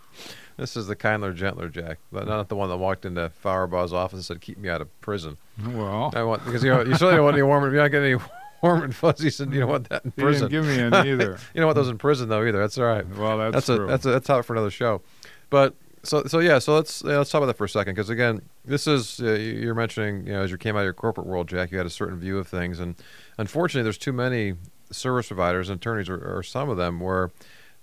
This 0.58 0.78
is 0.78 0.88
the 0.88 0.96
kindler, 0.96 1.34
gentler 1.34 1.68
Jack, 1.68 2.00
but 2.12 2.24
hmm. 2.24 2.30
not 2.30 2.48
the 2.48 2.56
one 2.56 2.70
that 2.70 2.78
walked 2.78 3.06
into 3.06 3.30
Fauerbach's 3.44 3.92
office 3.92 4.14
and 4.14 4.26
said, 4.26 4.42
"Keep 4.42 4.60
me 4.60 4.70
out 4.70 4.82
of 4.82 5.02
prison." 5.02 5.38
well, 5.62 6.14
I 6.16 6.24
want 6.24 6.46
because 6.46 6.64
you 6.64 6.70
know 6.70 6.82
you 6.82 6.94
certainly 6.94 7.16
don't 7.16 7.26
want 7.26 7.36
any 7.36 7.44
warm. 7.44 7.66
If 7.66 7.74
you're 7.74 7.82
not 7.82 7.92
getting 7.92 8.14
any 8.14 8.24
warm 8.62 8.84
and 8.84 8.96
fuzzies, 8.96 9.40
and 9.40 9.54
you 9.54 9.60
don't 9.62 9.70
want 9.70 9.90
that 9.90 10.06
in 10.06 10.12
prison. 10.12 10.50
give 10.50 10.66
me 10.66 10.80
any 10.80 11.12
either. 11.12 11.38
you 11.54 11.60
don't 11.62 11.66
want 11.68 11.76
those 11.76 11.90
in 11.90 11.98
prison 11.98 12.30
though 12.30 12.44
either. 12.46 12.60
That's 12.60 12.78
all 12.78 12.86
right. 12.86 13.08
Well, 13.08 13.38
that's, 13.38 13.54
that's 13.54 13.66
true. 13.68 13.86
a 13.86 13.88
that's 13.88 14.06
a 14.06 14.12
that's 14.12 14.28
topic 14.28 14.46
for 14.46 14.54
another 14.54 14.72
show. 14.72 15.02
But 15.50 15.76
so 16.04 16.24
so 16.26 16.40
yeah, 16.40 16.60
so 16.60 16.76
let's 16.76 17.04
yeah, 17.06 17.18
let's 17.18 17.30
talk 17.32 17.40
about 17.40 17.48
that 17.48 17.58
for 17.58 17.66
a 17.66 17.70
second 17.70 17.96
because 17.96 18.10
again, 18.10 18.42
this 18.64 18.88
is 18.88 19.20
uh, 19.22 19.34
you- 19.34 19.54
you're 19.60 19.76
mentioning 19.76 20.26
you 20.28 20.34
know 20.34 20.42
as 20.42 20.52
you 20.52 20.58
came 20.58 20.76
out 20.76 20.80
of 20.80 20.86
your 20.86 20.94
corporate 20.94 21.28
world, 21.28 21.48
Jack, 21.48 21.72
you 21.72 21.78
had 21.78 21.88
a 21.88 21.92
certain 21.92 22.20
view 22.20 22.38
of 22.38 22.48
things, 22.48 22.80
and 22.80 22.96
unfortunately, 23.38 23.84
there's 23.84 23.98
too 23.98 24.14
many 24.14 24.54
service 24.92 25.28
providers 25.28 25.70
and 25.70 25.78
attorneys, 25.78 26.08
or, 26.10 26.18
or 26.38 26.44
some 26.44 26.70
of 26.70 26.78
them, 26.78 27.00
where 27.00 27.32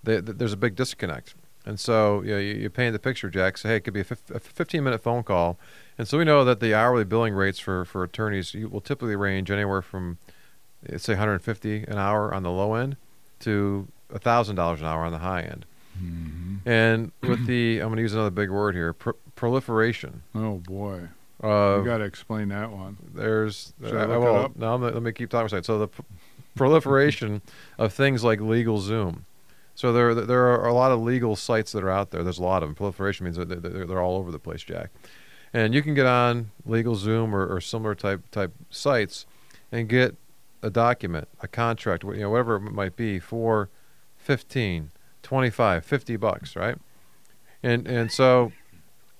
they, 0.04 0.20
th- 0.20 0.36
there's 0.38 0.52
a 0.52 0.56
big 0.56 0.76
disconnect. 0.76 1.34
And 1.66 1.78
so 1.78 2.22
you, 2.22 2.30
know, 2.32 2.38
you, 2.38 2.54
you 2.54 2.70
paint 2.70 2.92
the 2.92 2.98
picture, 2.98 3.28
Jack. 3.30 3.56
Say, 3.58 3.68
hey, 3.70 3.76
it 3.76 3.80
could 3.80 3.94
be 3.94 4.00
a, 4.00 4.04
15 4.04 4.82
minute 4.82 5.00
phone 5.02 5.22
call, 5.24 5.58
and 5.98 6.06
so 6.08 6.18
we 6.18 6.24
know 6.24 6.44
that 6.44 6.58
the 6.60 6.74
hourly 6.74 7.04
billing 7.04 7.34
rates 7.34 7.58
for 7.60 7.84
for 7.84 8.02
attorneys 8.04 8.54
you- 8.54 8.68
will 8.68 8.80
typically 8.80 9.16
range 9.16 9.50
anywhere 9.50 9.82
from 9.82 10.18
say 10.96 11.12
150 11.14 11.84
an 11.84 11.98
hour 11.98 12.34
on 12.34 12.42
the 12.42 12.50
low 12.50 12.74
end 12.74 12.96
to 13.40 13.88
thousand 14.12 14.56
dollars 14.56 14.80
an 14.80 14.86
hour 14.86 15.04
on 15.04 15.12
the 15.12 15.18
high 15.18 15.42
end. 15.42 15.64
Mhm. 16.02 16.58
And 16.66 17.12
with 17.22 17.46
the, 17.46 17.78
I'm 17.80 17.88
going 17.88 17.96
to 17.96 18.02
use 18.02 18.14
another 18.14 18.30
big 18.30 18.50
word 18.50 18.74
here, 18.74 18.92
pro- 18.92 19.14
proliferation 19.36 20.22
Oh 20.34 20.56
boy, 20.58 21.08
you 21.42 21.48
of 21.48 21.84
got 21.84 21.98
to 21.98 22.04
explain 22.04 22.48
that 22.48 22.70
one. 22.70 22.96
there's, 23.14 23.72
Should 23.84 23.96
I 23.96 24.04
uh, 24.04 24.18
well, 24.20 24.36
up? 24.44 24.56
no, 24.56 24.76
let 24.76 25.02
me 25.02 25.12
keep 25.12 25.30
talking. 25.30 25.62
So 25.62 25.78
the 25.78 25.88
p- 25.88 26.02
proliferation 26.54 27.42
of 27.78 27.92
things 27.92 28.22
like 28.24 28.38
LegalZoom. 28.40 29.20
So 29.74 29.92
there, 29.92 30.14
there 30.14 30.44
are 30.48 30.66
a 30.68 30.74
lot 30.74 30.92
of 30.92 31.00
legal 31.00 31.34
sites 31.34 31.72
that 31.72 31.82
are 31.82 31.90
out 31.90 32.10
there. 32.10 32.22
There's 32.22 32.38
a 32.38 32.42
lot 32.42 32.62
of 32.62 32.68
them. 32.68 32.74
Proliferation 32.76 33.24
means 33.24 33.36
that 33.36 33.48
they're, 33.48 33.58
they're 33.58 33.86
they're 33.86 34.02
all 34.02 34.16
over 34.18 34.30
the 34.30 34.38
place, 34.38 34.62
Jack. 34.62 34.90
And 35.54 35.72
you 35.74 35.82
can 35.82 35.94
get 35.94 36.06
on 36.06 36.50
LegalZoom 36.68 37.32
or, 37.32 37.46
or 37.54 37.60
similar 37.60 37.94
type 37.94 38.22
type 38.30 38.52
sites 38.70 39.26
and 39.72 39.88
get 39.88 40.14
a 40.62 40.70
document, 40.70 41.28
a 41.40 41.48
contract, 41.48 42.04
you 42.04 42.14
know, 42.14 42.30
whatever 42.30 42.56
it 42.56 42.60
might 42.60 42.96
be, 42.96 43.18
for 43.18 43.68
15, 44.16 44.90
25, 45.22 45.84
50 45.84 46.16
bucks, 46.16 46.56
right? 46.56 46.76
And 47.62 47.86
and 47.86 48.10
so 48.10 48.52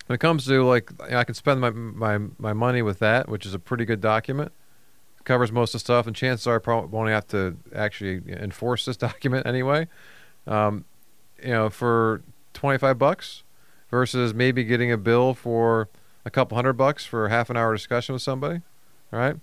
when 0.07 0.14
it 0.16 0.18
comes 0.18 0.46
to 0.46 0.64
like 0.64 0.90
I 1.12 1.24
can 1.24 1.35
spend 1.35 1.61
my 1.61 1.70
my 1.70 2.18
my 2.38 2.52
money 2.52 2.83
with 2.83 2.98
that, 2.98 3.28
which 3.28 3.46
is 3.46 3.55
a 3.55 3.59
pretty 3.59 3.85
good 3.85 4.00
document, 4.00 4.52
covers 5.24 5.52
most 5.52 5.70
of 5.70 5.74
the 5.74 5.78
stuff, 5.81 6.07
and 6.07 6.16
chances 6.16 6.46
are 6.46 6.57
I 6.57 6.59
probably 6.59 6.90
won't 6.90 7.11
have 7.11 7.26
to 7.28 7.57
actually 7.74 8.22
enforce 8.33 8.85
this 8.85 8.96
document 9.09 9.46
anyway. 9.46 9.88
Um, 10.46 10.85
you 11.42 11.50
know, 11.50 11.70
for 11.70 12.22
25 12.55 12.98
bucks 12.98 13.42
versus 13.90 14.35
maybe 14.35 14.64
getting 14.64 14.90
a 14.90 14.96
bill 14.96 15.35
for 15.35 15.88
a 16.24 16.31
couple 16.31 16.57
hundred 16.57 16.74
bucks 16.74 17.05
for 17.05 17.26
a 17.26 17.31
half 17.31 17.50
an 17.50 17.57
hour 17.57 17.72
discussion 17.72 18.12
with 18.12 18.22
somebody, 18.22 18.61
right? 19.11 19.37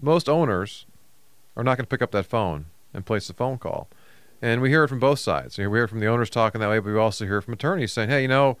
Most 0.00 0.28
owners 0.28 0.86
are 1.60 1.64
not 1.64 1.76
going 1.76 1.84
to 1.84 1.88
pick 1.88 2.02
up 2.02 2.10
that 2.12 2.26
phone 2.26 2.66
and 2.94 3.04
place 3.04 3.28
the 3.28 3.34
phone 3.34 3.58
call. 3.58 3.88
And 4.42 4.62
we 4.62 4.70
hear 4.70 4.84
it 4.84 4.88
from 4.88 4.98
both 4.98 5.18
sides. 5.18 5.58
We 5.58 5.64
hear 5.64 5.84
it 5.84 5.88
from 5.88 6.00
the 6.00 6.06
owners 6.06 6.30
talking 6.30 6.60
that 6.60 6.70
way, 6.70 6.78
but 6.78 6.90
we 6.90 6.98
also 6.98 7.26
hear 7.26 7.42
from 7.42 7.54
attorneys 7.54 7.92
saying, 7.92 8.08
"Hey, 8.08 8.22
you 8.22 8.28
know, 8.28 8.56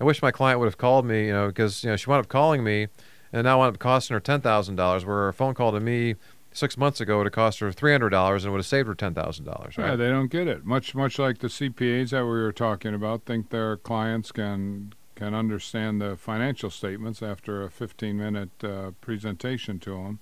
I 0.00 0.04
wish 0.04 0.22
my 0.22 0.30
client 0.30 0.60
would 0.60 0.66
have 0.66 0.78
called 0.78 1.04
me, 1.04 1.26
you 1.26 1.32
know, 1.32 1.48
because 1.48 1.82
you 1.82 1.90
know 1.90 1.96
she 1.96 2.08
wound 2.08 2.20
up 2.20 2.28
calling 2.28 2.62
me, 2.62 2.86
and 3.32 3.44
now 3.44 3.58
wound 3.58 3.74
up 3.74 3.80
costing 3.80 4.14
her 4.14 4.20
ten 4.20 4.40
thousand 4.40 4.76
dollars, 4.76 5.04
where 5.04 5.26
a 5.26 5.32
phone 5.32 5.54
call 5.54 5.72
to 5.72 5.80
me 5.80 6.14
six 6.52 6.76
months 6.76 7.00
ago 7.00 7.16
would 7.16 7.26
have 7.26 7.32
cost 7.32 7.58
her 7.58 7.72
three 7.72 7.90
hundred 7.90 8.10
dollars 8.10 8.44
and 8.44 8.52
would 8.52 8.60
have 8.60 8.66
saved 8.66 8.86
her 8.86 8.94
ten 8.94 9.12
thousand 9.12 9.44
dollars. 9.44 9.74
Yeah, 9.76 9.96
they 9.96 10.08
don't 10.08 10.30
get 10.30 10.46
it. 10.46 10.64
Much 10.64 10.94
much 10.94 11.18
like 11.18 11.38
the 11.38 11.48
CPAs 11.48 12.10
that 12.10 12.22
we 12.22 12.30
were 12.30 12.52
talking 12.52 12.94
about, 12.94 13.24
think 13.24 13.50
their 13.50 13.76
clients 13.76 14.30
can 14.30 14.94
can 15.16 15.34
understand 15.34 16.00
the 16.00 16.16
financial 16.16 16.70
statements 16.70 17.22
after 17.22 17.62
a 17.62 17.68
15-minute 17.68 18.64
uh, 18.64 18.90
presentation 19.00 19.78
to 19.78 19.90
them. 19.90 20.18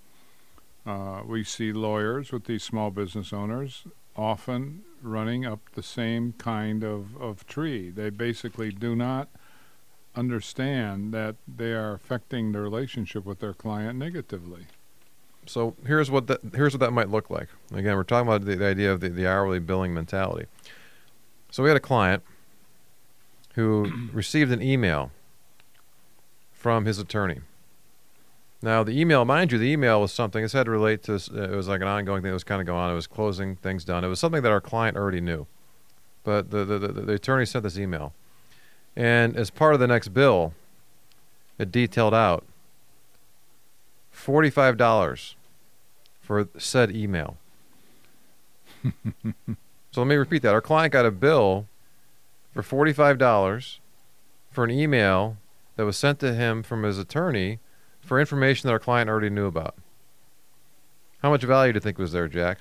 Uh, 0.85 1.23
we 1.25 1.45
see 1.45 1.73
lawyers 1.73 2.33
with 2.33 2.45
these 2.45 2.62
small 2.62 2.90
business 2.90 3.33
owners 3.33 3.85
often 4.16 4.83
running 5.01 5.47
up 5.47 5.61
the 5.75 5.83
same 5.83 6.33
kind 6.38 6.83
of, 6.85 7.16
of 7.21 7.47
tree. 7.47 7.90
They 7.90 8.11
basically 8.11 8.71
do 8.71 8.95
not 8.97 9.29
understand 10.14 11.14
that 11.14 11.37
they 11.49 11.73
are 11.73 11.95
affecting 11.95 12.53
the 12.53 12.61
relationship 12.61 13.25
with 13.25 13.40
their 13.40 13.55
client 13.55 13.99
negatively. 13.99 14.66
So 15.47 15.75
here's 15.87 16.11
what 16.11 16.29
that 16.29 16.40
here's 16.55 16.73
what 16.75 16.81
that 16.81 16.92
might 16.92 17.11
look 17.11 17.29
like. 17.31 17.49
Again, 17.73 17.97
we're 17.97 18.05
talking 18.05 18.29
about 18.29 18.45
the, 18.45 18.55
the 18.55 18.66
idea 18.66 18.92
of 18.92 19.01
the, 19.01 19.09
the 19.09 19.27
hourly 19.27 19.59
billing 19.59 19.92
mentality. 19.92 20.47
So 21.51 21.62
we 21.62 21.68
had 21.68 21.77
a 21.77 21.81
client 21.81 22.23
who 23.55 24.11
received 24.12 24.53
an 24.53 24.62
email 24.62 25.11
from 26.53 26.85
his 26.85 26.99
attorney. 26.99 27.40
Now 28.62 28.85
the 28.85 28.98
email, 28.98 29.25
mind 29.25 29.51
you, 29.51 29.59
the 29.59 29.70
email 29.70 30.01
was 30.01 30.12
something. 30.12 30.40
This 30.42 30.53
had 30.53 30.66
to 30.66 30.70
relate 30.70 31.03
to. 31.05 31.14
It 31.14 31.51
was 31.51 31.66
like 31.66 31.81
an 31.81 31.88
ongoing 31.88 32.22
thing 32.22 32.31
that 32.31 32.35
was 32.35 32.44
kind 32.44 32.61
of 32.61 32.66
going 32.66 32.79
on. 32.79 32.92
It 32.92 32.94
was 32.94 33.09
closing 33.09 33.57
things 33.57 33.85
done. 33.85 34.05
It 34.05 34.09
was 34.09 34.20
something 34.20 34.42
that 34.42 34.53
our 34.53 34.61
client 34.61 34.96
already 34.96 35.20
knew, 35.20 35.46
but 36.22 36.51
the 36.53 36.64
the, 36.64 36.79
the, 36.79 36.88
the 36.88 37.12
attorney 37.14 37.44
sent 37.44 37.64
this 37.64 37.77
email, 37.77 38.14
and 38.94 39.37
as 39.37 39.51
part 39.51 39.75
of 39.75 39.81
the 39.81 39.88
next 39.88 40.09
bill, 40.09 40.55
it 41.59 41.72
detailed 41.72 42.14
out 42.14 42.44
forty-five 44.12 44.77
dollars 44.77 45.35
for 46.20 46.48
said 46.57 46.94
email. 46.94 47.37
so 48.85 50.01
let 50.01 50.07
me 50.07 50.14
repeat 50.14 50.42
that. 50.42 50.55
Our 50.55 50.61
client 50.61 50.92
got 50.92 51.05
a 51.05 51.11
bill 51.11 51.66
for 52.55 52.62
forty-five 52.62 53.18
dollars 53.18 53.81
for 54.53 54.62
an 54.62 54.70
email 54.70 55.37
that 55.75 55.85
was 55.85 55.96
sent 55.96 56.20
to 56.20 56.35
him 56.35 56.62
from 56.62 56.85
his 56.85 56.98
attorney 56.98 57.59
for 58.03 58.21
information 58.21 58.69
that 58.69 58.73
our 58.73 58.79
client 58.79 59.09
already 59.09 59.31
knew 59.31 59.47
about. 59.47 59.75
How 61.23 61.31
much 61.31 61.43
value 61.43 61.73
do 61.73 61.77
you 61.77 61.81
think 61.81 61.99
was 61.99 62.12
there, 62.12 62.29
Jack? 62.29 62.59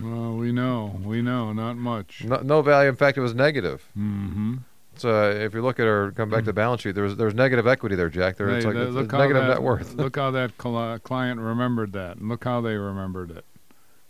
Well, 0.00 0.36
we 0.36 0.52
know, 0.52 1.00
we 1.02 1.22
know, 1.22 1.52
not 1.52 1.76
much. 1.76 2.24
No, 2.24 2.36
no 2.36 2.62
value. 2.62 2.88
In 2.88 2.96
fact, 2.96 3.18
it 3.18 3.20
was 3.20 3.34
negative. 3.34 3.84
Mm-hmm. 3.98 4.56
So 4.96 5.30
if 5.30 5.54
you 5.54 5.62
look 5.62 5.78
at 5.78 5.86
our 5.86 6.10
come 6.12 6.30
back 6.30 6.40
to 6.40 6.46
the 6.46 6.52
balance 6.52 6.82
sheet, 6.82 6.94
there 6.94 7.04
was 7.04 7.16
there 7.16 7.26
was 7.26 7.34
negative 7.34 7.66
equity 7.66 7.94
there, 7.94 8.08
Jack. 8.08 8.36
There, 8.36 8.48
it's 8.50 8.66
like 8.66 8.74
th- 8.74 8.88
it's, 8.88 8.94
look 8.94 9.04
it's 9.04 9.12
how 9.12 9.18
negative 9.18 9.42
that, 9.42 9.48
net 9.48 9.62
worth. 9.62 9.94
look 9.94 10.16
how 10.16 10.30
that 10.32 10.58
cli- 10.58 10.98
client 11.00 11.40
remembered 11.40 11.92
that, 11.92 12.16
and 12.16 12.28
look 12.28 12.44
how 12.44 12.60
they 12.60 12.74
remembered 12.74 13.30
it. 13.30 13.44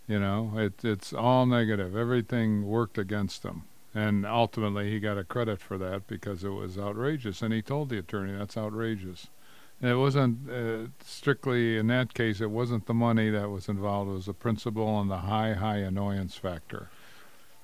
You 0.07 0.19
know, 0.19 0.53
it, 0.55 0.83
it's 0.83 1.13
all 1.13 1.45
negative. 1.45 1.95
Everything 1.95 2.65
worked 2.65 2.97
against 2.97 3.43
them, 3.43 3.65
and 3.93 4.25
ultimately 4.25 4.89
he 4.89 4.99
got 4.99 5.19
a 5.19 5.23
credit 5.23 5.61
for 5.61 5.77
that 5.77 6.07
because 6.07 6.43
it 6.43 6.49
was 6.49 6.77
outrageous. 6.77 7.43
And 7.43 7.53
he 7.53 7.61
told 7.61 7.89
the 7.89 7.99
attorney 7.99 8.35
that's 8.35 8.57
outrageous. 8.57 9.27
And 9.81 9.89
it 9.89 9.95
wasn't 9.95 10.49
uh, 10.49 10.89
strictly 11.03 11.77
in 11.77 11.87
that 11.87 12.13
case. 12.13 12.41
It 12.41 12.51
wasn't 12.51 12.85
the 12.85 12.93
money 12.93 13.29
that 13.29 13.49
was 13.49 13.69
involved. 13.69 14.09
It 14.09 14.13
was 14.13 14.25
the 14.25 14.33
principle 14.33 14.99
and 14.99 15.09
the 15.09 15.19
high, 15.19 15.53
high 15.53 15.77
annoyance 15.77 16.35
factor. 16.35 16.89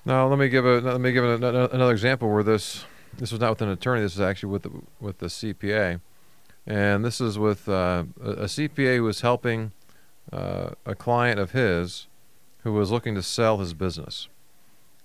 Now 0.06 0.28
let 0.28 0.38
me 0.38 0.48
give 0.48 0.64
a 0.64 0.80
let 0.80 1.00
me 1.00 1.12
give 1.12 1.24
an, 1.24 1.42
an- 1.42 1.54
another 1.72 1.92
example 1.92 2.30
where 2.30 2.44
this 2.44 2.84
this 3.18 3.32
was 3.32 3.40
not 3.40 3.50
with 3.50 3.62
an 3.62 3.70
attorney. 3.70 4.02
This 4.02 4.14
is 4.14 4.20
actually 4.20 4.52
with 4.52 4.62
the, 4.62 4.70
with 5.00 5.18
the 5.18 5.26
CPA, 5.26 6.00
and 6.66 7.04
this 7.04 7.20
is 7.20 7.38
with 7.38 7.68
uh, 7.68 8.04
a, 8.22 8.30
a 8.30 8.44
CPA 8.44 8.96
who 8.96 9.02
was 9.02 9.22
helping 9.22 9.72
uh, 10.32 10.70
a 10.84 10.94
client 10.94 11.40
of 11.40 11.50
his 11.50 12.06
who 12.62 12.72
was 12.72 12.90
looking 12.90 13.14
to 13.16 13.22
sell 13.22 13.58
his 13.58 13.74
business. 13.74 14.28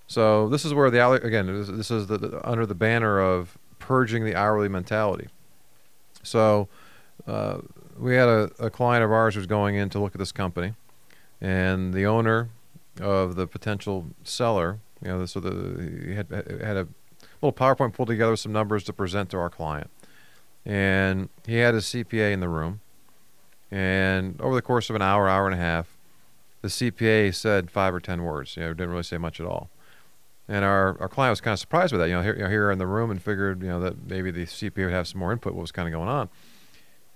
So 0.06 0.48
this 0.50 0.66
is 0.66 0.74
where 0.74 0.92
the 0.92 1.10
again 1.12 1.48
this, 1.48 1.68
this 1.68 1.90
is 1.90 2.08
the, 2.08 2.18
the, 2.20 2.48
under 2.48 2.68
the 2.68 2.76
banner 2.76 3.20
of 3.20 3.58
purging 3.80 4.24
the 4.24 4.36
hourly 4.36 4.70
mentality. 4.70 5.30
So 6.22 6.68
uh, 7.28 7.60
we 7.98 8.16
had 8.16 8.28
a, 8.28 8.50
a 8.60 8.70
client 8.70 9.04
of 9.04 9.12
ours 9.12 9.36
was 9.36 9.46
going 9.46 9.76
in 9.76 9.90
to 9.90 10.00
look 10.00 10.16
at 10.16 10.20
this 10.20 10.32
company, 10.32 10.74
and 11.40 11.94
the 11.94 12.06
owner 12.06 12.50
of 13.00 13.36
the 13.36 13.48
potential 13.48 14.08
seller, 14.24 14.80
you 15.02 15.10
know, 15.10 15.26
so 15.26 15.40
the 15.40 16.06
he 16.06 16.16
had 16.16 16.30
had 16.30 16.78
a 16.78 16.88
little 17.42 17.54
PowerPoint 17.54 17.94
pulled 17.94 18.10
together 18.10 18.32
with 18.32 18.40
some 18.40 18.52
numbers 18.52 18.84
to 18.86 18.94
present 18.94 19.30
to 19.32 19.38
our 19.38 19.50
client, 19.50 19.90
and 20.66 21.30
he 21.46 21.58
had 21.58 21.74
his 21.74 21.86
CPA 21.86 22.34
in 22.34 22.40
the 22.40 22.50
room, 22.50 22.82
And 23.72 24.40
over 24.42 24.54
the 24.56 24.62
course 24.62 24.90
of 24.90 24.96
an 24.96 25.02
hour, 25.02 25.28
hour 25.30 25.46
and 25.46 25.56
a 25.56 25.58
half, 25.64 25.98
the 26.62 26.68
CPA 26.68 27.34
said 27.34 27.72
five 27.72 27.94
or 27.94 28.00
ten 28.00 28.24
words. 28.24 28.56
You 28.58 28.64
know, 28.64 28.74
didn't 28.74 28.90
really 28.92 29.04
say 29.04 29.18
much 29.18 29.40
at 29.40 29.46
all. 29.46 29.70
And 30.48 30.66
our, 30.66 31.00
our 31.00 31.08
client 31.08 31.32
was 31.32 31.40
kind 31.42 31.54
of 31.54 31.60
surprised 31.60 31.94
by 31.94 32.00
that. 32.00 32.10
You 32.10 32.16
know, 32.16 32.22
here, 32.22 32.36
you 32.36 32.44
know, 32.44 32.50
here 32.50 32.72
in 32.72 32.78
the 32.78 32.88
room, 32.88 33.10
and 33.10 33.22
figured 33.22 33.62
you 33.62 33.70
know 33.70 33.80
that 33.80 34.06
maybe 34.08 34.32
the 34.32 34.46
CPA 34.46 34.86
would 34.86 34.94
have 34.94 35.08
some 35.08 35.20
more 35.20 35.32
input. 35.32 35.54
What 35.54 35.62
was 35.62 35.72
kind 35.72 35.88
of 35.88 35.94
going 35.94 36.10
on? 36.10 36.30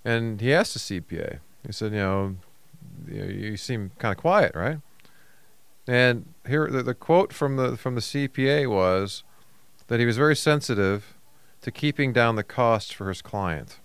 And 0.06 0.40
he 0.40 0.54
asked 0.54 0.74
the 0.74 1.02
CPA. 1.02 1.40
He 1.66 1.72
said, 1.74 1.92
you 1.92 1.98
know, 1.98 2.36
you, 3.08 3.24
you 3.24 3.58
seem 3.58 3.92
kind 3.98 4.12
of 4.16 4.18
quiet, 4.22 4.54
right? 4.56 4.78
And 5.88 6.26
here, 6.48 6.68
the, 6.70 6.84
the 6.84 6.94
quote 6.94 7.34
from 7.34 7.58
the 7.58 7.76
from 7.76 7.96
the 7.96 8.02
CPA 8.02 8.70
was 8.70 9.24
that 9.88 10.00
he 10.00 10.06
was 10.06 10.16
very 10.18 10.36
sensitive 10.36 11.16
to 11.62 11.72
keeping 11.72 12.14
down 12.14 12.36
the 12.36 12.44
cost 12.44 12.94
for 12.96 13.08
his 13.10 13.22
client. 13.22 13.80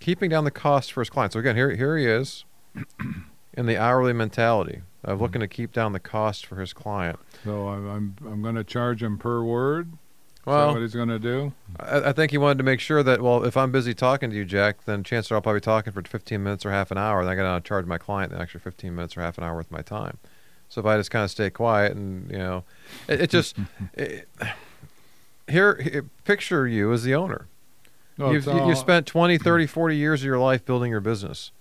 Keeping 0.00 0.30
down 0.30 0.44
the 0.44 0.50
cost 0.50 0.92
for 0.92 1.00
his 1.00 1.10
client. 1.10 1.32
So 1.32 1.38
again, 1.40 1.56
here 1.56 1.74
here 1.74 1.96
he 1.96 2.06
is 2.06 2.44
in 3.54 3.66
the 3.66 3.76
hourly 3.76 4.12
mentality 4.12 4.82
of 5.02 5.14
Mm-hmm. 5.14 5.22
looking 5.22 5.40
to 5.40 5.48
keep 5.48 5.72
down 5.72 5.92
the 5.92 6.00
cost 6.00 6.44
for 6.44 6.60
his 6.60 6.72
client. 6.74 7.18
So 7.44 7.68
I'm 7.68 7.88
I'm, 7.88 8.16
I'm 8.26 8.42
going 8.42 8.54
to 8.56 8.64
charge 8.64 9.02
him 9.02 9.16
per 9.16 9.42
word. 9.42 9.92
Well, 10.50 10.72
what 10.72 10.80
he's 10.82 10.94
going 10.94 11.08
to 11.08 11.18
do? 11.18 11.52
I, 11.78 12.10
I 12.10 12.12
think 12.12 12.30
he 12.30 12.38
wanted 12.38 12.58
to 12.58 12.64
make 12.64 12.80
sure 12.80 13.02
that 13.02 13.20
well, 13.22 13.44
if 13.44 13.56
I'm 13.56 13.70
busy 13.72 13.94
talking 13.94 14.30
to 14.30 14.36
you, 14.36 14.44
Jack, 14.44 14.84
then 14.84 15.02
chances 15.04 15.30
are 15.32 15.36
I'll 15.36 15.40
probably 15.42 15.60
be 15.60 15.64
talking 15.64 15.92
for 15.92 16.02
15 16.02 16.42
minutes 16.42 16.64
or 16.66 16.70
half 16.70 16.90
an 16.90 16.98
hour, 16.98 17.20
and 17.20 17.28
I 17.28 17.34
got 17.34 17.54
to 17.62 17.66
charge 17.66 17.86
my 17.86 17.98
client 17.98 18.32
the 18.32 18.40
extra 18.40 18.60
15 18.60 18.94
minutes 18.94 19.16
or 19.16 19.20
half 19.22 19.38
an 19.38 19.44
hour 19.44 19.54
worth 19.56 19.66
of 19.66 19.72
my 19.72 19.82
time. 19.82 20.18
So 20.68 20.80
if 20.80 20.86
I 20.86 20.96
just 20.96 21.10
kind 21.10 21.24
of 21.24 21.30
stay 21.30 21.50
quiet 21.50 21.92
and 21.96 22.30
you 22.30 22.38
know, 22.38 22.64
it, 23.08 23.22
it 23.22 23.30
just 23.30 23.56
it, 23.94 24.28
here, 25.48 26.04
picture 26.24 26.66
you 26.66 26.92
as 26.92 27.02
the 27.02 27.14
owner. 27.14 27.46
You've, 28.32 28.46
all- 28.48 28.68
you've 28.68 28.78
spent 28.78 29.06
20, 29.06 29.38
30, 29.38 29.66
40 29.66 29.96
years 29.96 30.20
of 30.20 30.26
your 30.26 30.38
life 30.38 30.64
building 30.64 30.90
your 30.90 31.00
business. 31.00 31.52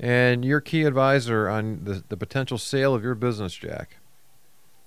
And 0.00 0.44
your 0.44 0.60
key 0.60 0.84
advisor 0.84 1.48
on 1.48 1.80
the, 1.84 2.04
the 2.08 2.16
potential 2.16 2.58
sale 2.58 2.94
of 2.94 3.02
your 3.02 3.14
business, 3.16 3.54
Jack, 3.54 3.96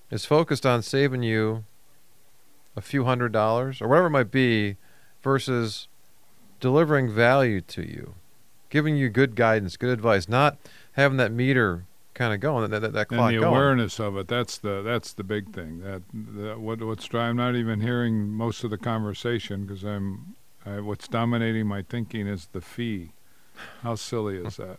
is 0.09 0.26
focused 0.26 0.65
on 0.65 0.82
saving 0.82 1.24
you 1.24 1.65
a 2.76 2.82
few 2.82 3.05
hundred 3.05 3.32
dollars 3.32 3.82
or 3.82 3.88
whatever 3.88 4.07
it 4.07 4.11
might 4.11 4.32
be 4.32 4.78
versus 5.22 5.88
delivering 6.59 7.09
value 7.09 7.61
to 7.61 7.82
you, 7.82 8.15
giving 8.69 8.95
you 8.95 9.09
good 9.09 9.36
guidance, 9.36 9.78
good 9.78 9.89
advice, 9.89 10.30
not 10.30 10.57
having 10.93 11.17
that 11.17 11.32
meter 11.32 11.86
kind 12.13 12.34
of 12.34 12.39
going, 12.39 12.69
that, 12.69 12.80
that, 12.80 12.93
that 12.93 13.07
clock 13.07 13.30
and 13.30 13.38
the 13.38 13.41
going. 13.41 13.53
awareness 13.53 13.99
of 13.99 14.17
it 14.17 14.28
that's 14.28 14.57
the 14.57 14.82
that's 14.82 15.13
the 15.13 15.24
big 15.24 15.53
thing. 15.53 15.80
That, 15.80 16.03
that 16.13 16.59
what 16.59 16.82
what's 16.82 17.13
I'm 17.13 17.38
not 17.38 17.55
even 17.55 17.82
hearing 17.82 18.30
most 18.30 18.63
of 18.63 18.69
the 18.69 18.78
conversation 18.78 19.65
because 19.65 19.84
I'm 19.84 20.36
I, 20.65 20.80
what's 20.80 21.07
dominating 21.07 21.67
my 21.67 21.82
thinking 21.82 22.28
is 22.28 22.47
the 22.51 22.61
fee. 22.61 23.11
How 23.84 23.95
silly 23.95 24.38
is 24.38 24.57
that? 24.57 24.78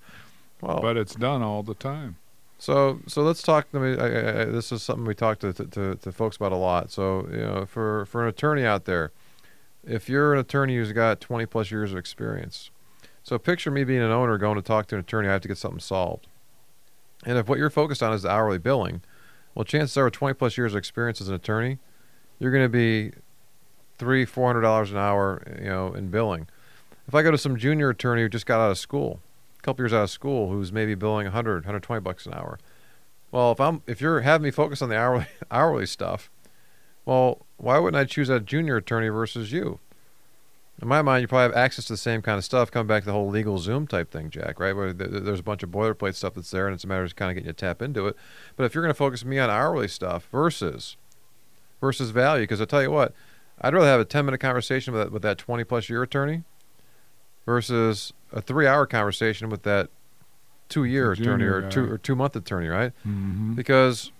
Well, 0.61 0.80
but 0.80 0.97
it's 0.97 1.14
done 1.14 1.43
all 1.43 1.62
the 1.62 1.74
time 1.74 2.16
So 2.62 3.00
so 3.08 3.22
let's 3.22 3.42
talk. 3.42 3.66
I 3.74 3.78
mean, 3.78 3.98
I, 3.98 4.42
I, 4.42 4.44
this 4.44 4.70
is 4.70 4.84
something 4.84 5.04
we 5.04 5.16
talk 5.16 5.40
to, 5.40 5.52
to, 5.52 5.96
to, 5.96 6.12
folks 6.12 6.36
about 6.36 6.52
a 6.52 6.56
lot. 6.56 6.92
So 6.92 7.26
you 7.28 7.38
know, 7.38 7.66
for 7.66 8.06
for 8.06 8.22
an 8.22 8.28
attorney 8.28 8.64
out 8.64 8.84
there, 8.84 9.10
if 9.84 10.08
you're 10.08 10.32
an 10.32 10.38
attorney 10.38 10.76
who's 10.76 10.92
got 10.92 11.20
20 11.20 11.44
plus 11.46 11.72
years 11.72 11.90
of 11.90 11.98
experience, 11.98 12.70
so 13.24 13.36
picture 13.36 13.72
me 13.72 13.82
being 13.82 14.00
an 14.00 14.12
owner 14.12 14.38
going 14.38 14.54
to 14.54 14.62
talk 14.62 14.86
to 14.86 14.94
an 14.94 15.00
attorney. 15.00 15.26
I 15.28 15.32
have 15.32 15.40
to 15.40 15.48
get 15.48 15.58
something 15.58 15.80
solved, 15.80 16.28
and 17.26 17.36
if 17.36 17.48
what 17.48 17.58
you're 17.58 17.68
focused 17.68 18.00
on 18.00 18.12
is 18.12 18.24
hourly 18.24 18.58
billing, 18.58 19.02
well, 19.56 19.64
chances 19.64 19.96
are, 19.96 20.04
with 20.04 20.14
20 20.14 20.34
plus 20.34 20.56
years 20.56 20.74
of 20.74 20.78
experience 20.78 21.20
as 21.20 21.28
an 21.28 21.34
attorney, 21.34 21.78
you're 22.38 22.52
going 22.52 22.64
to 22.64 22.68
be 22.68 23.10
three 23.98 24.24
four 24.24 24.46
hundred 24.46 24.60
dollars 24.60 24.92
an 24.92 24.98
hour, 24.98 25.42
you 25.58 25.68
know, 25.68 25.94
in 25.94 26.10
billing. 26.10 26.46
If 27.08 27.14
I 27.16 27.24
go 27.24 27.32
to 27.32 27.38
some 27.38 27.56
junior 27.56 27.90
attorney 27.90 28.22
who 28.22 28.28
just 28.28 28.46
got 28.46 28.60
out 28.60 28.70
of 28.70 28.78
school, 28.78 29.18
couple 29.62 29.82
years 29.82 29.92
out 29.92 30.02
of 30.02 30.10
school, 30.10 30.50
who's 30.50 30.72
maybe 30.72 30.94
billing 30.94 31.26
100, 31.26 31.64
120 31.64 32.00
bucks 32.00 32.26
an 32.26 32.34
hour. 32.34 32.58
Well, 33.30 33.52
if 33.52 33.60
I'm 33.60 33.82
if 33.86 34.00
you're 34.00 34.20
having 34.20 34.44
me 34.44 34.50
focus 34.50 34.82
on 34.82 34.88
the 34.88 34.98
hourly 34.98 35.26
hourly 35.50 35.86
stuff, 35.86 36.30
well, 37.04 37.46
why 37.56 37.78
wouldn't 37.78 38.00
I 38.00 38.04
choose 38.04 38.28
a 38.28 38.40
junior 38.40 38.76
attorney 38.76 39.08
versus 39.08 39.52
you? 39.52 39.80
In 40.80 40.88
my 40.88 41.00
mind, 41.00 41.22
you 41.22 41.28
probably 41.28 41.54
have 41.54 41.56
access 41.56 41.84
to 41.86 41.92
the 41.92 41.98
same 41.98 42.22
kind 42.22 42.38
of 42.38 42.44
stuff. 42.44 42.70
Come 42.70 42.86
back 42.86 43.02
to 43.02 43.06
the 43.06 43.12
whole 43.12 43.30
LegalZoom 43.30 43.88
type 43.88 44.10
thing, 44.10 44.30
Jack. 44.30 44.58
Right? 44.58 44.74
Where 44.74 44.92
th- 44.92 45.10
th- 45.10 45.22
there's 45.22 45.40
a 45.40 45.44
bunch 45.44 45.62
of 45.62 45.70
boilerplate 45.70 46.14
stuff 46.14 46.34
that's 46.34 46.50
there, 46.50 46.66
and 46.66 46.74
it's 46.74 46.84
a 46.84 46.88
matter 46.88 47.04
of 47.04 47.14
kind 47.14 47.30
of 47.30 47.36
getting 47.36 47.46
you 47.46 47.52
to 47.52 47.56
tap 47.56 47.80
into 47.80 48.08
it. 48.08 48.16
But 48.56 48.64
if 48.64 48.74
you're 48.74 48.82
going 48.82 48.90
to 48.90 48.98
focus 48.98 49.24
me 49.24 49.38
on 49.38 49.48
hourly 49.48 49.88
stuff 49.88 50.28
versus 50.32 50.96
versus 51.80 52.10
value, 52.10 52.44
because 52.44 52.60
I 52.60 52.64
tell 52.64 52.82
you 52.82 52.90
what, 52.90 53.12
I'd 53.60 53.74
rather 53.74 53.86
have 53.86 54.00
a 54.00 54.04
10 54.04 54.24
minute 54.24 54.38
conversation 54.38 54.92
with 54.92 55.02
that, 55.02 55.12
with 55.12 55.22
that 55.22 55.38
20 55.38 55.64
plus 55.64 55.88
year 55.88 56.02
attorney 56.02 56.42
versus 57.47 58.12
a 58.32 58.40
three 58.40 58.66
hour 58.66 58.86
conversation 58.86 59.49
with 59.49 59.62
that 59.64 59.88
two 60.68 60.84
year 60.84 61.14
The 61.14 61.22
attorney 61.22 61.45
or 61.45 61.68
two 61.68 61.86
guy. 61.86 61.93
or 61.93 61.99
two 61.99 62.16
month 62.16 62.36
attorney, 62.36 62.68
right? 62.68 62.93
mm-hmm. 63.07 63.55
Because 63.55 64.11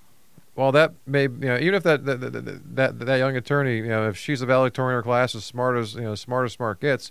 while 0.55 0.73
that 0.73 0.93
may 1.07 1.23
you 1.23 1.29
know 1.29 1.57
even 1.59 1.75
if 1.75 1.83
that 1.83 2.05
that, 2.05 2.21
that 2.21 2.75
that 2.77 2.99
that 2.99 3.17
young 3.17 3.37
attorney 3.37 3.79
you 3.79 3.89
know 3.89 4.09
if 4.09 4.19
she's 4.19 4.43
a 4.43 4.47
valedictorian 4.47 4.93
in 4.93 4.97
her 4.99 5.03
class 5.03 5.35
as 5.35 5.45
smart 5.47 5.79
as 5.79 5.95
you 5.95 6.03
know 6.03 6.15
smart 6.15 6.45
as 6.45 6.53
smart 6.53 6.79
gets, 6.81 7.11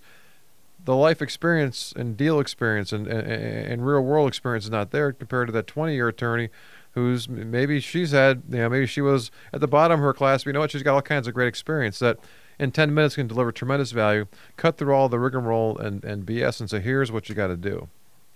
the 0.86 0.96
life 0.96 1.22
experience 1.22 1.92
and 1.96 2.16
deal 2.18 2.40
experience 2.40 2.92
and 2.92 3.08
and, 3.08 3.28
and 3.28 3.86
real 3.86 4.02
world 4.02 4.28
experience 4.28 4.66
is 4.66 4.72
not 4.72 4.92
there 4.92 5.12
compared 5.12 5.48
to 5.48 5.52
that 5.54 5.66
twenty 5.68 5.94
year 5.96 6.08
attorney. 6.08 6.50
Who's 6.94 7.30
maybe 7.30 7.80
she's 7.80 8.12
had, 8.12 8.44
you 8.50 8.58
know, 8.58 8.68
maybe 8.68 8.86
she 8.86 9.00
was 9.00 9.32
at 9.54 9.62
the 9.62 9.68
bottom 9.68 10.02
of 10.02 10.04
her 10.04 10.14
class, 10.14 10.44
but 10.44 10.50
you 10.50 10.54
know 10.54 10.60
what? 10.60 10.72
She's 10.72 10.84
got 10.84 10.94
all 10.94 11.02
kinds 11.02 11.26
of 11.26 11.34
great 11.34 11.48
experience 11.48 12.00
that 12.00 12.20
in 12.62 12.72
10 12.72 12.94
minutes 12.94 13.16
can 13.16 13.26
deliver 13.28 13.52
tremendous 13.52 13.92
value, 13.92 14.28
cut 14.56 14.78
through 14.78 14.94
all 14.94 15.10
the 15.10 15.18
rigmarole 15.20 15.78
and, 15.80 16.04
and 16.06 16.26
BS, 16.28 16.60
and 16.60 16.70
say, 16.70 16.80
here's 16.80 17.12
what 17.12 17.28
you 17.28 17.34
got 17.34 17.48
to 17.48 17.58
do. 17.58 17.90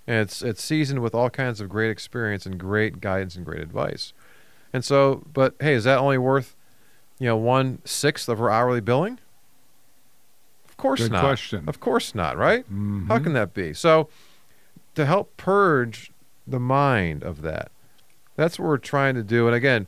And 0.07 0.17
it's, 0.17 0.41
it's 0.41 0.63
seasoned 0.63 1.01
with 1.01 1.13
all 1.13 1.29
kinds 1.29 1.61
of 1.61 1.69
great 1.69 1.91
experience 1.91 2.45
and 2.47 2.57
great 2.59 2.99
guidance 3.01 3.35
and 3.35 3.45
great 3.45 3.61
advice. 3.61 4.13
And 4.73 4.83
so, 4.83 5.23
but 5.31 5.53
hey, 5.59 5.75
is 5.75 5.83
that 5.83 5.99
only 5.99 6.17
worth, 6.17 6.55
you 7.19 7.27
know, 7.27 7.37
one 7.37 7.79
sixth 7.85 8.27
of 8.27 8.39
her 8.39 8.49
hourly 8.49 8.81
billing? 8.81 9.19
Of 10.67 10.75
course 10.75 11.01
Good 11.01 11.11
not. 11.11 11.21
question. 11.21 11.63
Of 11.67 11.79
course 11.79 12.15
not, 12.15 12.35
right? 12.35 12.65
Mhm. 12.69 13.07
How 13.07 13.19
can 13.19 13.33
that 13.33 13.53
be? 13.53 13.73
So, 13.73 14.09
to 14.95 15.05
help 15.05 15.37
purge 15.37 16.11
the 16.47 16.59
mind 16.59 17.23
of 17.23 17.43
that, 17.43 17.71
that's 18.35 18.57
what 18.57 18.67
we're 18.67 18.77
trying 18.77 19.13
to 19.15 19.23
do. 19.23 19.45
And 19.47 19.55
again, 19.55 19.87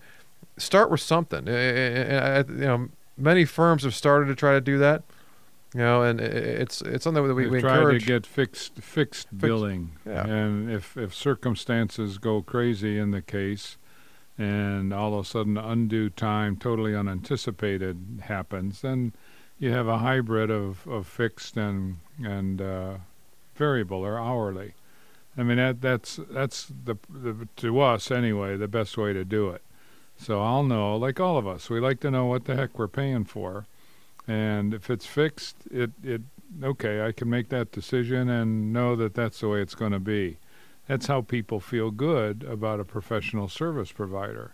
start 0.57 0.89
with 0.91 1.01
something. 1.01 1.47
You 1.47 1.53
know, 2.65 2.89
many 3.17 3.45
firms 3.45 3.83
have 3.83 3.95
started 3.95 4.27
to 4.27 4.35
try 4.35 4.53
to 4.53 4.61
do 4.61 4.77
that. 4.77 5.03
You 5.73 5.81
know, 5.81 6.01
and 6.01 6.21
it's 6.21 6.81
it's 6.81 7.03
something 7.03 7.27
that 7.27 7.33
we, 7.33 7.47
we 7.47 7.59
try 7.59 7.77
encourage. 7.77 8.03
to 8.03 8.07
get 8.07 8.25
fixed 8.25 8.75
fixed 8.75 9.37
billing 9.37 9.91
yeah. 10.05 10.25
and 10.25 10.71
if 10.71 10.95
if 10.95 11.13
circumstances 11.13 12.17
go 12.17 12.41
crazy 12.41 12.97
in 12.97 13.11
the 13.11 13.21
case 13.21 13.77
and 14.37 14.93
all 14.93 15.13
of 15.13 15.25
a 15.25 15.27
sudden 15.27 15.57
undue 15.57 16.09
time 16.09 16.55
totally 16.55 16.95
unanticipated 16.95 18.21
happens 18.23 18.81
then 18.81 19.11
you 19.59 19.71
have 19.71 19.87
a 19.87 19.97
hybrid 19.97 20.49
of, 20.49 20.87
of 20.87 21.05
fixed 21.05 21.57
and 21.57 21.97
and 22.23 22.61
uh, 22.61 22.97
variable 23.55 24.05
or 24.05 24.17
hourly 24.17 24.73
i 25.37 25.43
mean 25.43 25.57
that 25.57 25.81
that's 25.81 26.19
that's 26.29 26.71
the, 26.85 26.95
the 27.09 27.47
to 27.55 27.79
us 27.81 28.09
anyway 28.09 28.55
the 28.55 28.67
best 28.69 28.97
way 28.97 29.11
to 29.11 29.25
do 29.25 29.49
it 29.49 29.61
so 30.17 30.41
i'll 30.41 30.63
know 30.63 30.95
like 30.95 31.19
all 31.19 31.37
of 31.37 31.47
us 31.47 31.69
we 31.69 31.79
like 31.79 31.99
to 31.99 32.11
know 32.11 32.25
what 32.25 32.45
the 32.45 32.55
heck 32.55 32.77
we're 32.77 32.87
paying 32.87 33.23
for. 33.23 33.65
And 34.27 34.73
if 34.73 34.89
it's 34.89 35.05
fixed 35.05 35.55
it 35.71 35.91
it 36.03 36.21
okay 36.61 37.05
i 37.05 37.11
can 37.11 37.29
make 37.29 37.49
that 37.49 37.71
decision 37.71 38.29
and 38.29 38.73
know 38.73 38.95
that 38.95 39.13
that's 39.13 39.39
the 39.39 39.47
way 39.47 39.61
it's 39.61 39.75
going 39.75 39.93
to 39.93 39.99
be. 39.99 40.37
That's 40.87 41.07
how 41.07 41.21
people 41.21 41.59
feel 41.59 41.91
good 41.91 42.43
about 42.43 42.79
a 42.79 42.85
professional 42.85 43.49
service 43.49 43.91
provider. 43.91 44.53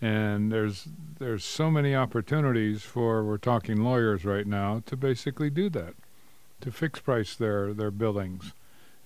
And 0.00 0.52
there's 0.52 0.88
there's 1.18 1.44
so 1.44 1.70
many 1.70 1.94
opportunities 1.94 2.82
for 2.82 3.24
we're 3.24 3.38
talking 3.38 3.82
lawyers 3.82 4.24
right 4.24 4.46
now 4.46 4.82
to 4.86 4.96
basically 4.96 5.50
do 5.50 5.68
that 5.70 5.94
to 6.60 6.70
fix 6.70 6.98
price 6.98 7.36
their 7.36 7.72
their 7.72 7.90
billings 7.90 8.52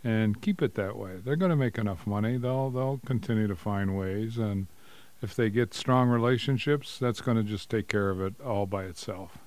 and 0.04 0.40
keep 0.40 0.62
it 0.62 0.74
that 0.74 0.96
way. 0.96 1.16
They're 1.22 1.36
going 1.36 1.50
to 1.50 1.56
make 1.56 1.76
enough 1.76 2.06
money. 2.06 2.36
They'll 2.36 2.70
they'll 2.70 3.00
continue 3.04 3.46
to 3.46 3.56
find 3.56 3.96
ways 3.96 4.38
and 4.38 4.66
if 5.22 5.34
they 5.34 5.50
get 5.50 5.74
strong 5.74 6.08
relationships 6.08 6.98
that's 6.98 7.20
going 7.20 7.36
to 7.36 7.42
just 7.42 7.70
take 7.70 7.88
care 7.88 8.10
of 8.10 8.20
it 8.20 8.40
all 8.40 8.66
by 8.66 8.84
itself 8.84 9.38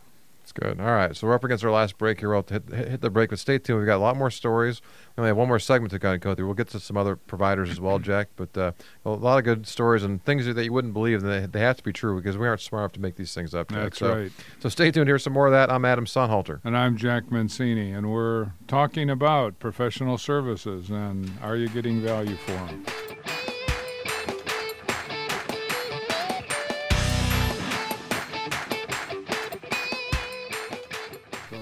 It's 0.42 0.52
good. 0.52 0.80
All 0.80 0.88
right, 0.88 1.16
so 1.16 1.28
we're 1.28 1.36
up 1.36 1.44
against 1.44 1.64
our 1.64 1.72
last 1.72 1.98
break 1.98 2.20
here. 2.20 2.30
We'll 2.30 2.46
hit, 2.50 2.64
hit 2.70 2.88
hit 2.88 3.02
the 3.02 3.10
break, 3.12 3.30
but 3.30 3.40
stay 3.40 3.60
tuned. 3.60 3.80
We've 3.80 3.86
got 3.86 3.98
a 3.98 4.04
lot 4.04 4.18
more 4.18 4.32
stories. 4.32 4.82
We 5.16 5.22
only 5.22 5.30
have 5.30 5.38
one 5.38 5.48
more 5.48 5.60
segment 5.60 5.92
to 5.92 6.00
kind 6.00 6.16
of 6.16 6.22
go 6.22 6.34
through. 6.34 6.48
We'll 6.48 6.56
get 6.56 6.68
to 6.70 6.80
some 6.80 6.98
other 6.98 7.16
providers 7.16 7.70
as 7.70 7.80
well, 7.80 8.00
Jack. 8.00 8.30
But 8.36 8.58
uh, 8.58 8.72
a 9.06 9.10
lot 9.12 9.38
of 9.38 9.44
good 9.44 9.68
stories 9.68 10.04
and 10.04 10.24
things 10.26 10.48
that 10.48 10.64
you 10.64 10.74
wouldn't 10.74 10.94
believe. 10.94 11.24
And 11.24 11.32
they, 11.32 11.46
they 11.46 11.60
have 11.60 11.78
to 11.78 11.84
be 11.84 11.94
true 11.94 12.18
because 12.18 12.38
we 12.38 12.48
aren't 12.48 12.62
smart 12.62 12.82
enough 12.82 12.94
to 12.94 13.00
make 13.00 13.16
these 13.16 13.34
things 13.34 13.54
up. 13.54 13.70
Jack. 13.70 13.84
that's 13.84 14.00
so, 14.00 14.16
right 14.16 14.32
So 14.60 14.70
stay 14.70 14.90
tuned. 14.90 15.08
Here's 15.08 15.24
some 15.24 15.34
more 15.34 15.46
of 15.46 15.54
that. 15.54 15.72
I'm 15.72 15.86
Adam 15.86 16.06
Sonhalter. 16.06 16.60
And 16.64 16.76
I'm 16.76 16.98
Jack 16.98 17.32
Mancini, 17.32 17.92
and 17.92 18.12
we're 18.12 18.54
talking 18.68 19.12
about 19.12 19.60
professional 19.60 20.18
services 20.18 20.90
and 20.90 21.32
are 21.44 21.56
you 21.56 21.70
getting 21.70 22.02
value 22.02 22.36
for 22.36 22.52
them? 22.54 22.86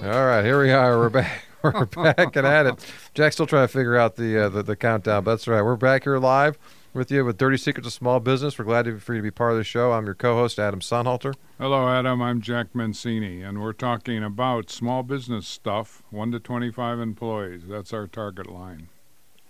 All 0.02 0.24
right, 0.24 0.42
here 0.42 0.58
we 0.62 0.70
are. 0.72 0.96
We're 0.96 1.10
back. 1.10 1.44
We're 1.62 1.84
back 1.84 2.34
and 2.34 2.46
at 2.46 2.64
it. 2.64 2.92
Jack's 3.12 3.36
still 3.36 3.46
trying 3.46 3.64
to 3.64 3.72
figure 3.72 3.98
out 3.98 4.16
the, 4.16 4.46
uh, 4.46 4.48
the 4.48 4.62
the 4.62 4.74
countdown. 4.74 5.24
But 5.24 5.32
that's 5.32 5.46
right. 5.46 5.60
We're 5.60 5.76
back 5.76 6.04
here 6.04 6.16
live 6.18 6.58
with 6.94 7.10
you 7.10 7.22
with 7.22 7.36
Dirty 7.36 7.58
Secrets 7.58 7.86
of 7.86 7.92
Small 7.92 8.18
Business. 8.18 8.58
We're 8.58 8.64
glad 8.64 8.86
to, 8.86 8.98
for 8.98 9.12
you 9.12 9.18
to 9.18 9.22
be 9.22 9.30
part 9.30 9.52
of 9.52 9.58
the 9.58 9.64
show. 9.64 9.92
I'm 9.92 10.06
your 10.06 10.14
co-host 10.14 10.58
Adam 10.58 10.80
Sonhalter. 10.80 11.34
Hello, 11.58 11.86
Adam. 11.86 12.22
I'm 12.22 12.40
Jack 12.40 12.74
Mancini, 12.74 13.42
and 13.42 13.60
we're 13.60 13.74
talking 13.74 14.24
about 14.24 14.70
small 14.70 15.02
business 15.02 15.46
stuff, 15.46 16.02
one 16.08 16.32
to 16.32 16.40
twenty-five 16.40 16.98
employees. 16.98 17.64
That's 17.68 17.92
our 17.92 18.06
target 18.06 18.50
line. 18.50 18.88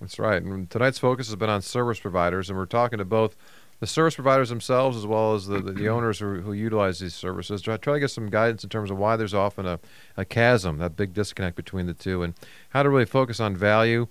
That's 0.01 0.19
right. 0.19 0.43
And 0.43 0.69
tonight's 0.69 0.99
focus 0.99 1.29
has 1.29 1.37
been 1.37 1.49
on 1.49 1.63
service 1.63 2.01
providers, 2.01 2.49
and 2.51 2.59
we're 2.59 2.67
talking 2.67 2.99
to 2.99 3.05
both 3.05 3.37
the 3.81 3.87
service 3.87 4.15
providers 4.15 4.51
themselves 4.51 4.97
as 4.97 5.07
well 5.07 5.35
as 5.35 5.47
the, 5.47 5.59
the, 5.59 5.73
the 5.73 5.89
owners 5.89 6.19
who, 6.19 6.41
who 6.41 6.53
utilize 6.53 7.01
these 7.01 7.15
services. 7.15 7.63
Try, 7.63 7.77
try 7.79 7.95
to 7.95 8.01
get 8.01 8.11
some 8.11 8.29
guidance 8.29 8.63
in 8.63 8.71
terms 8.71 8.91
of 8.91 8.99
why 8.99 9.17
there's 9.17 9.35
often 9.35 9.67
a, 9.67 9.81
a 10.17 10.25
chasm, 10.25 10.79
that 10.79 10.97
big 10.97 11.15
disconnect 11.15 11.57
between 11.57 11.87
the 11.87 11.95
two, 11.95 12.23
and 12.23 12.35
how 12.71 12.83
to 12.83 12.91
really 12.91 13.07
focus 13.07 13.41
on 13.41 13.57
value 13.57 14.07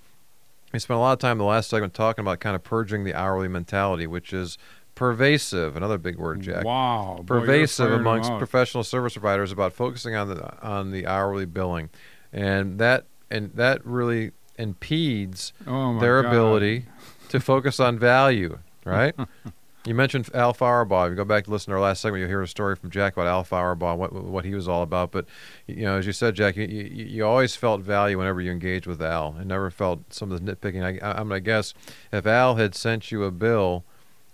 we 0.72 0.80
spent 0.80 0.98
a 0.98 1.02
lot 1.02 1.14
of 1.14 1.20
time 1.20 1.34
in 1.34 1.38
the 1.40 1.46
last 1.46 1.70
segment 1.70 1.94
talking 1.94 2.22
about 2.22 2.40
kind 2.40 2.56
of 2.56 2.64
purging 2.64 3.04
the 3.04 3.14
hourly 3.14 3.48
mentality, 3.48 4.06
which 4.06 4.34
is 4.34 4.58
pervasive. 4.96 5.76
Another 5.76 5.98
big 5.98 6.18
word, 6.18 6.42
Jack. 6.42 6.64
Wow, 6.64 7.24
pervasive 7.26 7.90
Boy, 7.90 7.96
amongst 7.96 8.32
professional 8.38 8.84
service 8.84 9.14
providers 9.14 9.52
about 9.52 9.74
focusing 9.74 10.16
on 10.16 10.30
the 10.30 10.62
on 10.62 10.92
the 10.92 11.08
hourly 11.08 11.46
billing, 11.46 11.90
and 12.32 12.78
that 12.80 13.06
and 13.32 13.52
that 13.56 13.84
really 13.86 14.32
impedes 14.58 15.54
oh 15.66 16.00
their 16.00 16.22
God. 16.22 16.30
ability 16.30 16.86
to 17.30 17.40
focus 17.40 17.80
on 17.80 17.98
value. 17.98 18.60
Right. 18.86 19.16
You 19.86 19.96
mentioned 19.96 20.30
Al 20.34 20.54
Fauerbaugh. 20.54 21.08
If 21.08 21.12
you 21.12 21.16
go 21.16 21.24
back 21.24 21.46
to 21.46 21.52
listen 21.52 21.72
to 21.72 21.76
our 21.76 21.82
last 21.82 22.02
segment, 22.02 22.20
you'll 22.20 22.30
hear 22.30 22.42
a 22.42 22.48
story 22.48 22.76
from 22.76 22.90
Jack 22.90 23.14
about 23.14 23.28
Al 23.28 23.46
Fauerbaugh, 23.46 23.98
what 23.98 24.14
what 24.14 24.46
he 24.46 24.54
was 24.54 24.68
all 24.68 24.84
about. 24.84 25.12
But 25.12 25.26
you 25.68 25.84
know, 25.84 25.98
as 25.98 26.06
you 26.06 26.12
said, 26.12 26.36
Jack, 26.36 26.58
you, 26.58 26.66
you, 26.66 27.06
you 27.06 27.26
always 27.26 27.56
felt 27.56 27.82
value 27.82 28.18
whenever 28.18 28.42
you 28.42 28.52
engaged 28.52 28.88
with 28.88 29.02
Al, 29.02 29.36
and 29.38 29.48
never 29.48 29.70
felt 29.70 30.14
some 30.14 30.32
of 30.32 30.44
the 30.44 30.56
nitpicking. 30.56 31.02
I, 31.02 31.12
I'm 31.12 31.30
gonna 31.30 31.40
guess 31.40 31.74
if 32.12 32.26
Al 32.26 32.56
had 32.56 32.76
sent 32.76 33.12
you 33.12 33.24
a 33.24 33.32
bill, 33.32 33.86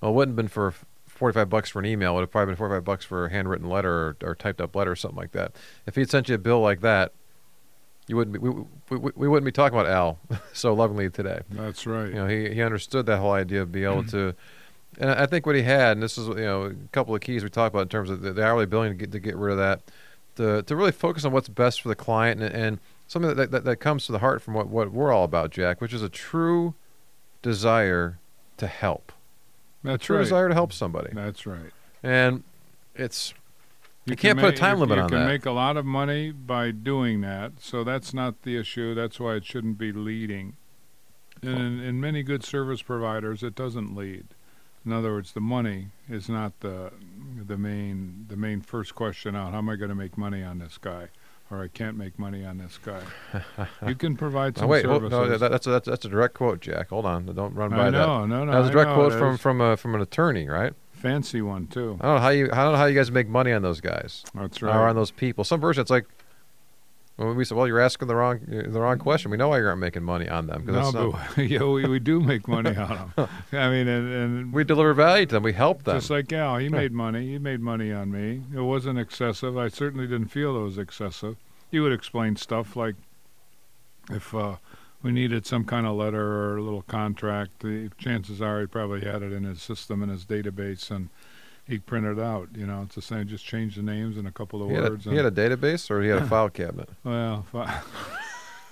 well, 0.01 0.11
it 0.11 0.15
wouldn't 0.15 0.31
have 0.33 0.35
been 0.35 0.47
for 0.47 0.73
45 1.15 1.49
bucks 1.49 1.69
for 1.69 1.79
an 1.79 1.85
email. 1.85 2.11
It 2.11 2.15
would 2.15 2.21
have 2.21 2.31
probably 2.31 2.51
been 2.51 2.57
45 2.57 2.83
bucks 2.83 3.05
for 3.05 3.25
a 3.25 3.31
handwritten 3.31 3.69
letter 3.69 3.91
or, 3.91 4.17
or 4.23 4.35
typed 4.35 4.59
up 4.59 4.75
letter 4.75 4.91
or 4.91 4.95
something 4.95 5.17
like 5.17 5.31
that. 5.31 5.53
If 5.85 5.95
he 5.95 6.01
had 6.01 6.09
sent 6.09 6.27
you 6.27 6.35
a 6.35 6.39
bill 6.39 6.59
like 6.59 6.81
that, 6.81 7.13
you 8.07 8.15
wouldn't 8.15 8.33
be, 8.33 8.39
we, 8.39 8.97
we, 8.97 9.11
we 9.15 9.27
wouldn't 9.27 9.45
be 9.45 9.51
talking 9.51 9.77
about 9.77 9.91
Al 9.91 10.19
so 10.53 10.73
lovingly 10.73 11.09
today. 11.09 11.41
That's 11.49 11.87
right. 11.87 12.07
You 12.07 12.15
know, 12.15 12.27
he, 12.27 12.53
he 12.53 12.61
understood 12.61 13.05
that 13.05 13.19
whole 13.19 13.31
idea 13.31 13.61
of 13.61 13.71
being 13.71 13.85
able 13.85 14.03
to 14.09 14.35
and 14.97 15.09
I 15.09 15.25
think 15.25 15.45
what 15.45 15.55
he 15.55 15.61
had, 15.61 15.93
and 15.93 16.03
this 16.03 16.17
is 16.17 16.27
you 16.27 16.35
know 16.35 16.63
a 16.63 16.73
couple 16.91 17.13
of 17.15 17.21
keys 17.21 17.43
we 17.43 17.49
talked 17.49 17.73
about 17.73 17.83
in 17.83 17.89
terms 17.89 18.09
of 18.09 18.21
the, 18.21 18.33
the 18.33 18.43
hourly 18.43 18.65
billing 18.65 18.91
to 18.91 18.97
get 18.97 19.11
to 19.11 19.19
get 19.19 19.35
rid 19.35 19.51
of 19.53 19.57
that, 19.57 19.81
to 20.35 20.63
to 20.63 20.75
really 20.75 20.91
focus 20.91 21.25
on 21.25 21.31
what's 21.31 21.49
best 21.49 21.81
for 21.81 21.89
the 21.89 21.95
client 21.95 22.41
and, 22.41 22.53
and 22.53 22.79
something 23.07 23.35
that, 23.35 23.51
that 23.51 23.63
that 23.63 23.77
comes 23.77 24.05
to 24.05 24.11
the 24.11 24.19
heart 24.19 24.41
from 24.41 24.53
what 24.53 24.67
what 24.67 24.91
we're 24.91 25.11
all 25.11 25.23
about, 25.23 25.51
Jack, 25.51 25.81
which 25.81 25.93
is 25.93 26.01
a 26.01 26.09
true 26.09 26.75
desire 27.41 28.19
to 28.57 28.67
help. 28.67 29.11
That's 29.83 30.03
a 30.03 30.05
true 30.05 30.17
right. 30.17 30.23
desire 30.23 30.47
to 30.49 30.53
help 30.53 30.73
somebody. 30.73 31.09
That's 31.13 31.45
right. 31.45 31.71
And 32.01 32.43
it's 32.95 33.33
you, 34.05 34.15
can 34.15 34.37
can't 34.37 34.39
put 34.39 34.45
a 34.45 34.51
make- 34.51 34.59
time 34.59 34.77
you, 34.77 34.81
limit 34.81 34.97
you 34.97 35.03
on 35.03 35.09
can 35.09 35.25
make 35.25 35.45
a 35.45 35.51
lot 35.51 35.77
of 35.77 35.85
money 35.85 36.31
by 36.31 36.71
doing 36.71 37.21
that, 37.21 37.53
so 37.59 37.83
that's 37.83 38.13
not 38.13 38.43
the 38.43 38.57
issue. 38.57 38.93
That's 38.93 39.19
why 39.19 39.35
it 39.35 39.45
shouldn't 39.45 39.77
be 39.77 39.91
leading. 39.91 40.55
And 41.41 41.59
in, 41.59 41.79
in 41.81 42.01
many 42.01 42.23
good 42.23 42.43
service 42.43 42.81
providers, 42.81 43.43
it 43.43 43.55
doesn't 43.55 43.95
lead. 43.95 44.25
In 44.85 44.91
other 44.93 45.11
words, 45.13 45.31
the 45.33 45.41
money 45.41 45.87
is 46.09 46.29
not 46.29 46.59
the 46.59 46.91
the 47.47 47.57
main 47.57 48.25
the 48.29 48.37
main 48.37 48.61
first 48.61 48.93
question 48.95 49.35
out. 49.35 49.51
How 49.51 49.57
am 49.59 49.69
I 49.69 49.75
going 49.75 49.89
to 49.89 49.95
make 49.95 50.17
money 50.17 50.43
on 50.43 50.59
this 50.59 50.77
guy? 50.77 51.07
Or 51.51 51.61
I 51.63 51.67
can't 51.67 51.95
make 51.95 52.17
money 52.17 52.43
on 52.43 52.57
this 52.57 52.79
guy. 52.83 53.01
you 53.87 53.93
can 53.95 54.15
provide 54.17 54.57
Oh, 54.57 54.61
some 54.61 54.69
wait, 54.69 54.83
services. 54.83 55.11
no, 55.11 55.27
that's 55.37 55.67
a, 55.67 55.69
that's 55.69 55.87
that's 55.87 56.05
a 56.05 56.09
direct 56.09 56.33
quote, 56.33 56.59
Jack. 56.59 56.89
Hold 56.89 57.05
on, 57.05 57.25
don't 57.27 57.53
run 57.53 57.69
by 57.69 57.81
I 57.81 57.83
that. 57.85 57.91
know, 57.91 58.25
no, 58.25 58.45
no. 58.45 58.51
That 58.51 58.57
was 58.59 58.69
a 58.69 58.71
direct 58.71 58.93
quote 58.93 59.13
from 59.13 59.37
from 59.37 59.61
uh, 59.61 59.75
from 59.75 59.95
an 59.95 60.01
attorney, 60.01 60.47
right? 60.47 60.73
fancy 60.91 61.39
one 61.39 61.67
too. 61.67 61.99
I 62.01 62.05
don't 62.05 62.15
know 62.15 62.21
how 62.21 62.29
you 62.29 62.45
I 62.51 62.63
don't 62.63 62.71
know 62.71 62.77
how 62.79 62.85
you 62.85 62.95
guys 62.95 63.11
make 63.11 63.27
money 63.27 63.51
on 63.51 63.61
those 63.61 63.79
guys. 63.79 64.23
That's 64.33 64.59
right. 64.63 64.75
or 64.75 64.87
on 64.87 64.95
those 64.95 65.11
people. 65.11 65.43
Some 65.43 65.59
version 65.61 65.81
it's 65.81 65.91
like 65.91 66.07
when 67.17 67.35
we 67.35 67.45
said, 67.45 67.57
"Well, 67.57 67.67
you're 67.67 67.79
asking 67.79 68.07
the 68.07 68.15
wrong 68.15 68.41
the 68.47 68.79
wrong 68.79 68.97
question." 68.99 69.31
We 69.31 69.37
know 69.37 69.49
why 69.49 69.59
you 69.59 69.67
aren't 69.67 69.79
making 69.79 70.03
money 70.03 70.27
on 70.27 70.47
them 70.47 70.65
no, 70.65 70.73
because 70.73 70.93
not, 70.93 71.35
but 71.35 71.43
yeah, 71.49 71.63
we, 71.63 71.85
we 71.85 71.99
do 71.99 72.19
make 72.19 72.47
money 72.47 72.75
on 72.75 73.11
them. 73.15 73.29
I 73.53 73.69
mean, 73.69 73.87
and, 73.87 74.13
and 74.13 74.53
we 74.53 74.63
deliver 74.63 74.93
value 74.93 75.25
to 75.27 75.35
them. 75.35 75.43
We 75.43 75.53
help 75.53 75.83
them. 75.83 75.97
Just 75.97 76.09
like 76.09 76.31
Al, 76.33 76.57
he 76.57 76.67
made 76.67 76.91
money. 76.91 77.27
He 77.27 77.37
made 77.37 77.61
money 77.61 77.91
on 77.91 78.11
me. 78.11 78.41
It 78.53 78.61
wasn't 78.61 78.99
excessive. 78.99 79.57
I 79.57 79.69
certainly 79.69 80.07
didn't 80.07 80.27
feel 80.27 80.57
it 80.57 80.63
was 80.63 80.77
excessive. 80.77 81.37
He 81.71 81.79
would 81.79 81.93
explain 81.93 82.35
stuff 82.35 82.75
like 82.75 82.95
if 84.09 84.35
uh, 84.35 84.57
we 85.01 85.11
needed 85.11 85.45
some 85.45 85.63
kind 85.63 85.85
of 85.85 85.95
letter 85.95 86.21
or 86.21 86.57
a 86.57 86.61
little 86.61 86.81
contract, 86.83 87.61
the 87.61 87.91
chances 87.97 88.41
are 88.41 88.61
he 88.61 88.67
probably 88.67 89.01
had 89.01 89.23
it 89.23 89.31
in 89.31 89.43
his 89.43 89.61
system 89.61 90.03
in 90.03 90.09
his 90.09 90.25
database 90.25 90.91
and 90.91 91.09
he 91.67 91.79
printed 91.79 92.19
out. 92.19 92.49
You 92.55 92.65
know, 92.67 92.83
it's 92.83 92.95
the 92.95 93.01
same. 93.01 93.27
Just 93.27 93.45
change 93.45 93.75
the 93.75 93.81
names 93.81 94.17
and 94.17 94.27
a 94.27 94.31
couple 94.31 94.61
of 94.63 94.69
he, 94.69 94.75
had 94.75 94.85
a, 94.85 94.89
words. 94.91 95.05
he 95.05 95.15
had 95.15 95.25
a 95.25 95.31
database 95.31 95.89
or 95.89 96.01
he 96.01 96.09
had 96.09 96.21
a 96.21 96.27
file 96.27 96.49
cabinet. 96.49 96.89
Well, 97.03 97.45
fi- 97.51 97.81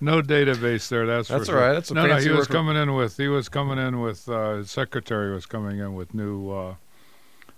no 0.00 0.20
database 0.20 0.88
there. 0.88 1.06
That's 1.06 1.28
That's 1.28 1.48
all 1.48 1.54
sure. 1.54 1.60
right. 1.60 1.72
That's 1.74 1.90
a 1.90 1.94
no, 1.94 2.06
no. 2.06 2.16
He 2.16 2.28
was 2.30 2.46
coming 2.48 2.76
in 2.76 2.94
with. 2.94 3.16
He 3.16 3.28
was 3.28 3.48
coming 3.48 3.78
in 3.78 4.00
with. 4.00 4.28
Uh, 4.28 4.54
his 4.56 4.70
secretary 4.70 5.32
was 5.32 5.46
coming 5.46 5.78
in 5.78 5.94
with 5.94 6.12
new, 6.12 6.50
uh, 6.50 6.74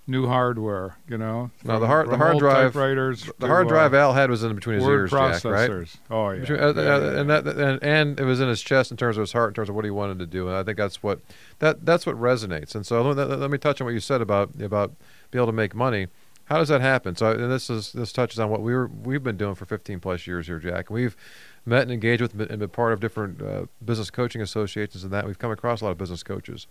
new 0.06 0.26
hardware. 0.26 0.96
You 1.08 1.18
know. 1.18 1.50
No, 1.64 1.78
the 1.78 1.86
hard- 1.86 2.10
the 2.10 2.16
hard 2.16 2.38
drive- 2.38 2.72
Typewriters. 2.72 3.30
The 3.38 3.46
hard 3.46 3.66
uh, 3.66 3.70
drive 3.70 3.94
Al 3.94 4.12
had 4.12 4.30
was 4.30 4.42
in 4.42 4.54
between 4.54 4.76
his 4.78 4.86
ears, 4.86 5.10
Jack, 5.10 5.20
right? 5.44 5.70
processors. 5.70 5.96
Oh 6.10 6.30
yeah. 6.30 6.40
Between- 6.40 6.58
yeah, 6.58 6.64
uh, 6.66 6.72
yeah, 6.74 6.80
uh, 6.94 7.00
yeah. 7.12 7.20
and 7.20 7.30
that 7.30 7.46
and, 7.46 7.82
and 7.82 8.20
it 8.20 8.24
was 8.24 8.40
in 8.40 8.48
his 8.48 8.60
chest 8.62 8.90
in 8.90 8.96
terms 8.96 9.16
of 9.16 9.22
his 9.22 9.32
heart 9.32 9.50
in 9.50 9.54
terms 9.54 9.68
of 9.68 9.74
what 9.74 9.84
he 9.84 9.90
wanted 9.90 10.18
to 10.18 10.26
do 10.26 10.48
and 10.48 10.56
I 10.56 10.62
think 10.62 10.76
that's 10.76 11.02
what 11.02 11.20
that 11.60 11.84
that's 11.86 12.04
what 12.06 12.16
resonates 12.16 12.74
and 12.74 12.84
so 12.86 13.02
let, 13.02 13.28
let- 13.38 13.50
me 13.50 13.58
touch 13.58 13.80
on 13.80 13.84
what 13.84 13.94
you 13.94 14.00
said 14.00 14.20
about 14.20 14.50
about 14.60 14.92
be 15.30 15.38
able 15.38 15.46
to 15.46 15.52
make 15.52 15.74
money 15.74 16.08
how 16.46 16.58
does 16.58 16.68
that 16.68 16.80
happen 16.80 17.14
so 17.14 17.30
and 17.32 17.50
this 17.52 17.70
is 17.70 17.92
this 17.92 18.12
touches 18.12 18.38
on 18.38 18.50
what 18.50 18.60
we 18.62 18.74
were 18.74 18.86
we've 18.88 19.22
been 19.22 19.36
doing 19.36 19.54
for 19.54 19.64
15 19.66 20.00
plus 20.00 20.26
years 20.26 20.46
here 20.46 20.58
Jack 20.58 20.90
we've 20.90 21.16
met 21.64 21.82
and 21.82 21.92
engaged 21.92 22.20
with 22.20 22.32
and 22.40 22.58
been 22.58 22.68
part 22.68 22.92
of 22.92 23.00
different 23.00 23.40
uh, 23.40 23.66
business 23.84 24.10
coaching 24.10 24.42
associations 24.42 25.04
and 25.04 25.12
that 25.12 25.26
we've 25.26 25.38
come 25.38 25.50
across 25.52 25.80
a 25.80 25.84
lot 25.84 25.90
of 25.92 25.98
business 25.98 26.22
coaches 26.22 26.66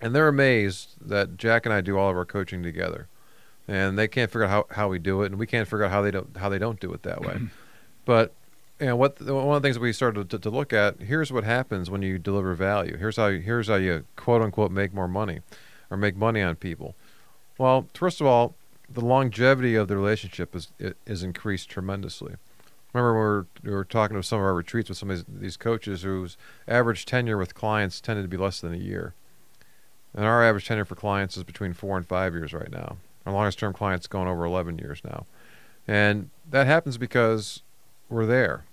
and 0.00 0.14
they're 0.14 0.28
amazed 0.28 0.90
that 1.00 1.36
Jack 1.36 1.66
and 1.66 1.72
I 1.72 1.80
do 1.80 1.98
all 1.98 2.10
of 2.10 2.16
our 2.16 2.24
coaching 2.24 2.62
together. 2.62 3.08
And 3.66 3.98
they 3.98 4.08
can't 4.08 4.30
figure 4.30 4.44
out 4.44 4.50
how, 4.50 4.66
how 4.74 4.88
we 4.88 4.98
do 4.98 5.22
it 5.22 5.26
and 5.26 5.38
we 5.38 5.46
can't 5.46 5.66
figure 5.66 5.84
out 5.84 5.90
how 5.90 6.02
they 6.02 6.10
don't 6.10 6.36
how 6.36 6.48
they 6.48 6.58
don't 6.58 6.80
do 6.80 6.92
it 6.92 7.02
that 7.02 7.20
way. 7.20 7.40
But 8.06 8.34
you 8.78 8.88
know 8.88 8.96
what 8.96 9.18
one 9.22 9.56
of 9.56 9.62
the 9.62 9.66
things 9.66 9.76
that 9.76 9.80
we 9.80 9.94
started 9.94 10.28
to, 10.28 10.38
to 10.38 10.50
look 10.50 10.74
at 10.74 11.00
here's 11.00 11.32
what 11.32 11.42
happens 11.42 11.88
when 11.88 12.02
you 12.02 12.18
deliver 12.18 12.52
value. 12.52 12.98
Here's 12.98 13.16
how 13.16 13.28
you, 13.28 13.38
here's 13.38 13.68
how 13.68 13.76
you 13.76 14.04
quote 14.14 14.42
unquote 14.42 14.70
make 14.70 14.92
more 14.92 15.08
money 15.08 15.40
or 15.90 15.96
make 15.96 16.14
money 16.14 16.42
on 16.42 16.56
people. 16.56 16.94
Well 17.56 17.88
first 17.94 18.20
of 18.20 18.26
all 18.26 18.54
the 18.90 19.02
longevity 19.02 19.74
of 19.74 19.88
the 19.88 19.96
relationship 19.96 20.54
is 20.54 20.70
is 21.06 21.22
increased 21.22 21.70
tremendously. 21.70 22.34
Remember 22.92 23.14
we 23.14 23.18
were, 23.18 23.46
we 23.62 23.70
were 23.70 23.84
talking 23.86 24.18
to 24.18 24.22
some 24.22 24.38
of 24.38 24.44
our 24.44 24.54
retreats 24.54 24.90
with 24.90 24.98
some 24.98 25.08
of 25.08 25.16
these, 25.16 25.40
these 25.40 25.56
coaches 25.56 26.02
whose 26.02 26.36
average 26.68 27.06
tenure 27.06 27.38
with 27.38 27.54
clients 27.54 28.02
tended 28.02 28.24
to 28.24 28.28
be 28.28 28.36
less 28.36 28.60
than 28.60 28.74
a 28.74 28.76
year 28.76 29.14
and 30.14 30.24
our 30.24 30.44
average 30.44 30.66
tenure 30.66 30.84
for 30.84 30.94
clients 30.94 31.36
is 31.36 31.42
between 31.44 31.72
four 31.72 31.96
and 31.96 32.06
five 32.06 32.32
years 32.34 32.52
right 32.52 32.70
now 32.70 32.96
our 33.26 33.32
longest 33.32 33.58
term 33.58 33.72
clients 33.72 34.06
going 34.06 34.28
over 34.28 34.44
11 34.44 34.78
years 34.78 35.00
now 35.04 35.26
and 35.86 36.30
that 36.50 36.66
happens 36.66 36.96
because 36.98 37.62
we're 38.08 38.26
there. 38.26 38.64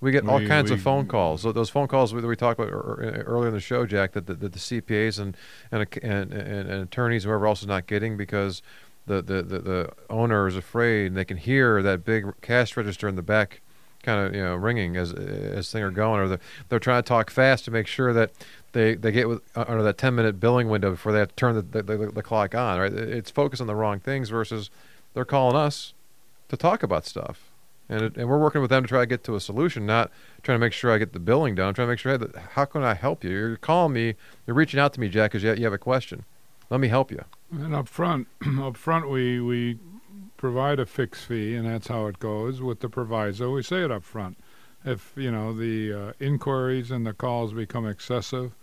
We 0.00 0.12
get 0.12 0.28
all 0.28 0.38
We- 0.38 0.46
kinds 0.46 0.70
of 0.70 0.80
phone 0.82 1.06
calls. 1.06 1.42
So 1.42 1.52
those 1.52 1.70
phone 1.70 1.88
calls 1.88 2.12
that 2.12 2.26
we 2.26 2.36
talked 2.36 2.60
about 2.60 2.70
ear- 2.70 3.02
ear- 3.02 3.24
earlier 3.26 3.48
in 3.48 3.54
the 3.54 3.60
show, 3.60 3.86
Jack, 3.86 4.12
that 4.12 4.26
the, 4.26 4.34
that 4.34 4.52
the 4.52 4.58
CPAs 4.58 5.18
and 5.18 5.36
and, 5.72 5.86
and 6.02 6.32
and 6.32 6.68
and 6.70 6.82
attorneys, 6.82 7.24
whoever 7.24 7.46
else 7.46 7.62
is 7.62 7.66
not 7.68 7.86
getting 7.86 8.16
because 8.18 8.60
the, 9.06 9.22
the, 9.22 9.42
the, 9.42 9.58
the 9.60 9.92
owner 10.10 10.46
is 10.46 10.56
afraid 10.56 11.06
and 11.06 11.16
they 11.16 11.24
can 11.24 11.36
hear 11.38 11.80
that 11.82 12.04
big 12.04 12.26
cash 12.42 12.76
register 12.76 13.08
in 13.08 13.14
the 13.16 13.22
back 13.22 13.62
kind 14.02 14.26
of 14.26 14.34
you 14.34 14.42
know 14.42 14.54
ringing 14.54 14.96
as 14.96 15.12
as 15.12 15.70
things 15.70 15.82
are 15.82 15.90
going, 15.90 16.20
or 16.20 16.28
they're, 16.28 16.40
they're 16.68 16.78
trying 16.78 17.02
to 17.02 17.08
talk 17.08 17.30
fast 17.30 17.64
to 17.66 17.70
make 17.70 17.86
sure 17.86 18.12
that 18.12 18.30
they, 18.76 18.94
they 18.94 19.10
get 19.10 19.26
with, 19.26 19.40
uh, 19.56 19.64
under 19.68 19.82
that 19.82 19.96
10 19.96 20.14
minute 20.14 20.38
billing 20.38 20.68
window 20.68 20.90
before 20.90 21.10
they 21.10 21.18
have 21.18 21.28
to 21.28 21.34
turn 21.34 21.54
the, 21.54 21.62
the, 21.62 21.82
the, 21.82 21.96
the 22.12 22.22
clock 22.22 22.54
on. 22.54 22.78
Right? 22.78 22.92
It's 22.92 23.30
focused 23.30 23.62
on 23.62 23.66
the 23.66 23.74
wrong 23.74 24.00
things 24.00 24.28
versus 24.28 24.68
they're 25.14 25.24
calling 25.24 25.56
us 25.56 25.94
to 26.48 26.58
talk 26.58 26.82
about 26.82 27.06
stuff. 27.06 27.50
And, 27.88 28.02
it, 28.02 28.16
and 28.16 28.28
we're 28.28 28.38
working 28.38 28.60
with 28.60 28.68
them 28.70 28.82
to 28.82 28.88
try 28.88 29.00
to 29.00 29.06
get 29.06 29.24
to 29.24 29.34
a 29.34 29.40
solution, 29.40 29.86
not 29.86 30.10
trying 30.42 30.56
to 30.56 30.60
make 30.60 30.74
sure 30.74 30.92
I 30.92 30.98
get 30.98 31.14
the 31.14 31.20
billing 31.20 31.54
done. 31.54 31.68
I'm 31.68 31.74
trying 31.74 31.86
to 31.86 31.92
make 31.92 32.00
sure, 32.00 32.18
hey, 32.18 32.26
how 32.50 32.66
can 32.66 32.82
I 32.82 32.94
help 32.94 33.24
you? 33.24 33.30
You're 33.30 33.56
calling 33.56 33.94
me, 33.94 34.14
you're 34.46 34.56
reaching 34.56 34.78
out 34.78 34.92
to 34.94 35.00
me, 35.00 35.08
Jack, 35.08 35.30
because 35.30 35.42
you, 35.42 35.54
you 35.54 35.64
have 35.64 35.72
a 35.72 35.78
question. 35.78 36.24
Let 36.68 36.80
me 36.80 36.88
help 36.88 37.10
you. 37.10 37.24
And 37.50 37.74
up 37.74 37.88
front, 37.88 38.26
up 38.60 38.76
front, 38.76 39.08
we 39.08 39.40
we 39.40 39.78
provide 40.46 40.78
a 40.78 40.86
fixed 40.86 41.24
fee, 41.24 41.56
and 41.56 41.66
that's 41.66 41.88
how 41.88 42.06
it 42.06 42.20
goes 42.20 42.62
with 42.62 42.78
the 42.78 42.88
proviso. 42.88 43.52
We 43.52 43.64
say 43.64 43.82
it 43.82 43.90
up 43.90 44.04
front. 44.04 44.38
If 44.84 45.12
you 45.16 45.32
know 45.32 45.52
the 45.52 45.92
uh, 45.92 46.12
inquiries 46.20 46.92
and 46.92 47.04
the 47.04 47.12
calls 47.12 47.52
become 47.52 47.84
excessive, 47.84 48.54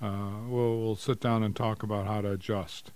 uh, 0.00 0.30
we'll 0.48 0.80
we'll 0.80 0.96
sit 0.96 1.20
down 1.20 1.42
and 1.42 1.54
talk 1.54 1.82
about 1.82 2.06
how 2.06 2.22
to 2.22 2.32
adjust. 2.32 2.90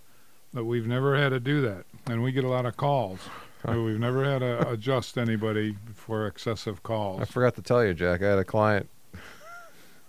But 0.54 0.64
we've 0.64 0.86
never 0.86 1.18
had 1.18 1.28
to 1.28 1.40
do 1.40 1.60
that, 1.60 1.84
and 2.06 2.22
we 2.22 2.32
get 2.32 2.44
a 2.44 2.48
lot 2.48 2.64
of 2.64 2.78
calls. 2.78 3.20
We've 3.68 4.00
never 4.00 4.24
had 4.24 4.38
to 4.38 4.70
adjust 4.70 5.18
anybody 5.18 5.76
for 5.94 6.26
excessive 6.26 6.82
calls. 6.82 7.20
I 7.20 7.26
forgot 7.26 7.56
to 7.56 7.62
tell 7.62 7.84
you, 7.84 7.92
Jack. 7.92 8.22
I 8.22 8.28
had 8.30 8.38
a 8.38 8.44
client. 8.44 8.88
I 9.14 9.18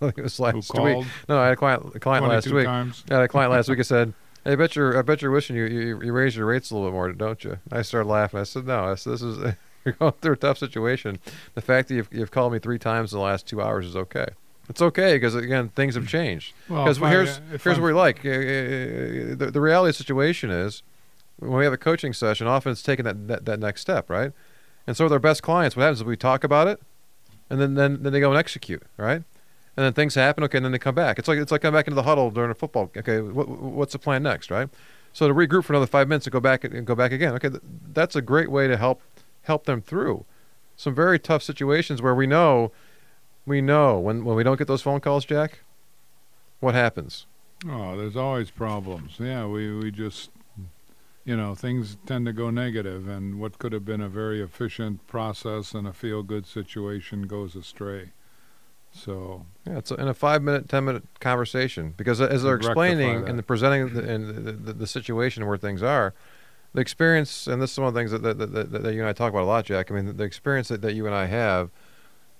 think 0.00 0.16
it 0.16 0.22
was 0.22 0.38
Who 0.38 0.44
last 0.44 0.72
week. 0.72 1.06
No, 1.28 1.38
I 1.38 1.44
had 1.44 1.52
a 1.52 1.56
client. 1.56 1.94
A 1.94 2.00
client 2.00 2.26
last 2.26 2.50
week. 2.50 2.64
times? 2.64 3.04
I 3.10 3.14
had 3.16 3.24
a 3.24 3.28
client 3.28 3.52
last 3.52 3.68
week. 3.68 3.78
I 3.78 3.82
said, 3.82 4.08
"Hey, 4.08 4.14
I 4.44 4.54
bet 4.56 4.74
you're, 4.76 4.98
I 4.98 5.02
bet 5.02 5.22
you're 5.22 5.30
wishing 5.30 5.54
you, 5.56 5.64
you, 5.66 6.02
you 6.02 6.12
raised 6.12 6.36
your 6.36 6.46
rates 6.46 6.70
a 6.70 6.74
little 6.74 6.88
bit 6.90 6.94
more, 6.94 7.12
don't 7.12 7.42
you?" 7.44 7.58
I 7.70 7.82
started 7.82 8.08
laughing. 8.08 8.40
I 8.40 8.44
said, 8.44 8.66
"No, 8.66 8.84
I 8.84 8.94
said, 8.96 9.12
this 9.14 9.22
is 9.22 9.38
you're 9.84 9.94
going 9.94 10.12
through 10.20 10.32
a 10.34 10.36
tough 10.36 10.58
situation. 10.58 11.18
The 11.54 11.60
fact 11.60 11.88
that 11.88 11.94
you've, 11.94 12.08
you've 12.12 12.30
called 12.30 12.52
me 12.52 12.58
three 12.58 12.78
times 12.78 13.12
in 13.12 13.18
the 13.18 13.24
last 13.24 13.46
two 13.46 13.60
hours 13.62 13.86
is 13.86 13.96
okay. 13.96 14.26
It's 14.68 14.80
okay 14.82 15.14
because 15.16 15.34
again, 15.34 15.68
things 15.70 15.94
have 15.96 16.06
changed. 16.08 16.54
Because 16.68 17.00
I- 17.02 17.10
here's 17.10 17.40
here's 17.50 17.66
I'm- 17.66 17.80
what 17.82 17.86
we 17.88 17.92
like. 17.92 18.22
The, 18.22 19.50
the 19.52 19.60
reality 19.60 19.90
of 19.90 19.94
the 19.96 19.98
situation 19.98 20.50
is 20.50 20.82
when 21.38 21.52
we 21.58 21.64
have 21.64 21.72
a 21.72 21.76
coaching 21.78 22.12
session, 22.12 22.46
often 22.46 22.72
it's 22.72 22.82
taking 22.82 23.04
that, 23.04 23.26
that, 23.28 23.44
that 23.44 23.58
next 23.60 23.80
step, 23.80 24.08
right? 24.08 24.32
And 24.86 24.96
so 24.96 25.04
with 25.04 25.12
our 25.12 25.18
best 25.18 25.42
clients, 25.42 25.76
what 25.76 25.82
happens 25.82 25.98
is 26.00 26.04
we 26.04 26.16
talk 26.16 26.42
about 26.44 26.66
it, 26.68 26.80
and 27.50 27.60
then, 27.60 27.74
then 27.74 28.02
then 28.02 28.12
they 28.12 28.20
go 28.20 28.30
and 28.30 28.38
execute, 28.38 28.82
right? 28.96 29.22
And 29.76 29.86
then 29.86 29.94
things 29.94 30.14
happen, 30.14 30.44
okay, 30.44 30.58
and 30.58 30.64
then 30.64 30.72
they 30.72 30.78
come 30.78 30.94
back. 30.94 31.18
It's 31.18 31.28
like 31.28 31.38
it's 31.38 31.50
like 31.50 31.62
coming 31.62 31.78
back 31.78 31.86
into 31.86 31.94
the 31.94 32.02
huddle 32.02 32.30
during 32.30 32.50
a 32.50 32.54
football. 32.54 32.90
Okay, 32.96 33.20
what, 33.20 33.48
what's 33.48 33.92
the 33.92 33.98
plan 33.98 34.22
next, 34.22 34.50
right? 34.50 34.68
So 35.12 35.28
to 35.28 35.34
regroup 35.34 35.64
for 35.64 35.72
another 35.72 35.86
five 35.86 36.08
minutes 36.08 36.26
and 36.26 36.32
go 36.32 36.40
back 36.40 36.64
and 36.64 36.86
go 36.86 36.94
back 36.94 37.12
again. 37.12 37.34
Okay, 37.34 37.48
th- 37.48 37.62
that's 37.92 38.14
a 38.14 38.22
great 38.22 38.50
way 38.50 38.68
to 38.68 38.76
help 38.76 39.00
help 39.42 39.64
them 39.64 39.80
through 39.80 40.24
some 40.76 40.94
very 40.94 41.18
tough 41.18 41.42
situations 41.42 42.02
where 42.02 42.14
we 42.14 42.26
know 42.26 42.72
we 43.46 43.60
know 43.60 43.98
when 43.98 44.24
when 44.24 44.36
we 44.36 44.42
don't 44.42 44.58
get 44.58 44.68
those 44.68 44.82
phone 44.82 45.00
calls, 45.00 45.24
Jack. 45.24 45.60
What 46.60 46.74
happens? 46.74 47.26
Oh, 47.68 47.96
there's 47.96 48.16
always 48.16 48.50
problems. 48.50 49.16
Yeah, 49.18 49.46
we, 49.46 49.72
we 49.76 49.90
just, 49.90 50.30
you 51.24 51.36
know, 51.36 51.54
things 51.54 51.96
tend 52.06 52.26
to 52.26 52.32
go 52.32 52.50
negative, 52.50 53.08
and 53.08 53.38
what 53.40 53.58
could 53.58 53.72
have 53.72 53.84
been 53.84 54.00
a 54.00 54.08
very 54.08 54.42
efficient 54.42 55.06
process 55.06 55.72
and 55.72 55.86
a 55.86 55.92
feel 55.92 56.22
good 56.22 56.46
situation 56.46 57.26
goes 57.26 57.54
astray. 57.54 58.12
So, 58.92 59.46
Yeah, 59.66 59.78
it's 59.78 59.90
in 59.90 60.06
a 60.06 60.14
five 60.14 60.42
minute, 60.42 60.68
ten 60.68 60.84
minute 60.84 61.04
conversation 61.20 61.94
because 61.96 62.20
as 62.20 62.42
they're 62.42 62.56
explaining 62.56 63.26
and 63.26 63.38
the 63.38 63.42
presenting 63.42 63.94
the, 63.94 64.08
and 64.08 64.46
the, 64.46 64.52
the, 64.52 64.72
the 64.72 64.86
situation 64.86 65.46
where 65.46 65.56
things 65.56 65.82
are, 65.82 66.14
the 66.74 66.80
experience, 66.80 67.46
and 67.46 67.60
this 67.60 67.72
is 67.72 67.78
one 67.78 67.88
of 67.88 67.94
the 67.94 68.00
things 68.00 68.10
that, 68.10 68.22
that, 68.22 68.38
that, 68.38 68.52
that, 68.52 68.82
that 68.82 68.94
you 68.94 69.00
and 69.00 69.08
I 69.08 69.12
talk 69.12 69.30
about 69.30 69.42
a 69.42 69.46
lot, 69.46 69.64
Jack. 69.64 69.90
I 69.90 69.94
mean, 69.94 70.16
the 70.16 70.24
experience 70.24 70.68
that, 70.68 70.82
that 70.82 70.94
you 70.94 71.06
and 71.06 71.14
I 71.14 71.26
have 71.26 71.70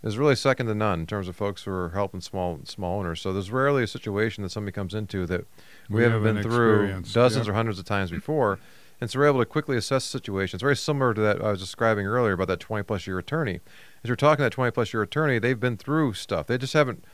is 0.03 0.19
really 0.19 0.35
second 0.35 0.67
to 0.67 0.75
none 0.75 1.01
in 1.01 1.07
terms 1.07 1.29
of 1.29 1.37
folks 1.37 1.65
who 1.65 1.71
are 1.71 1.91
helping 1.91 2.21
small 2.21 2.61
small 2.65 2.99
owners. 2.99 3.21
So 3.21 3.33
there's 3.33 3.51
rarely 3.51 3.83
a 3.83 3.87
situation 3.87 4.43
that 4.43 4.51
somebody 4.51 4.73
comes 4.73 4.95
into 4.95 5.27
that 5.27 5.47
we, 5.89 5.97
We 5.97 6.03
haven't 6.03 6.25
haven't 6.25 6.43
been 6.43 6.51
through 6.51 7.03
dozens 7.13 7.47
yep. 7.47 7.53
or 7.53 7.55
hundreds 7.55 7.79
of 7.79 7.85
times 7.85 8.11
before. 8.11 8.59
And 9.03 9.11
so 9.11 9.19
we're 9.19 9.27
able 9.27 9.41
to 9.41 9.47
quickly 9.47 9.77
assess 9.77 10.05
the 10.05 10.17
situation. 10.17 10.59
It's 10.59 10.63
very 10.63 10.77
similar 10.77 11.13
to 11.13 11.21
that 11.23 11.43
I 11.43 11.51
was 11.51 11.59
describing 11.59 12.07
earlier 12.07 12.35
about 12.35 12.47
that 12.47 12.61
20 12.61 12.85
plus 12.85 13.05
year 13.05 13.19
attorney. 13.19 13.59
As 14.05 14.07
you're 14.09 14.15
talking 14.15 14.37
to 14.37 14.43
that 14.45 14.53
20 14.53 14.71
plus 14.71 14.93
year 14.93 15.03
attorney, 15.03 15.41
they've 15.41 15.59
been 15.59 15.77
through 15.77 16.13
stuff. 16.13 16.47
They 16.47 16.57
just 16.57 16.73
haven't 16.73 17.05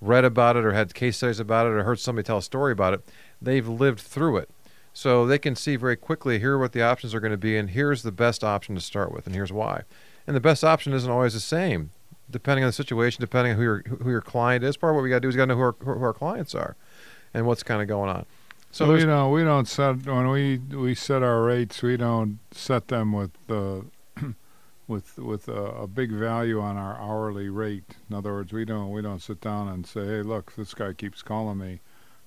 read 0.00 0.24
about 0.24 0.56
it 0.56 0.64
or 0.64 0.72
had 0.72 0.92
case 0.92 1.18
studies 1.18 1.38
about 1.38 1.68
it 1.68 1.74
or 1.74 1.84
heard 1.84 2.00
somebody 2.00 2.26
tell 2.26 2.38
a 2.38 2.42
story 2.42 2.72
about 2.72 2.94
it. 2.94 3.08
They've 3.40 3.68
lived 3.68 4.00
through 4.00 4.38
it. 4.38 4.50
So 4.92 5.24
they 5.24 5.38
can 5.38 5.54
see 5.54 5.76
very 5.76 5.94
quickly 5.94 6.40
here 6.40 6.58
what 6.58 6.72
the 6.72 6.82
options 6.82 7.14
are 7.14 7.20
going 7.20 7.30
to 7.30 7.36
be 7.36 7.56
and 7.56 7.70
here's 7.70 8.02
the 8.02 8.10
best 8.10 8.42
option 8.42 8.74
to 8.74 8.80
start 8.80 9.12
with 9.12 9.26
and 9.26 9.32
here's 9.36 9.52
why. 9.52 9.84
And 10.26 10.34
the 10.34 10.40
best 10.40 10.64
option 10.64 10.92
isn't 10.94 11.08
always 11.08 11.34
the 11.34 11.38
same 11.38 11.90
depending 12.28 12.64
on 12.64 12.70
the 12.70 12.72
situation, 12.72 13.20
depending 13.20 13.52
on 13.52 13.58
who 13.58 13.62
your 13.62 13.82
who 14.02 14.10
your 14.10 14.20
client 14.20 14.64
is. 14.64 14.76
Part 14.76 14.90
of 14.90 14.96
what 14.96 15.02
we 15.02 15.10
got 15.10 15.18
to 15.18 15.20
do 15.20 15.28
is 15.28 15.36
got 15.36 15.44
to 15.44 15.54
know 15.54 15.54
who 15.54 15.60
our, 15.60 15.76
who 15.78 16.02
our 16.02 16.12
clients 16.12 16.56
are 16.56 16.74
and 17.32 17.46
what's 17.46 17.62
kind 17.62 17.80
of 17.80 17.86
going 17.86 18.10
on. 18.10 18.26
So 18.76 18.94
you 18.94 19.06
know, 19.06 19.30
we 19.30 19.42
don't 19.42 19.66
set 19.66 20.04
when 20.04 20.28
we 20.28 20.58
we 20.58 20.94
set 20.94 21.22
our 21.22 21.42
rates. 21.42 21.82
We 21.82 21.96
don't 21.96 22.40
set 22.50 22.88
them 22.88 23.10
with 23.10 23.30
uh, 23.48 23.80
with 24.86 25.16
with 25.16 25.48
a, 25.48 25.62
a 25.62 25.86
big 25.86 26.12
value 26.12 26.60
on 26.60 26.76
our 26.76 26.94
hourly 27.00 27.48
rate. 27.48 27.96
In 28.10 28.14
other 28.14 28.34
words, 28.34 28.52
we 28.52 28.66
don't 28.66 28.90
we 28.90 29.00
don't 29.00 29.22
sit 29.22 29.40
down 29.40 29.68
and 29.68 29.86
say, 29.86 30.04
"Hey, 30.04 30.20
look, 30.20 30.54
this 30.56 30.74
guy 30.74 30.92
keeps 30.92 31.22
calling 31.22 31.56
me. 31.56 31.80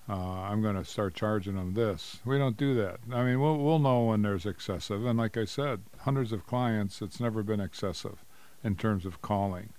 Uh, 0.10 0.42
I'm 0.42 0.64
going 0.64 0.76
to 0.76 0.84
start 0.84 1.14
charging 1.14 1.56
him 1.56 1.76
this." 1.76 2.18
We 2.26 2.40
don't 2.40 2.58
do 2.58 2.74
that. 2.74 3.00
I 3.14 3.22
mean, 3.22 3.40
we'll 3.40 3.60
we'll 3.60 3.78
know 3.78 4.06
when 4.06 4.24
there's 4.24 4.48
excessive. 4.48 5.06
And 5.06 5.20
like 5.20 5.38
I 5.38 5.46
said, 5.46 5.82
hundreds 6.00 6.32
of 6.32 6.48
clients, 6.48 7.00
it's 7.04 7.20
never 7.20 7.44
been 7.44 7.60
excessive 7.60 8.26
in 8.64 8.76
terms 8.76 9.06
of 9.06 9.22
calling. 9.22 9.70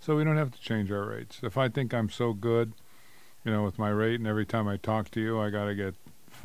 So 0.00 0.16
we 0.16 0.24
don't 0.24 0.38
have 0.38 0.50
to 0.50 0.60
change 0.60 0.90
our 0.90 1.06
rates. 1.06 1.38
If 1.44 1.56
I 1.56 1.68
think 1.68 1.94
I'm 1.94 2.10
so 2.10 2.32
good, 2.32 2.72
you 3.44 3.52
know, 3.52 3.62
with 3.62 3.78
my 3.78 3.90
rate, 3.90 4.18
and 4.18 4.26
every 4.26 4.44
time 4.44 4.66
I 4.66 4.76
talk 4.76 5.12
to 5.12 5.20
you, 5.20 5.40
I 5.40 5.50
got 5.50 5.66
to 5.66 5.74
get 5.76 5.94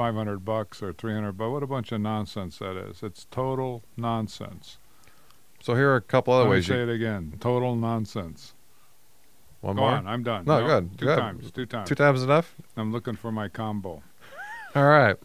500 0.05 0.43
bucks 0.43 0.81
or 0.81 0.91
300 0.93 1.33
bucks. 1.33 1.51
What 1.51 1.61
a 1.61 1.67
bunch 1.67 1.91
of 1.91 2.01
nonsense 2.01 2.57
that 2.57 2.75
is. 2.75 3.03
It's 3.03 3.27
total 3.29 3.83
nonsense. 3.95 4.79
so 5.61 5.75
here 5.75 5.91
are 5.91 5.95
a 5.97 6.01
couple 6.01 6.33
other 6.33 6.45
Let 6.45 6.49
me 6.49 6.55
ways. 6.55 6.65
say 6.65 6.77
You, 6.77 6.89
it 6.89 6.89
again. 6.89 7.33
Total 7.39 7.75
nonsense. 7.75 8.55
one 9.59 9.75
Go 9.75 9.83
more. 9.83 9.91
on. 9.91 10.07
I'm 10.07 10.23
done. 10.23 10.45
No, 10.45 10.65
good, 10.65 10.97
Two 10.97 11.05
good. 11.05 11.17
times. 11.19 11.51
Two 11.51 11.67
times. 11.67 11.87
Two 11.87 11.93
times 11.93 12.23
enough. 12.23 12.55
I'm 12.75 12.91
looking 12.91 13.15
for 13.15 13.31
my 13.31 13.47
combo. 13.47 14.01
All 14.75 14.85
right. 14.87 15.17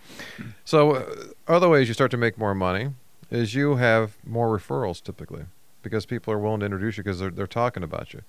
So 0.67 0.97
uh, 0.97 1.05
other 1.49 1.71
ways 1.71 1.89
you 1.89 1.95
start 1.95 2.11
to 2.11 2.19
make 2.19 2.37
more 2.37 2.55
money 2.55 2.91
is 3.31 3.55
you 3.55 3.77
have 3.77 4.19
more 4.27 4.55
referrals 4.59 5.03
typically 5.03 5.47
because 5.81 6.05
people 6.05 6.35
are 6.35 6.39
willing 6.39 6.61
to 6.61 6.67
introduce 6.67 6.99
you 6.99 7.03
because 7.03 7.19
they're 7.19 7.31
they're 7.31 7.47
talking 7.47 7.83
about 7.83 8.13
you 8.13 8.21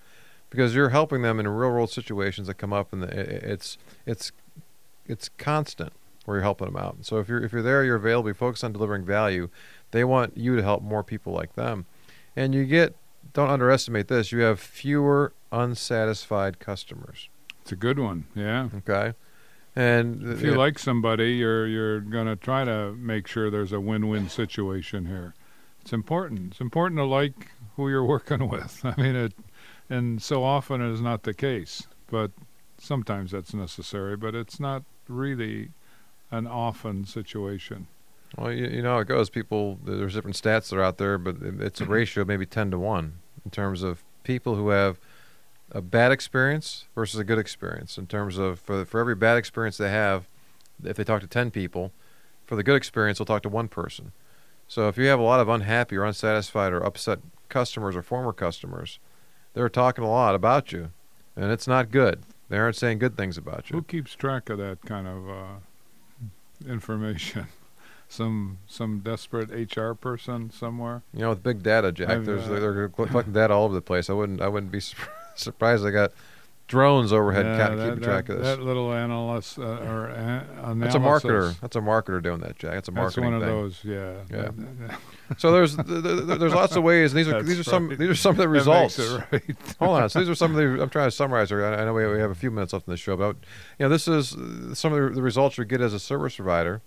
because 0.50 0.74
you're 0.74 0.90
helping 0.92 1.24
them 1.24 1.42
in 1.42 1.48
real 1.50 1.72
world 1.72 1.90
situations 1.90 2.48
that 2.48 2.54
come 2.54 2.72
up 2.72 2.94
and 2.94 3.04
it's 3.04 3.78
it's 4.06 4.32
it's 5.06 5.30
constant 5.38 5.92
where 6.28 6.36
you're 6.36 6.44
helping 6.44 6.68
them 6.68 6.76
out. 6.76 6.98
So 7.04 7.20
if 7.20 7.30
you're 7.30 7.42
if 7.42 7.54
you're 7.54 7.62
there, 7.62 7.86
you're 7.86 7.96
available, 7.96 8.30
you 8.30 8.34
focus 8.34 8.62
on 8.62 8.74
delivering 8.74 9.06
value. 9.06 9.48
They 9.92 10.04
want 10.04 10.36
you 10.36 10.58
to 10.58 10.62
help 10.62 10.84
more 10.84 11.02
people 11.02 11.32
like 11.32 11.56
them, 11.56 11.86
and 12.36 12.54
you 12.54 12.66
get 12.66 12.96
don't 13.32 13.50
underestimate 13.50 14.10
this. 14.10 14.34
You 14.34 14.42
have 14.42 14.60
fewer 14.60 15.32
unsatisfied 15.54 16.60
customers. 16.60 17.30
It's 17.62 17.72
a 17.72 17.78
good 17.78 17.98
one. 17.98 18.26
Yeah. 18.36 18.68
Okay, 18.80 19.14
and 19.74 20.22
If 20.22 20.42
you 20.42 20.54
like 20.56 20.78
somebody, 20.78 21.36
you're 21.36 21.66
you're 21.66 22.02
gonna 22.02 22.36
try 22.36 22.66
to 22.66 22.92
make 22.92 23.26
sure 23.26 23.50
there's 23.50 23.72
a 23.72 23.80
win-win 23.80 24.28
situation 24.28 25.06
here. 25.06 25.34
It's 25.80 25.94
important. 25.94 26.52
It's 26.52 26.60
important 26.60 27.00
to 27.00 27.06
like 27.06 27.52
who 27.78 27.88
you're 27.88 28.04
working 28.16 28.50
with. 28.50 28.82
I 28.84 29.02
mean, 29.02 29.16
it, 29.16 29.34
and 29.90 30.22
so 30.22 30.44
often 30.44 30.82
it 30.82 30.92
is 30.92 31.00
not 31.00 31.24
the 31.24 31.34
case, 31.34 31.88
but 32.12 32.32
sometimes 32.78 33.32
that's 33.32 33.54
necessary. 33.54 34.18
But 34.18 34.36
it's 34.36 34.60
not 34.60 34.84
really 35.08 35.70
an 36.32 36.48
often 36.48 37.06
situation. 37.06 37.88
Well, 38.38 38.52
you, 38.52 38.68
you 38.68 38.82
know 38.82 38.96
how 38.96 39.00
it 39.00 39.08
goes. 39.08 39.30
People, 39.30 39.80
there's 39.84 40.14
different 40.14 40.36
stats 40.36 40.70
that 40.70 40.78
are 40.78 40.84
out 40.84 40.98
there, 40.98 41.18
but 41.18 41.38
it's 41.42 41.82
a 41.82 41.86
ratio 41.88 42.24
of 42.24 42.28
maybe 42.28 42.46
10 42.46 42.72
to 42.72 42.80
1 42.80 43.14
in 43.46 43.52
terms 43.52 43.84
of 43.84 44.04
people 44.24 44.56
who 44.56 44.70
have 44.70 45.00
a 45.72 45.82
bad 45.82 46.12
experience 46.12 46.86
versus 46.96 47.20
a 47.20 47.24
good 47.24 47.40
experience. 47.40 47.98
In 47.98 48.08
terms 48.08 48.38
of, 48.38 48.60
for, 48.60 48.86
for 48.86 49.00
every 49.00 49.16
bad 49.16 49.38
experience 49.38 49.78
they 49.78 49.90
have, 49.90 50.28
if 50.84 50.98
they 50.98 51.04
talk 51.04 51.22
to 51.22 51.28
10 51.28 51.52
people, 51.52 51.92
for 52.46 52.56
the 52.56 52.64
good 52.64 52.76
experience, 52.76 53.18
they'll 53.18 53.26
talk 53.26 53.44
to 53.44 53.50
one 53.50 53.68
person. 53.68 54.12
So 54.68 54.88
if 54.88 54.98
you 54.98 55.08
have 55.08 55.20
a 55.20 55.24
lot 55.24 55.40
of 55.40 55.50
unhappy 55.50 55.96
or 55.96 56.04
unsatisfied 56.04 56.74
or 56.74 56.80
upset 56.80 57.20
customers 57.50 57.96
or 57.96 58.02
former 58.02 58.34
customers, 58.34 59.00
they're 59.54 59.70
talking 59.70 60.04
a 60.04 60.10
lot 60.10 60.36
about 60.36 60.72
you, 60.72 60.92
and 61.36 61.52
it's 61.52 61.68
not 61.68 61.92
good. 61.92 62.24
They 62.50 62.58
aren't 62.58 62.76
saying 62.76 63.00
good 63.00 63.18
things 63.18 63.38
about 63.38 63.70
you. 63.70 63.78
Who 63.78 63.84
keeps 63.84 64.14
track 64.16 64.50
of 64.50 64.58
that 64.60 64.82
kind 64.82 65.08
of 65.08 65.30
uh, 65.30 65.56
information? 66.66 67.48
Some 68.10 68.60
some 68.68 69.00
desperate 69.00 69.50
HR 69.76 69.92
person 69.92 70.50
somewhere. 70.50 71.04
You 71.14 71.20
know, 71.20 71.30
with 71.32 71.44
big 71.44 71.62
data, 71.62 71.92
Jack, 71.92 72.08
I've, 72.08 72.26
there's 72.26 72.48
uh, 72.48 72.52
they're 72.58 72.88
collecting 72.88 73.34
data 73.34 73.54
all 73.54 73.66
over 73.66 73.74
the 73.74 73.82
place. 73.82 74.10
I 74.10 74.14
wouldn't 74.14 74.42
I 74.42 74.48
wouldn't 74.48 74.72
be 74.72 74.80
surprised 75.36 75.84
they 75.84 75.92
got 75.92 76.14
drones 76.68 77.14
overhead 77.14 77.46
Yeah, 77.46 77.58
ca- 77.58 77.76
that, 77.76 77.84
keeping 77.86 78.00
that, 78.02 78.06
track 78.06 78.30
of 78.30 78.38
this. 78.40 78.48
That 78.48 78.62
little 78.62 78.94
analyst 78.94 79.58
uh, 79.58 79.64
or 79.64 80.08
a- 80.08 80.46
analysis. 80.64 80.80
That's 80.80 80.96
a 80.96 81.00
marketer. 81.00 81.60
That's 81.62 81.76
a 81.76 81.80
marketer 81.82 82.22
doing 82.22 82.40
that, 82.42 82.58
Jack. 82.58 82.74
That's 82.74 82.88
a 82.90 82.92
marketing. 82.92 83.24
That's 83.40 83.42
one 83.42 83.66
of 83.66 83.76
thing. 83.76 83.94
those. 83.94 84.26
Yeah. 84.32 84.50
Yeah. 84.90 84.98
So 85.38 85.52
there's 85.52 85.76
th- 85.76 85.88
th- 85.88 86.04
th- 86.04 86.40
there's 86.40 86.54
lots 86.54 86.76
of 86.76 86.84
ways, 86.84 87.12
and 87.12 87.20
these 87.20 87.28
are 87.28 87.32
That's 87.34 87.48
these 87.48 87.60
are 87.60 87.64
some 87.64 87.90
right. 87.90 87.98
these 87.98 88.10
are 88.10 88.16
some 88.16 88.32
of 88.32 88.38
the 88.38 88.48
results. 88.50 88.98
right. 89.00 89.44
Hold 89.80 90.00
on. 90.02 90.10
So 90.10 90.20
these 90.20 90.30
are 90.30 90.36
some 90.36 90.52
of 90.52 90.58
the. 90.58 90.82
I'm 90.82 90.90
trying 90.90 91.08
to 91.08 91.12
summarize 91.12 91.50
here. 91.50 91.66
I, 91.66 91.82
I 91.82 91.86
know 91.86 91.94
we, 91.94 92.06
we 92.08 92.20
have 92.20 92.32
a 92.32 92.36
few 92.36 92.52
minutes 92.52 92.74
left 92.74 92.88
in 92.88 92.92
the 92.92 92.98
show, 92.98 93.18
but 93.18 93.36
you 93.80 93.86
know, 93.86 93.90
this 93.90 94.08
is 94.08 94.30
some 94.78 94.94
of 94.94 95.02
the, 95.04 95.10
the 95.16 95.22
results 95.22 95.58
you 95.58 95.66
get 95.66 95.82
as 95.82 95.94
a 95.94 96.00
service 96.00 96.36
provider. 96.36 96.82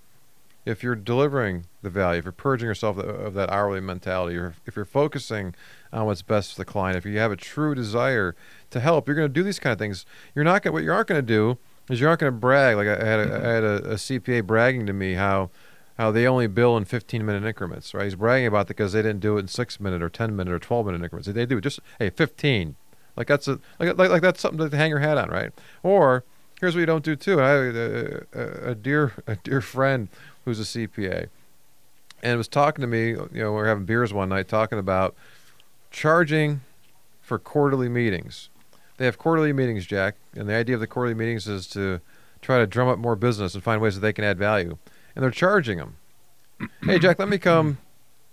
If 0.66 0.82
you're 0.82 0.94
delivering 0.94 1.64
the 1.80 1.88
value, 1.88 2.18
if 2.18 2.24
you're 2.26 2.32
purging 2.32 2.68
yourself 2.68 2.98
of, 2.98 3.08
of 3.08 3.34
that 3.34 3.50
hourly 3.50 3.80
mentality, 3.80 4.36
or 4.36 4.54
if 4.66 4.76
you're 4.76 4.84
focusing 4.84 5.54
on 5.90 6.04
what's 6.04 6.20
best 6.20 6.52
for 6.52 6.58
the 6.60 6.66
client, 6.66 6.98
if 6.98 7.06
you 7.06 7.18
have 7.18 7.32
a 7.32 7.36
true 7.36 7.74
desire 7.74 8.36
to 8.70 8.80
help, 8.80 9.06
you're 9.06 9.16
going 9.16 9.28
to 9.28 9.32
do 9.32 9.42
these 9.42 9.58
kind 9.58 9.72
of 9.72 9.78
things. 9.78 10.06
You're 10.34 10.44
not 10.44 10.62
going. 10.62 10.72
What 10.72 10.82
you 10.82 10.92
aren't 10.92 11.08
going 11.08 11.20
to 11.20 11.26
do 11.26 11.58
is 11.90 12.00
you 12.00 12.08
aren't 12.08 12.20
going 12.20 12.32
to 12.32 12.38
brag. 12.38 12.76
Like 12.76 12.88
I 12.88 13.04
had, 13.04 13.20
a, 13.20 13.34
I 13.34 13.48
had 13.50 13.64
a, 13.64 13.76
a 13.90 13.94
CPA 13.94 14.46
bragging 14.46 14.86
to 14.86 14.92
me 14.92 15.14
how 15.14 15.50
how 15.98 16.10
they 16.10 16.26
only 16.26 16.46
bill 16.46 16.78
in 16.78 16.86
15 16.86 17.26
minute 17.26 17.44
increments, 17.46 17.92
right? 17.92 18.04
He's 18.04 18.14
bragging 18.14 18.46
about 18.46 18.68
that 18.68 18.76
because 18.76 18.94
they 18.94 19.02
didn't 19.02 19.20
do 19.20 19.36
it 19.36 19.40
in 19.40 19.48
six 19.48 19.78
minute 19.78 20.02
or 20.02 20.08
10 20.08 20.34
minute 20.34 20.52
or 20.52 20.58
12 20.58 20.86
minute 20.86 21.02
increments. 21.02 21.28
They 21.28 21.44
do 21.44 21.60
just 21.60 21.78
hey 21.98 22.08
15, 22.08 22.76
like 23.16 23.26
that's 23.26 23.46
a 23.48 23.60
like 23.78 23.98
like, 23.98 24.10
like 24.10 24.22
that's 24.22 24.40
something 24.40 24.70
to 24.70 24.76
hang 24.76 24.90
your 24.90 25.00
hat 25.00 25.18
on, 25.18 25.28
right? 25.28 25.52
Or 25.82 26.24
here's 26.58 26.74
what 26.74 26.80
you 26.80 26.86
don't 26.86 27.04
do 27.04 27.16
too. 27.16 27.40
I 27.40 27.48
have 27.48 27.76
a, 27.76 28.26
a, 28.32 28.70
a 28.70 28.74
dear 28.74 29.12
a 29.26 29.36
dear 29.36 29.60
friend 29.60 30.08
who's 30.44 30.60
a 30.60 30.62
CPA, 30.62 31.28
and 32.22 32.38
was 32.38 32.48
talking 32.48 32.80
to 32.80 32.86
me. 32.86 33.08
You 33.10 33.28
know, 33.32 33.52
we 33.52 33.60
are 33.60 33.66
having 33.66 33.84
beers 33.84 34.12
one 34.12 34.30
night, 34.30 34.48
talking 34.48 34.78
about 34.78 35.14
charging 35.90 36.62
for 37.20 37.38
quarterly 37.38 37.88
meetings. 37.88 38.48
They 39.00 39.06
have 39.06 39.16
quarterly 39.16 39.54
meetings, 39.54 39.86
Jack, 39.86 40.16
and 40.34 40.46
the 40.46 40.54
idea 40.54 40.74
of 40.74 40.82
the 40.82 40.86
quarterly 40.86 41.14
meetings 41.14 41.48
is 41.48 41.66
to 41.68 42.02
try 42.42 42.58
to 42.58 42.66
drum 42.66 42.86
up 42.86 42.98
more 42.98 43.16
business 43.16 43.54
and 43.54 43.64
find 43.64 43.80
ways 43.80 43.94
that 43.94 44.02
they 44.02 44.12
can 44.12 44.24
add 44.24 44.36
value. 44.36 44.76
And 45.16 45.22
they're 45.22 45.30
charging 45.30 45.78
them. 45.78 45.96
hey, 46.84 46.98
Jack, 46.98 47.18
let 47.18 47.30
me 47.30 47.38
come 47.38 47.78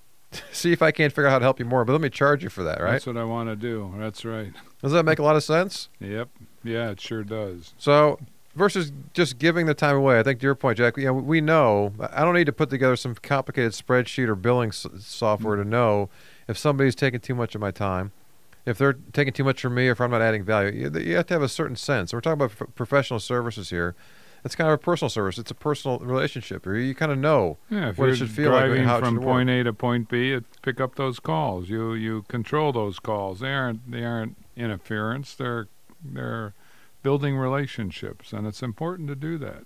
see 0.52 0.74
if 0.74 0.82
I 0.82 0.92
can't 0.92 1.14
figure 1.14 1.28
out 1.28 1.32
how 1.32 1.40
to 1.40 1.46
help 1.46 1.60
you 1.60 1.64
more, 1.66 1.86
but 1.86 1.94
let 1.94 2.02
me 2.02 2.10
charge 2.10 2.44
you 2.44 2.50
for 2.50 2.66
that, 2.66 2.82
right? 2.82 2.92
That's 2.92 3.08
what 3.08 3.16
I 3.16 3.24
want 3.24 3.48
to 3.48 3.56
do. 3.56 3.94
That's 3.96 4.26
right. 4.26 4.52
Does 4.82 4.92
that 4.92 5.04
make 5.04 5.20
a 5.20 5.24
lot 5.24 5.38
of 5.38 5.44
sense? 5.46 5.88
Yep. 6.02 6.28
Yeah, 6.66 6.90
it 6.90 7.00
sure 7.00 7.24
does. 7.24 7.74
So 7.78 8.20
versus 8.54 8.92
just 9.14 9.40
giving 9.40 9.68
the 9.68 9.74
time 9.74 9.96
away, 9.96 10.20
I 10.20 10.24
think 10.24 10.42
to 10.42 10.44
your 10.44 10.56
point, 10.56 10.80
Jack, 10.80 10.98
you 10.98 11.06
know, 11.06 11.14
we 11.14 11.40
know 11.40 11.94
I 12.12 12.26
don't 12.26 12.34
need 12.34 12.48
to 12.48 12.52
put 12.52 12.70
together 12.70 12.98
some 12.98 13.16
complicated 13.16 13.72
spreadsheet 13.72 14.28
or 14.28 14.36
billing 14.36 14.72
s- 14.72 14.86
software 15.00 15.56
to 15.56 15.64
mm. 15.64 15.68
know 15.68 16.10
if 16.46 16.58
somebody's 16.58 16.94
taking 16.94 17.22
too 17.22 17.36
much 17.36 17.56
of 17.56 17.62
my 17.62 17.72
time, 17.72 18.12
if 18.68 18.78
they're 18.78 18.94
taking 19.14 19.34
too 19.34 19.44
much 19.46 19.62
from 19.62 19.74
me, 19.76 19.88
or 19.88 19.94
if 19.94 20.02
I'm 20.02 20.12
not 20.12 20.22
adding 20.22 20.44
value. 20.44 20.72
You, 20.90 21.00
you 21.00 21.16
have 21.16 21.26
to 21.28 21.34
have 21.34 21.42
a 21.42 21.48
certain 21.50 21.76
sense. 21.78 22.14
We're 22.14 22.22
talking 22.22 22.34
about 22.42 22.52
f- 22.52 22.68
professional 22.76 23.20
services 23.20 23.70
here. 23.70 23.96
It's 24.44 24.56
kind 24.56 24.68
of 24.70 24.74
a 24.76 24.78
personal 24.78 25.10
service. 25.10 25.38
It's 25.38 25.50
a 25.52 25.56
personal 25.56 26.00
relationship. 26.00 26.66
You, 26.66 26.74
you 26.74 26.94
kind 26.94 27.12
of 27.12 27.18
know 27.18 27.58
Yeah, 27.70 27.94
what 27.94 28.10
it 28.10 28.18
should 28.18 28.30
feel 28.30 28.52
like 28.52 28.66
driving 28.66 28.84
how 28.84 29.00
from 29.00 29.20
point 29.20 29.50
work. 29.50 29.62
A 29.62 29.64
to 29.64 29.74
point 29.74 30.10
B, 30.10 30.32
it, 30.34 30.44
pick 30.62 30.80
up 30.80 30.96
those 30.96 31.20
calls. 31.20 31.70
You 31.70 31.94
you 31.94 32.24
control 32.28 32.72
those 32.72 33.00
calls. 33.00 33.40
They 33.40 33.54
aren't 33.54 33.90
they 33.90 34.04
aren't 34.06 34.38
interference. 34.56 35.34
They're 35.34 35.68
they're 36.04 36.54
building 37.04 37.38
relationships, 37.38 38.32
and 38.34 38.46
it's 38.46 38.62
important 38.62 39.08
to 39.08 39.16
do 39.16 39.38
that. 39.40 39.64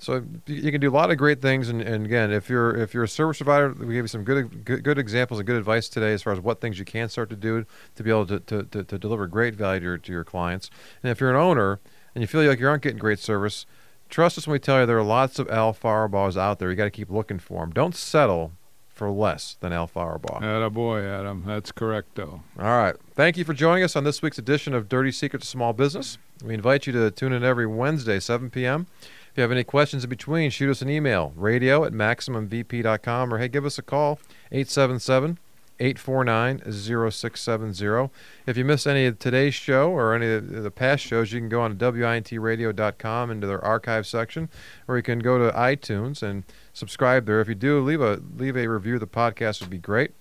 So 0.00 0.24
you 0.46 0.72
can 0.72 0.80
do 0.80 0.90
a 0.90 0.92
lot 0.92 1.10
of 1.10 1.18
great 1.18 1.42
things, 1.42 1.68
and, 1.68 1.82
and 1.82 2.06
again, 2.06 2.32
if 2.32 2.48
you're 2.48 2.74
if 2.74 2.94
you're 2.94 3.04
a 3.04 3.08
service 3.08 3.36
provider, 3.36 3.72
we 3.72 3.94
gave 3.94 4.04
you 4.04 4.08
some 4.08 4.24
good, 4.24 4.64
good 4.64 4.82
good 4.82 4.98
examples 4.98 5.40
and 5.40 5.46
good 5.46 5.56
advice 5.56 5.88
today 5.88 6.14
as 6.14 6.22
far 6.22 6.32
as 6.32 6.40
what 6.40 6.60
things 6.60 6.78
you 6.78 6.86
can 6.86 7.08
start 7.08 7.28
to 7.30 7.36
do 7.36 7.66
to 7.96 8.02
be 8.02 8.10
able 8.10 8.26
to 8.26 8.40
to, 8.40 8.62
to, 8.64 8.82
to 8.82 8.98
deliver 8.98 9.26
great 9.26 9.54
value 9.54 9.80
to 9.80 9.84
your, 9.84 9.98
to 9.98 10.12
your 10.12 10.24
clients. 10.24 10.70
And 11.02 11.10
if 11.10 11.20
you're 11.20 11.30
an 11.30 11.36
owner 11.36 11.80
and 12.14 12.22
you 12.22 12.26
feel 12.26 12.42
like 12.42 12.58
you 12.58 12.68
aren't 12.68 12.82
getting 12.82 12.98
great 12.98 13.18
service, 13.18 13.66
trust 14.08 14.38
us 14.38 14.46
when 14.46 14.52
we 14.52 14.58
tell 14.58 14.80
you 14.80 14.86
there 14.86 14.98
are 14.98 15.04
lots 15.04 15.38
of 15.38 15.50
Al 15.50 15.74
Fauerbaughs 15.74 16.36
out 16.36 16.58
there. 16.58 16.70
You 16.70 16.76
got 16.76 16.84
to 16.84 16.90
keep 16.90 17.10
looking 17.10 17.38
for 17.38 17.60
them. 17.60 17.70
Don't 17.70 17.94
settle 17.94 18.52
for 19.00 19.10
less 19.10 19.56
than 19.60 19.72
Al. 19.72 19.90
Atta 19.94 20.68
boy, 20.68 21.00
Adam. 21.00 21.44
That's 21.46 21.72
correct, 21.72 22.16
though. 22.16 22.42
All 22.58 22.78
right. 22.78 22.94
Thank 23.14 23.38
you 23.38 23.44
for 23.44 23.54
joining 23.54 23.82
us 23.82 23.96
on 23.96 24.04
this 24.04 24.20
week's 24.20 24.36
edition 24.36 24.74
of 24.74 24.90
Dirty 24.90 25.10
Secrets 25.10 25.46
of 25.46 25.48
Small 25.48 25.72
Business. 25.72 26.18
We 26.44 26.52
invite 26.52 26.86
you 26.86 26.92
to 26.92 27.10
tune 27.10 27.32
in 27.32 27.42
every 27.42 27.66
Wednesday, 27.66 28.20
7 28.20 28.50
p.m. 28.50 28.86
If 29.30 29.38
you 29.38 29.42
have 29.42 29.52
any 29.52 29.64
questions 29.64 30.04
in 30.04 30.10
between, 30.10 30.50
shoot 30.50 30.70
us 30.70 30.82
an 30.82 30.90
email, 30.90 31.32
radio 31.36 31.84
at 31.84 31.92
MaximumVP.com, 31.92 33.32
or 33.32 33.38
hey, 33.38 33.48
give 33.48 33.64
us 33.64 33.78
a 33.78 33.82
call, 33.82 34.18
877 34.50 35.38
849 35.80 36.60
0670. 36.70 38.10
If 38.46 38.56
you 38.56 38.64
miss 38.64 38.86
any 38.86 39.06
of 39.06 39.18
today's 39.18 39.54
show 39.54 39.90
or 39.90 40.14
any 40.14 40.30
of 40.30 40.62
the 40.62 40.70
past 40.70 41.04
shows, 41.04 41.32
you 41.32 41.40
can 41.40 41.48
go 41.48 41.62
on 41.62 41.76
to 41.76 41.92
WINTradio.com 41.92 43.30
into 43.30 43.46
their 43.46 43.64
archive 43.64 44.06
section, 44.06 44.50
or 44.86 44.98
you 44.98 45.02
can 45.02 45.20
go 45.20 45.38
to 45.38 45.56
iTunes 45.56 46.22
and 46.22 46.44
subscribe 46.74 47.24
there. 47.24 47.40
If 47.40 47.48
you 47.48 47.54
do, 47.54 47.80
leave 47.80 48.02
a 48.02 48.20
leave 48.36 48.56
a 48.56 48.66
review 48.66 48.94
of 48.94 49.00
the 49.00 49.06
podcast 49.06 49.60
would 49.60 49.70
be 49.70 49.78
great. 49.78 50.12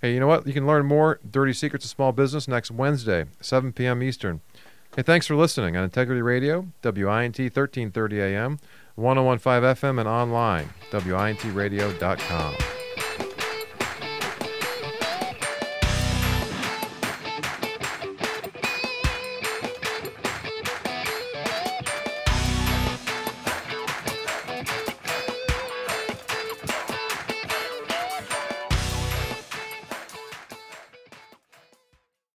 Hey, 0.00 0.14
you 0.14 0.20
know 0.20 0.28
what? 0.28 0.46
You 0.46 0.52
can 0.52 0.66
learn 0.66 0.86
more 0.86 1.18
Dirty 1.28 1.52
Secrets 1.52 1.84
of 1.84 1.90
Small 1.90 2.12
Business 2.12 2.46
next 2.46 2.70
Wednesday, 2.70 3.24
7 3.40 3.72
p.m. 3.72 4.00
Eastern. 4.00 4.40
Hey, 4.98 5.02
thanks 5.02 5.28
for 5.28 5.36
listening 5.36 5.76
on 5.76 5.84
Integrity 5.84 6.22
Radio, 6.22 6.66
WINT 6.82 7.38
1330 7.38 8.20
AM, 8.20 8.58
1015 8.96 9.62
FM, 9.62 10.00
and 10.00 10.08
online, 10.08 10.70
WINTradio.com. 10.90 12.77